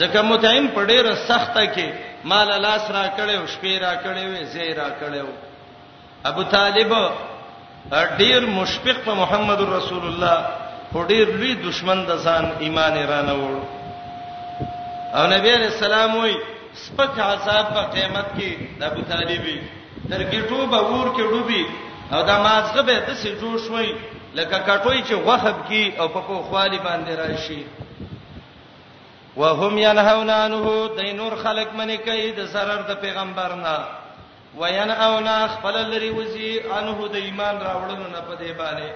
[0.00, 1.88] ځکه متعين په ډیره سخته کې
[2.32, 5.24] مال لاس را کړي او شپې را کړي وي زه را کړي
[6.24, 6.92] ابو طالب
[7.90, 10.38] ډیر مشفق په محمد رسول الله
[11.10, 13.56] ډیر لوی دشمن د ځان ایمان رانه وړ
[15.16, 16.34] او نبی رسول الله وي
[16.84, 19.56] سپک عذاب په قیامت کې د ابو طالبې
[20.10, 21.62] تر ګټو به ور کې ډوبي
[22.14, 23.90] او دا مازغه به د سې جوړ شوي
[24.38, 27.62] لکه کټوي چې غوخب کی او په خوالي باندې راشي
[29.40, 30.64] وهم ينهون عنه
[30.98, 33.76] دینور خلق منی کوي د zarar د پیغمبرنا
[34.60, 38.90] وین او نا خپل لري وزي انه د ایمان راوړلو نه پدې باندې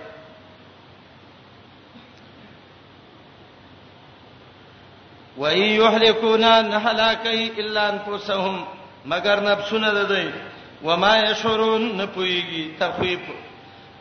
[5.41, 8.57] وای یهلکونا نهلاکای الا انفسهم
[9.13, 10.29] مگر نفسونه ده دی
[10.85, 13.21] وما یشعرون نه پویږي تخویف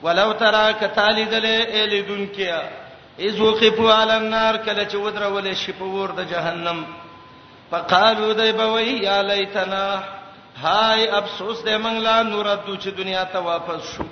[0.03, 2.59] ولو ترى کتالیدل الیدون کیا
[3.29, 6.79] اذ وقفوا علی النار کله چې ودرول شي په ور د جهنم
[7.73, 9.85] فقالو دای بوی یا لیتنا
[10.61, 14.03] هاي افسوس دې موږ لا نوراتو چې دنیا ته واپس شو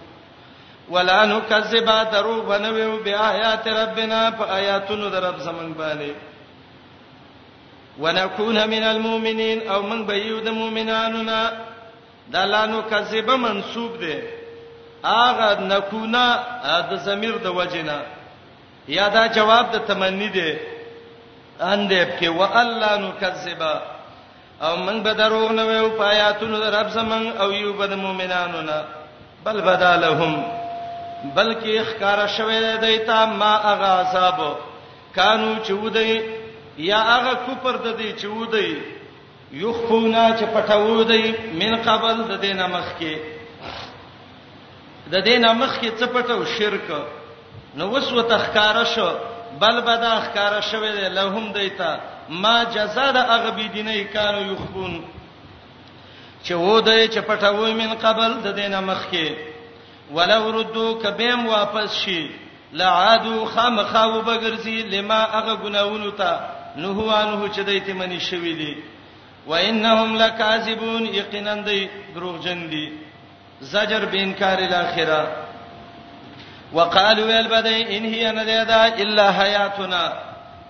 [0.90, 2.74] ولا نکذب درو بنو
[3.06, 6.14] بیاات ربنا فآیاتن درب زمنګ باندې
[8.00, 11.42] ونكون من المؤمنين او من بيو د مؤمنانو نا
[12.36, 14.18] دا لا نکذب منسوب دي
[15.16, 16.24] اغه نکونا
[16.92, 18.00] د ضمیر د وجنه
[18.88, 20.50] یا دا جواب د تمنی دی
[21.74, 23.74] اندیب کې و الله نکذبا
[24.62, 28.62] او موږ به دروغ نه ویو پایاتونو در رب زمون او یو به د مؤمنانو
[28.62, 28.84] نه
[29.44, 30.46] بل بدالهم
[31.36, 34.58] بلکې ښکارا شوه دیتا ما اغا عذاب
[35.16, 36.22] کانو چودای
[36.78, 38.78] یا اغا کوپر د دې چودای
[39.52, 41.24] یخفونا چې پټاو دی
[41.60, 43.16] من قبل د دینه مخ کې
[45.12, 46.86] د دینه مخ کې څه پټو شرک
[47.76, 49.10] نو وسو تخکارا شو
[49.62, 51.98] بل بدا ښکارا شوه دی لهم دیتا
[52.30, 55.04] ما جزاء د اغبی دینې کانو یخفون
[56.44, 59.30] چې و دې چې پټوي من قبل د دینه مخکي
[60.16, 62.30] ولو ردو کبیم واپس شي
[62.74, 66.32] لعادو خامخاو بغرزي لما اغه گناونو تا
[66.76, 68.76] نهو انه چې دې ته منی شوی دی
[69.48, 72.86] وانهم لکاذبون یقینا دې دروغجن دي
[73.62, 75.47] زجر بینکار الاخره
[76.74, 80.04] وقالو ويل بده ان هي نه ده الا حياتنا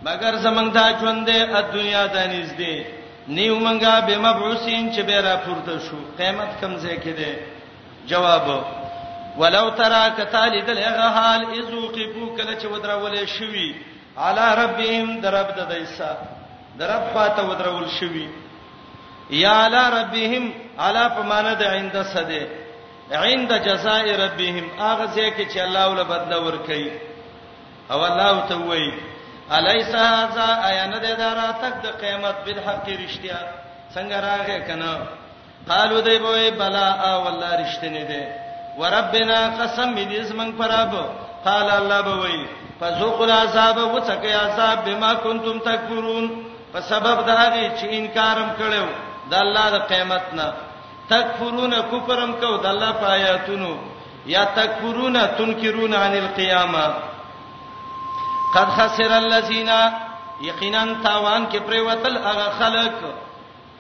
[0.06, 2.76] مگر زمنګ دا ژوند دې د دنیا د نږدې
[3.38, 7.32] نیو منګه به مبعوثین چې به را پورته شو قیامت کمزې کې ده
[8.10, 8.48] جواب
[9.38, 13.70] ولو ترى كتالد الغحال اذوقفو کله چې ودرولې شوی
[14.26, 16.12] علی ربهم درب د دیسا
[16.80, 18.28] درب پاته ودرول شوی
[19.44, 20.44] یا علی ربهم
[20.80, 22.44] علی پمانه د عند صده
[23.12, 26.86] عند جزاء ربهم هغه ځکه چې الله ول بدل ورکي
[27.92, 28.94] او الله ته وایي
[29.52, 33.40] الیس هذا ایان د دارا تک د قیامت بل حق رښتیا
[33.96, 34.98] څنګه راغې کنه
[35.70, 38.24] قالو دی به بلا او والله رښتینه دی
[38.78, 40.92] وربنا قسم دې زمنګ پراب
[41.46, 42.46] قال الله به وایي
[42.82, 46.44] فذوقوا العذاب وتقي عذاب بما كنتم تکفرون
[46.74, 48.86] په سبب د هغه چې انکارم کړو
[49.30, 50.54] د الله د قیامت نه
[51.10, 53.74] تکفرون کفرم کو د الله په آیاتونو
[54.32, 56.86] یا تکفرون تنکرون عن القیامه
[58.56, 59.70] قد خسر الذين
[60.50, 62.96] یقینا تاوان کې پر وتل هغه خلق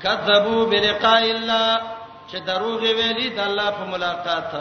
[0.04, 1.68] کذبوا بلقاء الله
[2.32, 4.52] چې دروغ ویلي د الله په ملاقات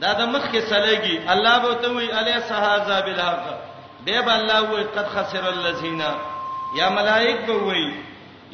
[0.00, 3.42] دا د مخ کې سلګي الله به ته وی الی صحابه بالحق
[4.06, 6.02] به به الله وی قد خسر الذين
[6.76, 7.86] یا ملائک به وی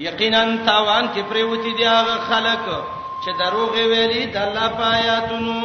[0.07, 2.83] یقینا تاوان کې پر وتی دی هغه خلق
[3.23, 5.57] چې دروغ ویلي د الله په آیاتونو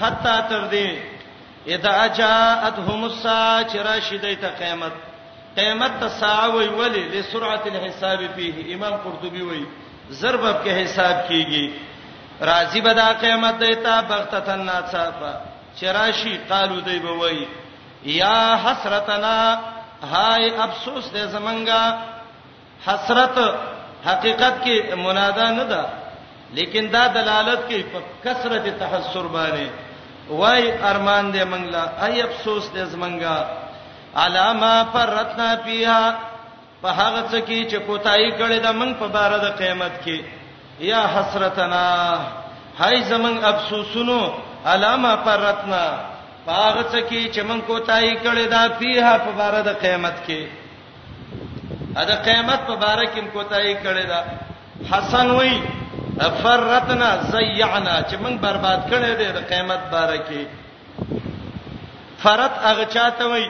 [0.00, 0.88] حتا تر دې
[1.74, 4.94] اذا جاءتهم الساعه راشده ته قیامت
[5.58, 9.64] قیامت ته ساعه وی ولی لسرعه الحساب فيه امام قرطبي وی
[10.10, 11.70] ضربب کې حساب کیږي
[12.50, 15.32] راضی به دا قیامت دیتا بغتتن ناصافه
[15.80, 17.46] چراشی قالو دی به وی
[18.04, 19.36] یا حسرتنا
[20.12, 21.82] هاي افسوس دې زمنګا
[22.86, 23.38] حسرت
[24.06, 25.84] حقیقت کې منادا نه ده
[26.56, 29.66] لیکن دا دلالت کوي په کثرت تحسر باندې
[30.40, 33.46] وای ارمان دې منګلا ای افسوس دې زمنګا
[34.22, 36.18] علامه فرتنا فیها
[36.82, 40.18] په هغه څه کې چې کوتای کړي دا موږ په بار د قیامت کې
[40.90, 41.84] یا حسرتنا
[42.80, 44.20] هاي زمنګ افسوسونو
[44.72, 45.84] علامه فرتنا
[46.48, 50.46] هغه څه کې چې موږ کوتای کړي دا فیها په بار د قیامت کې
[51.96, 54.20] ا د قیامت په بار کې موږ کوتای کړي دا
[54.92, 55.54] حسن وای
[56.28, 60.40] فرتنا زيعنا چې موږ برباد کړي دي د قیامت باره کې
[62.22, 63.44] فرت هغه چاته وای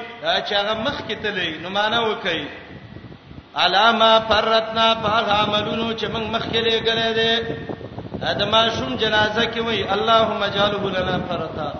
[0.47, 2.45] چې هغه مخ کې تلې نو معنا وکي
[3.63, 5.11] علامه فرتنا په
[5.43, 7.33] عملونو چې موږ مخ کې لګلې دي
[8.33, 11.71] ادمه شوم جنازه کې وای اللهم اجعله لنا فرتا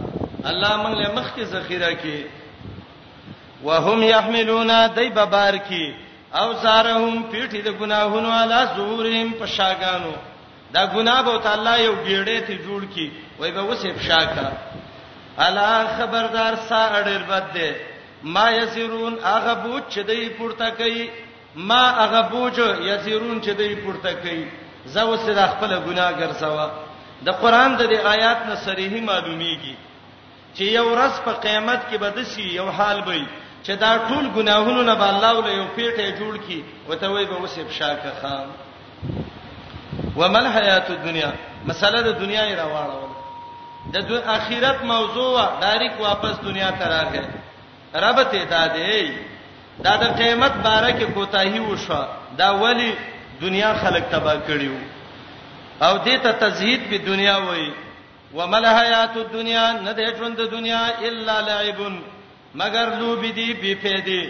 [0.51, 2.17] الله موږ له مخ کې ذخیره کې
[3.65, 5.85] وهم يحملون دای ببار کې
[6.43, 10.13] او زارهم پیټې د ګناهونو علا زورهم په شاګانو
[10.75, 13.07] دا ګناه به تعالی یو ګیړې ته جوړ کی
[13.39, 14.49] وای به وسه افشا کا
[15.47, 17.69] الا خبردار سا اړر بد دے
[18.35, 21.11] ما یسرون هغه بوج چې دوی پورته کوي
[21.57, 22.59] ما هغه بوج
[22.91, 24.45] یسرون چې دوی پورته کوي
[24.87, 26.69] زه وسه د خپل ګناه ګرځوا
[27.27, 29.77] د قران د دې آیات نه صریحي معلومیږي
[30.57, 33.27] چې یو ورځ په قیامت کې بدسي یو حال وي
[33.65, 37.35] چې دا ټول ګناهونه نه به الله ولې یو پیټه جوړ کی وته وای به
[37.43, 38.49] وسه افشا کا خام
[40.17, 41.31] ومل حیات الدنیا
[41.67, 47.21] مساله د دنیا یې راوړل د دو اخرت موضوع ډایرک واپس دنیا ته راغی
[48.05, 49.03] ربط ادا دی
[49.85, 52.01] دا د قیامت باره کې کوتاهی وشو
[52.41, 52.95] دا ولی
[53.41, 54.77] دنیا خلق تبا کړیو
[55.83, 57.71] او دې ته تزهید په دنیا وای
[58.35, 61.81] ومل حیات الدنیا نه د ژوند د دنیا الا لعب
[62.61, 64.23] مگر لوب دی بی فیدی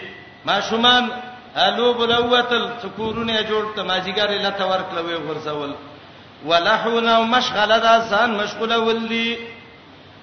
[0.47, 1.11] ما شومان
[1.57, 5.75] الو بلوتل ذکورونه جوړ ته ماجیګر لته ورکلوي غرزول
[6.47, 9.39] ولحون او مشغله دا ځان مشغوله ولدي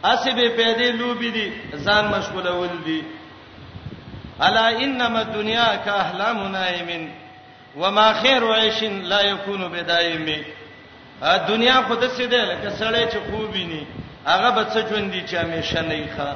[0.05, 3.03] اسبه پیدې لوبي دي ځان مشغوله ولدي
[4.41, 7.11] الا انما الدنيا كاحلام نائم
[7.77, 10.43] وما خير عيش لا يكون بدائم
[11.47, 13.87] دنیا خود څه ده لکه سړی چې خوبيني
[14.25, 16.35] هغه به څه ژوند دي چې همیشه نه ښه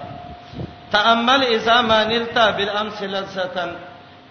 [0.91, 3.75] تامل اذا ما نلتا بالامس لذتن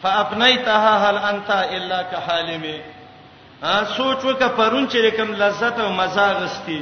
[0.03, 2.77] فابنيتها هل انت الا كحالمي
[3.73, 6.81] ا سوچ وک پرون چې کوم لذت او مزه غستی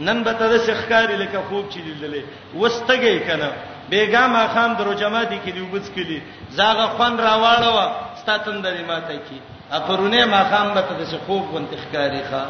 [0.00, 2.22] نن به تر سخکاری لکه خوب چې لیدلې
[2.56, 3.50] وستګی کنه
[3.90, 6.20] بیګام خان درو جماعتي کې دی وبس کړي
[6.50, 7.90] زاغه خوان راواړو
[8.20, 12.44] ستاتندري ماته کې ا پرونه ما خان به تر خوب وانت خکاری ښا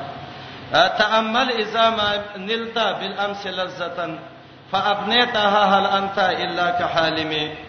[1.01, 4.19] تامل اذا ما نلتا بالامس لذتا
[4.73, 7.68] فابنيتها هل انت الا كحالمي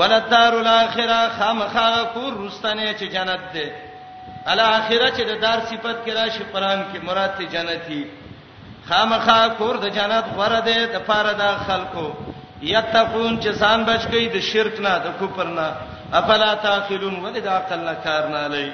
[0.00, 3.76] ولدار الاخره خامخا کور رستنه چې جنت ده
[4.52, 8.02] الاخره چې د دار صفت کې راشي قران کې مراد ته جنتی
[8.88, 12.06] خامخا کور د جنت غره ده د پاره د خلکو
[12.62, 15.68] یتقون چې ځان بچ کی د شرک نه د کفر نه
[16.18, 18.68] افلا تاخلون ولدا عقل نه کار نه لای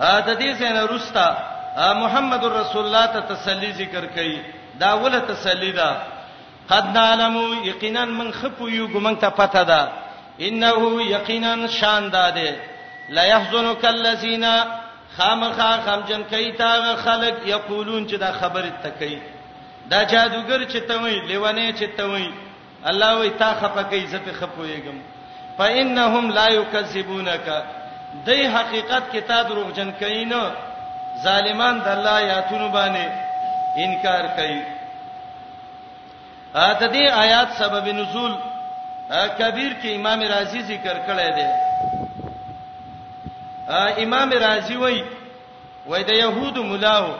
[0.00, 1.28] ا د دې سینه رستا
[2.02, 4.38] محمد رسول الله ته تسلی ذکر کړي
[4.82, 5.90] دا ول تسلی ده
[6.70, 9.88] قد علمو یقینا من خپو یو ګمن ته پته ده
[10.46, 12.56] انه یقینا شان داده
[13.08, 14.44] لا يحزنك الذين
[15.16, 19.20] خامخا خمجن کیتا خلق یقولون چې دا خبره تکي
[19.90, 22.32] دا جادوګر چې توي لیوانه چې توي
[22.84, 24.96] الله وي تا خپکې زپه خپويګم
[25.58, 27.48] فانهم لا يكذبونك
[28.26, 30.32] دای حقیقت کتاب دروغجن کین
[31.24, 33.08] ظالمان د الله آیاتونو باندې
[33.84, 34.79] انکار کوي
[36.54, 38.32] دا دې آیات سبب نزول
[39.38, 41.48] کبیر کې امام رازی ذکر کړی دی
[44.04, 45.04] امام رازی وای
[45.86, 47.14] وای د يهودو ملاو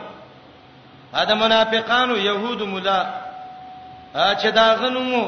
[1.13, 3.03] دا منافقانو يهودو ملا
[4.15, 5.23] چې دا غنمو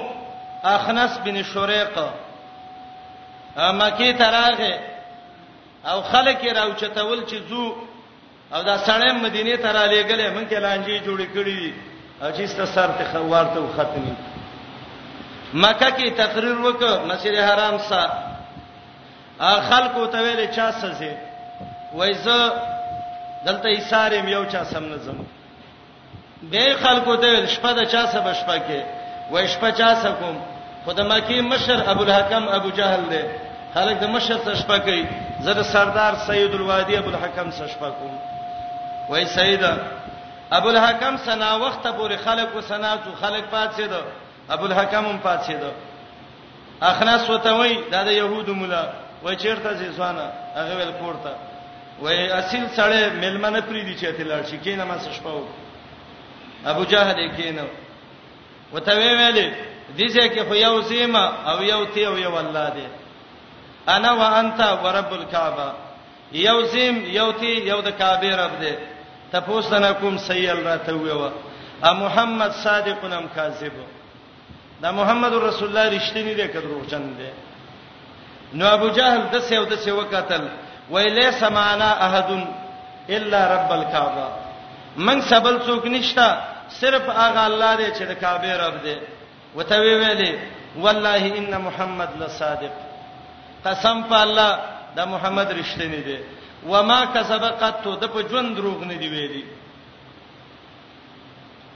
[0.64, 1.98] اخنس بن شریق
[3.58, 4.80] مکی تراغه
[5.86, 7.76] او خلک راو چتول چې زو
[8.54, 11.72] او دا سړی مدینه ته را لېګلې مونږه لانجې جوړې کړې
[12.24, 14.14] اجیست سر ته خوارته ختمي
[15.54, 18.12] مکه کې تقریر وکړ مسجد حرام سره
[19.70, 21.18] خلکو ته ویل چا سزه
[21.94, 22.38] وایزه
[23.46, 25.18] دلته ایثارم یو چا سم نظم
[26.52, 28.80] به خلکو ته ویل شپه د چا سب شپه کې
[29.32, 30.36] وای شپه چا سکم
[30.86, 33.20] خدامه کې مشر ابو الحکم ابو جهل دی
[33.74, 35.04] خلک د مشر سره شپه کوي
[35.44, 38.20] زه د سردار سید الوادی ابو الحکم سره شپه کوم
[39.12, 39.74] وای سیدا
[40.58, 44.02] ابو الحکم سنا وخت پورې خلق و سنا تو خلق پات سي دو
[44.56, 45.72] ابو الحکم هم پات سي دو
[46.90, 48.84] اخناس وتوي دا د يهودو مولا
[49.24, 50.26] و چیرته زی ځوانه
[50.58, 51.36] هغه ول پورته
[52.02, 52.08] و
[52.38, 55.44] اصل سره ملمنه پری دي چې ته لاړ شي کینه ما سشپاو
[56.66, 57.66] ابو جهل کینه
[58.74, 59.54] وتوي ویلې
[60.00, 62.90] دې ځکه خو یو سیمه او یو تی او یو الله دې
[63.98, 65.74] انا وانت ورب الكعبه
[66.32, 68.93] یو سیم یو تی یو د کعبه رب دې
[69.34, 71.22] تفوسنا کوم سیل راته ویو
[71.90, 73.76] ا محمد صادقنم کاذب
[74.82, 77.30] دا محمد رسول الله رښتینی دی کډ روغجن دی
[78.58, 80.44] نو ابو جهل د سیو د سیو قتل
[80.94, 82.30] ویلی سمانا احد
[83.18, 84.28] الا رب الكعبه
[85.06, 86.28] من سبل څوک نشتا
[86.82, 88.96] صرف هغه الله دی چې د کعبه رب دی
[89.58, 90.32] وته ویلې
[90.84, 92.74] والله ان محمد لصادق
[93.66, 94.60] قسم په الله
[94.96, 96.20] دا محمد رښتینی دی
[96.72, 99.44] وما کسب قط د په ژوند دروغ نه دی ویلي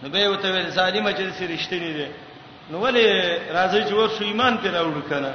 [0.02, 2.08] نو به وته ویل سالم چې رښتینی دی
[2.72, 3.06] نو ولې
[3.58, 5.32] راځي چې ورسې ایمان پر راوړ کنه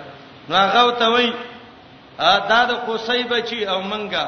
[0.49, 1.27] نو هغه وته وای
[2.51, 4.25] دا د قصې بچي او منګه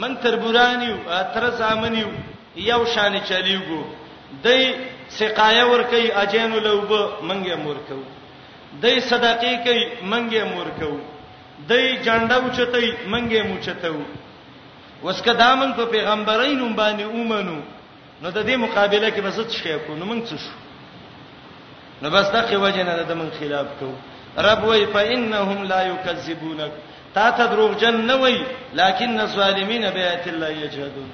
[0.00, 0.96] من تربورانیو
[1.34, 2.08] تر زامنیو
[2.70, 3.82] یو شان چلیوګو
[4.44, 4.60] دای
[5.18, 7.98] سقایه ور کوي اجینو لوبه منګه مور کو
[8.82, 10.90] دای صدقې کوي منګه مور کو
[11.68, 13.94] دای جنډه وچتای منګه موچتو
[15.04, 17.58] اوس کدا موږ په پیغمبرینو باندې اومنو
[18.22, 20.56] نو د دې مقابله کې بس څه شي کو نو موږ څه شو
[22.02, 23.90] نو بس دغه وجه نه د موږ خلاف کو
[24.46, 26.72] رب وای فإنهم لا یکذبونک
[27.14, 28.38] تا ته دروغ جن نه وای
[28.80, 31.08] لکن الظالمین بیات الله یجهدون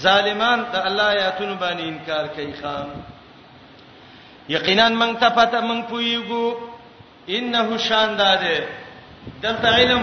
[0.00, 2.88] ظالمان ته الله آیاتونو باندې انکار کوي خام
[4.56, 6.56] یقینا موږ ته پته موږ پویګو
[7.36, 8.68] انه شاندار ده
[9.42, 10.02] دلته علم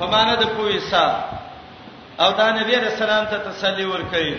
[0.00, 1.06] په معنا د پویسا
[2.22, 4.32] او دا نبی رسول الله ته تسلی ورکړي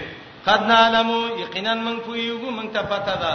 [0.48, 1.10] قد نعلم
[1.44, 3.34] یقینا من پویګو من ته پته ده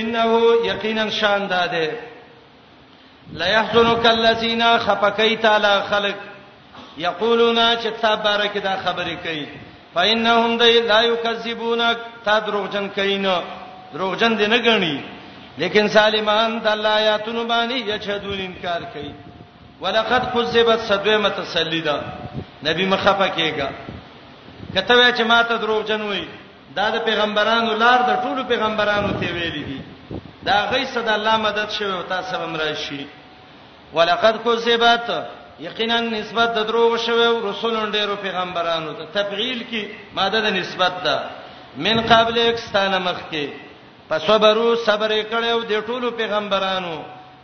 [0.00, 0.26] انه
[0.64, 1.90] یقینا شان ده
[3.38, 6.14] لا يحزنك الذين خفقيت على خلق
[6.98, 9.46] یقولون چې تبارک دا خبرې کوي
[9.94, 13.42] فإنهم لا يكذبونك تدروجن کینا
[13.94, 15.00] دروغجن دي نه غني
[15.58, 19.14] لیکن سالمان د الله آیاتونو باندې یچدون انکار کوي
[19.80, 22.00] ولقد كذبت صدوه متسلیدا
[22.64, 23.68] نبی مخفه کېګا
[24.74, 26.24] کته وای چې ماته دروغ جنوي
[26.76, 29.80] دا د پیغمبرانو لار د ټولو پیغمبرانو ته ویلې دي
[30.42, 33.06] دا غي صد الله مدد شوی او تاسو هم راشي
[33.94, 35.10] ولقد کذبت
[35.60, 39.82] یقینا نسبت د دروغ شوی رسولون ډیرو پیغمبرانو ته تبعیل کی
[40.14, 41.18] ماده د نسبت ده
[41.76, 43.46] من قبل اکستانه مخ کې
[44.08, 46.96] پسوبرو صبر کړو د ټولو پیغمبرانو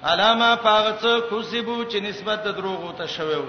[0.04, 3.40] علامه پاغڅ کوسیبو چې نسبت د دروغ ته شوی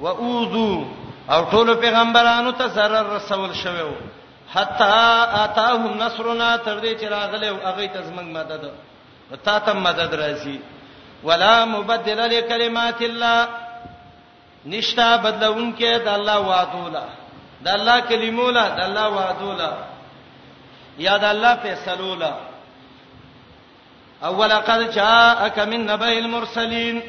[0.00, 0.84] واوذو
[1.32, 3.92] او ټول پیغمبرانو ته zarar رسول شوو
[4.54, 9.72] حتا اتاه نصرنا تر دې چې راغله او هغه ته زمنګ مدد او تا ته
[9.72, 10.58] مدد راځي
[11.24, 13.48] ولا مبدل لكلمات الله
[14.66, 17.04] نشتا بدلون کې د الله وعدو لا
[17.66, 19.72] د الله کلمو لا د الله وعدو لا
[21.06, 22.32] یا د الله فیصلو لا
[24.30, 27.02] اول قد جاءك من نبئ المرسلين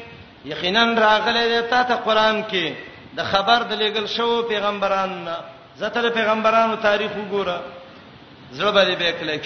[0.44, 2.72] یقینا راغله ته ته قران کې
[3.16, 5.28] د خبر د لګل شو پیغمبران
[5.76, 7.56] زته پیغمبرانو تاریخ وګوره
[8.52, 9.44] زړه باندې بیکلک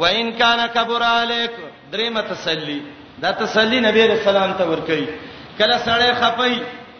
[0.00, 1.50] وان کان کبر علیک
[1.92, 2.80] دریم تسلی
[3.22, 5.06] دا تسلی نبی رسول الله ته ورکړي
[5.58, 6.54] کله سړی خپي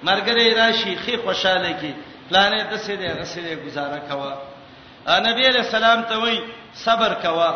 [0.09, 1.93] مرګره راشي خې خوشاله کی
[2.31, 4.33] پلانې د څه دې غسه دې گزاره کوا
[5.29, 6.37] نبی علیہ السلام ته وای
[6.85, 7.51] صبر کوا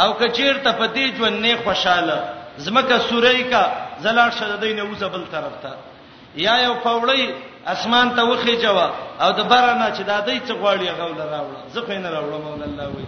[0.00, 3.62] او کچیر ته پتی ژوند نه خوشاله زمکه سورې کا
[4.02, 5.72] زلال شددین اوسه بل طرف ته
[6.36, 7.32] یا یو پاوړی
[7.66, 11.92] اسمان ته وخی جوا او د برانه چې دادی څه غواړي غول راوړ زه خو
[11.92, 13.04] نه راوړم مولا الله وی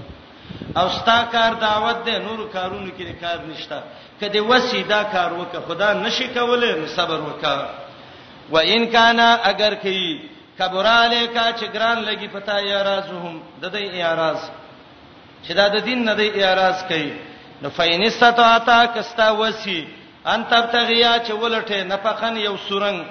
[0.77, 3.83] او ستا کار دعوت ده نور کارونو کې کار نشته
[4.21, 7.69] کله وسی دا کار وکه خدا نشي کوله نو صبر وکه
[8.51, 10.21] و ان کان اگر کی
[10.59, 14.39] کبر الیکا چې ګران لګي پتا یا رازهم د دې اعتراض
[15.49, 17.13] چې دا د دین نه د اعتراض کوي
[17.65, 19.79] نو فینستتا تا کستا وسی
[20.33, 23.03] ان تب تغیا چې ولټه نفقن یو سورنګ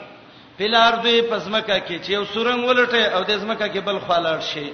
[0.57, 4.69] پلار دوی پزمکه کې چې یو سورنګ ولټه او د زمکه کې بل خالاړ شي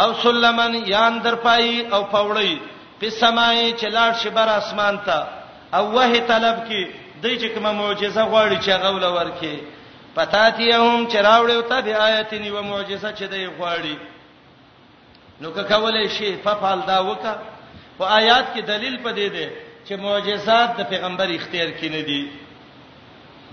[0.00, 2.54] او سلمن یان درپای او پوړی
[3.00, 5.20] په سمای چې لاړ شي بر اسمان ته
[5.78, 6.86] او وه طلب کې
[7.22, 9.56] دوی چې کوم معجزه غواړي چې غول ورکي
[10.16, 13.96] پتاتیهم چې راوړیو ته به آیتنی و معجزه چې دوی غواړي
[15.42, 17.52] نو که کولای شي ففعل دا وکړه
[17.98, 19.46] په آیات کې دلیل پدې ده
[19.86, 22.20] چې معجزات د پیغمبر اختیار کې نه دي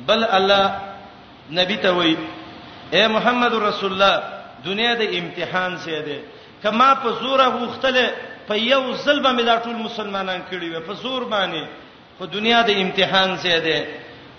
[0.07, 0.75] بل الله
[1.59, 2.17] نبی ته وایي
[2.95, 4.17] اے محمد رسول الله
[4.65, 6.19] دنیا د امتحان سي ده
[6.63, 8.07] کما په زوره وختله
[8.47, 11.63] په یو ظلم مې دا ټول مسلمانان کړي وي په زور باندې
[12.17, 13.79] خو دنیا د امتحان سي ده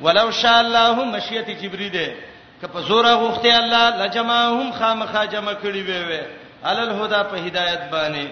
[0.04, 2.06] ولو شاء الله مشیت جبری ده
[2.60, 6.20] که په زور غوښته الله لجمعهم خامخا جمع کړي وي وي
[6.64, 8.26] علل هدا په هدایت باندې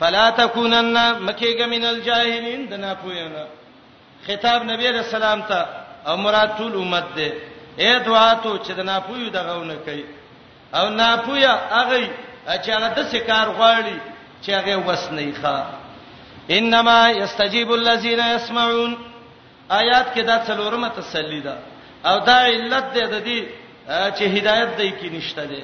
[0.00, 0.96] فلا تکونن
[1.26, 3.44] مکیګه من الجاهلین دنا پوینا
[4.26, 5.58] خطاب نبی رسول الله ته
[6.08, 7.28] او مراد ټول امت ده
[7.82, 10.04] اے دعا ته چې دنا پویو دغهونه کوي
[10.74, 12.10] او نا پویا هغه
[12.62, 13.98] چې هغه د سکار غواړي
[14.44, 15.64] چې هغه وس نه ښه
[16.50, 18.92] انما یستجیب الذین یسمعون
[19.70, 21.56] آیات کې دا څلورمه تسلی ده
[22.04, 23.40] او دا علت ده د دې
[24.18, 25.62] چې هدایت دای کې نشته ده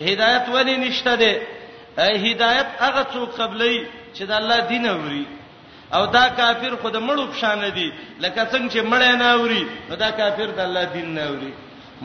[0.00, 1.32] هدایت ولی نشته ده
[2.04, 3.74] اي هدايت هغه څوک قبلې
[4.16, 5.24] چې د الله دین اوري
[5.96, 7.88] او دا کافر خود مړو پښان دي
[8.24, 9.62] لکه څنګه چې مړ نه اوري
[10.02, 11.52] دا کافر د الله دین نه اوري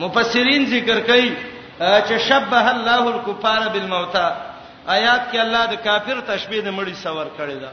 [0.02, 1.30] مفسرین ذکر کوي
[2.06, 4.28] چې شبح الله الكفار بالموتى
[4.96, 7.70] آیات کې الله د کافر تشبیه د مړي سور کړی دا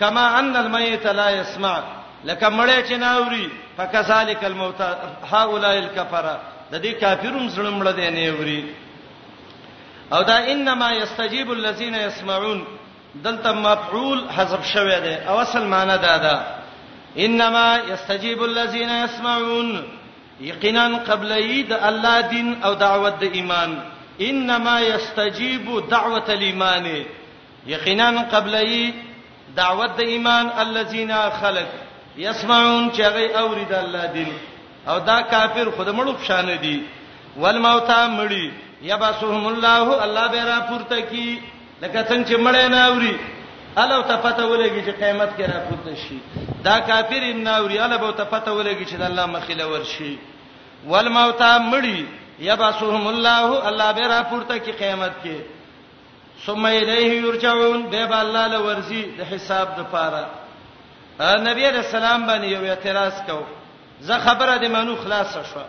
[0.00, 1.74] کما ان المیت لا يسمع
[2.28, 4.88] لکه مړی چې ناوري فکذالک الموتى
[5.32, 6.34] هؤلاء الكفره
[6.72, 8.60] د دې کافرون زړه مړ دي نه اوري
[10.12, 12.66] او دا انما یستجیب الذین یسمعون
[13.24, 16.40] دلته مفعول حذف شوی دی او اصل معنی دا ده
[17.16, 19.82] انما یستجیب الذین یسمعون
[20.40, 23.82] یقینا قبل اید الله دین او دعوت د ایمان
[24.28, 26.86] انما یستجیب دعوت الایمان
[27.66, 28.94] یقینا قبل اید
[29.56, 31.66] دعوت د ایمان الذین خلق
[32.16, 34.30] یسمعون چې هغه اورید الله دین
[34.88, 36.82] او دا کافر خود مړو فشانه دي
[37.36, 38.50] والموتى مړی
[38.82, 41.40] یبسهم الله الله به را پورته کی
[41.82, 43.18] لکه څنګه چې مړ نه اوري
[43.76, 46.18] الو ته پته ولګي چې قیامت کې را پورته شي
[46.64, 50.18] دا کافر ابن اوري الو ته پته ولګي چې د الله مخله ورشي
[50.88, 52.06] والموتى مړی
[52.38, 55.36] یبسهم الله الله به را پورته کی قیامت کې
[56.46, 60.24] ثم الیه یرجعون به الله له ورزي د حساب د پاره
[61.20, 63.38] نبی رسول الله باندې یو اعتراض کو
[64.00, 65.64] زه خبره دې منو خلاص شوه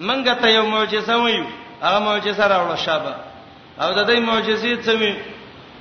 [0.00, 1.44] منګه ته یو معجزه وایو
[1.82, 3.14] هغه معجزه راوړه شابه
[3.80, 5.14] او د دې معجزې څه وی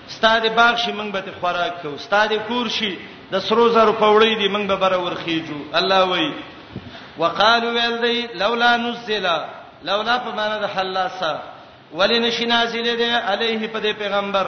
[0.09, 2.95] استاد باغ شي موږ به خوراک کو استاد کور شي
[3.31, 6.31] د سرو زرو پوړې دي موږ به بر ورخیجو الله وای
[7.17, 9.25] وقالو ویل دی لولا نزل
[9.83, 11.39] لولا په معنا د حلاسه
[11.93, 14.47] ولین شنازل دی علیه په پیغمبر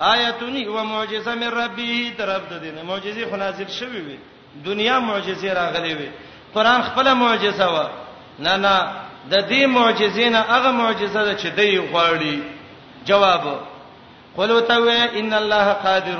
[0.00, 4.18] آیتونی و معجزه من ربی طرف د دینه معجزه خو نازل شوی وي
[4.64, 6.08] دنیا معجزه راغلی وي
[6.54, 7.88] قران خپل معجزه و
[8.38, 8.90] نه نه
[9.28, 12.36] د دې معجزین هغه معجزه ده چې دوی غواړي
[13.06, 13.60] جواب
[14.36, 14.88] قل تو
[15.20, 16.18] ان الله قادر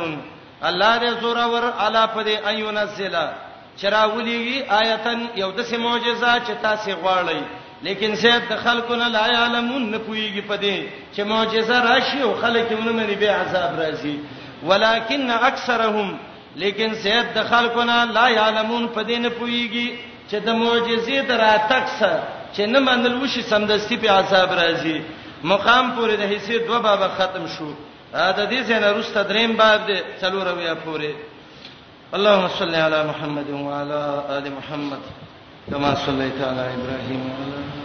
[0.63, 3.33] الله دې زوره ور علا پدې ايونزلا
[3.81, 7.41] چراولیږي آیتن یو د سه معجزه چې تاسو غواړئ
[7.83, 10.79] لیکن سید د خلقونه لا علمون نه پويږي پدې
[11.17, 14.17] چې معجزه راشي او خلکونه مني به عذاب راځي
[14.63, 16.19] ولکن اکثرهم
[16.57, 19.89] لیکن سید د خلقونه لا علمون پدې نه پويږي
[20.31, 24.97] چې د معجزې دراتک سره چې نه منل وشي سمدستي په عذاب راځي
[25.53, 27.69] مقام پورې د حصے دوه باب ختم شو
[28.13, 31.11] دا دې څنګه روسته دریم باب دی څلورویا پورې
[32.19, 34.01] اللهم صل علی محمد وعلى
[34.39, 35.03] ال محمد
[35.71, 37.80] كما صليت على ابراهيم وعلى ال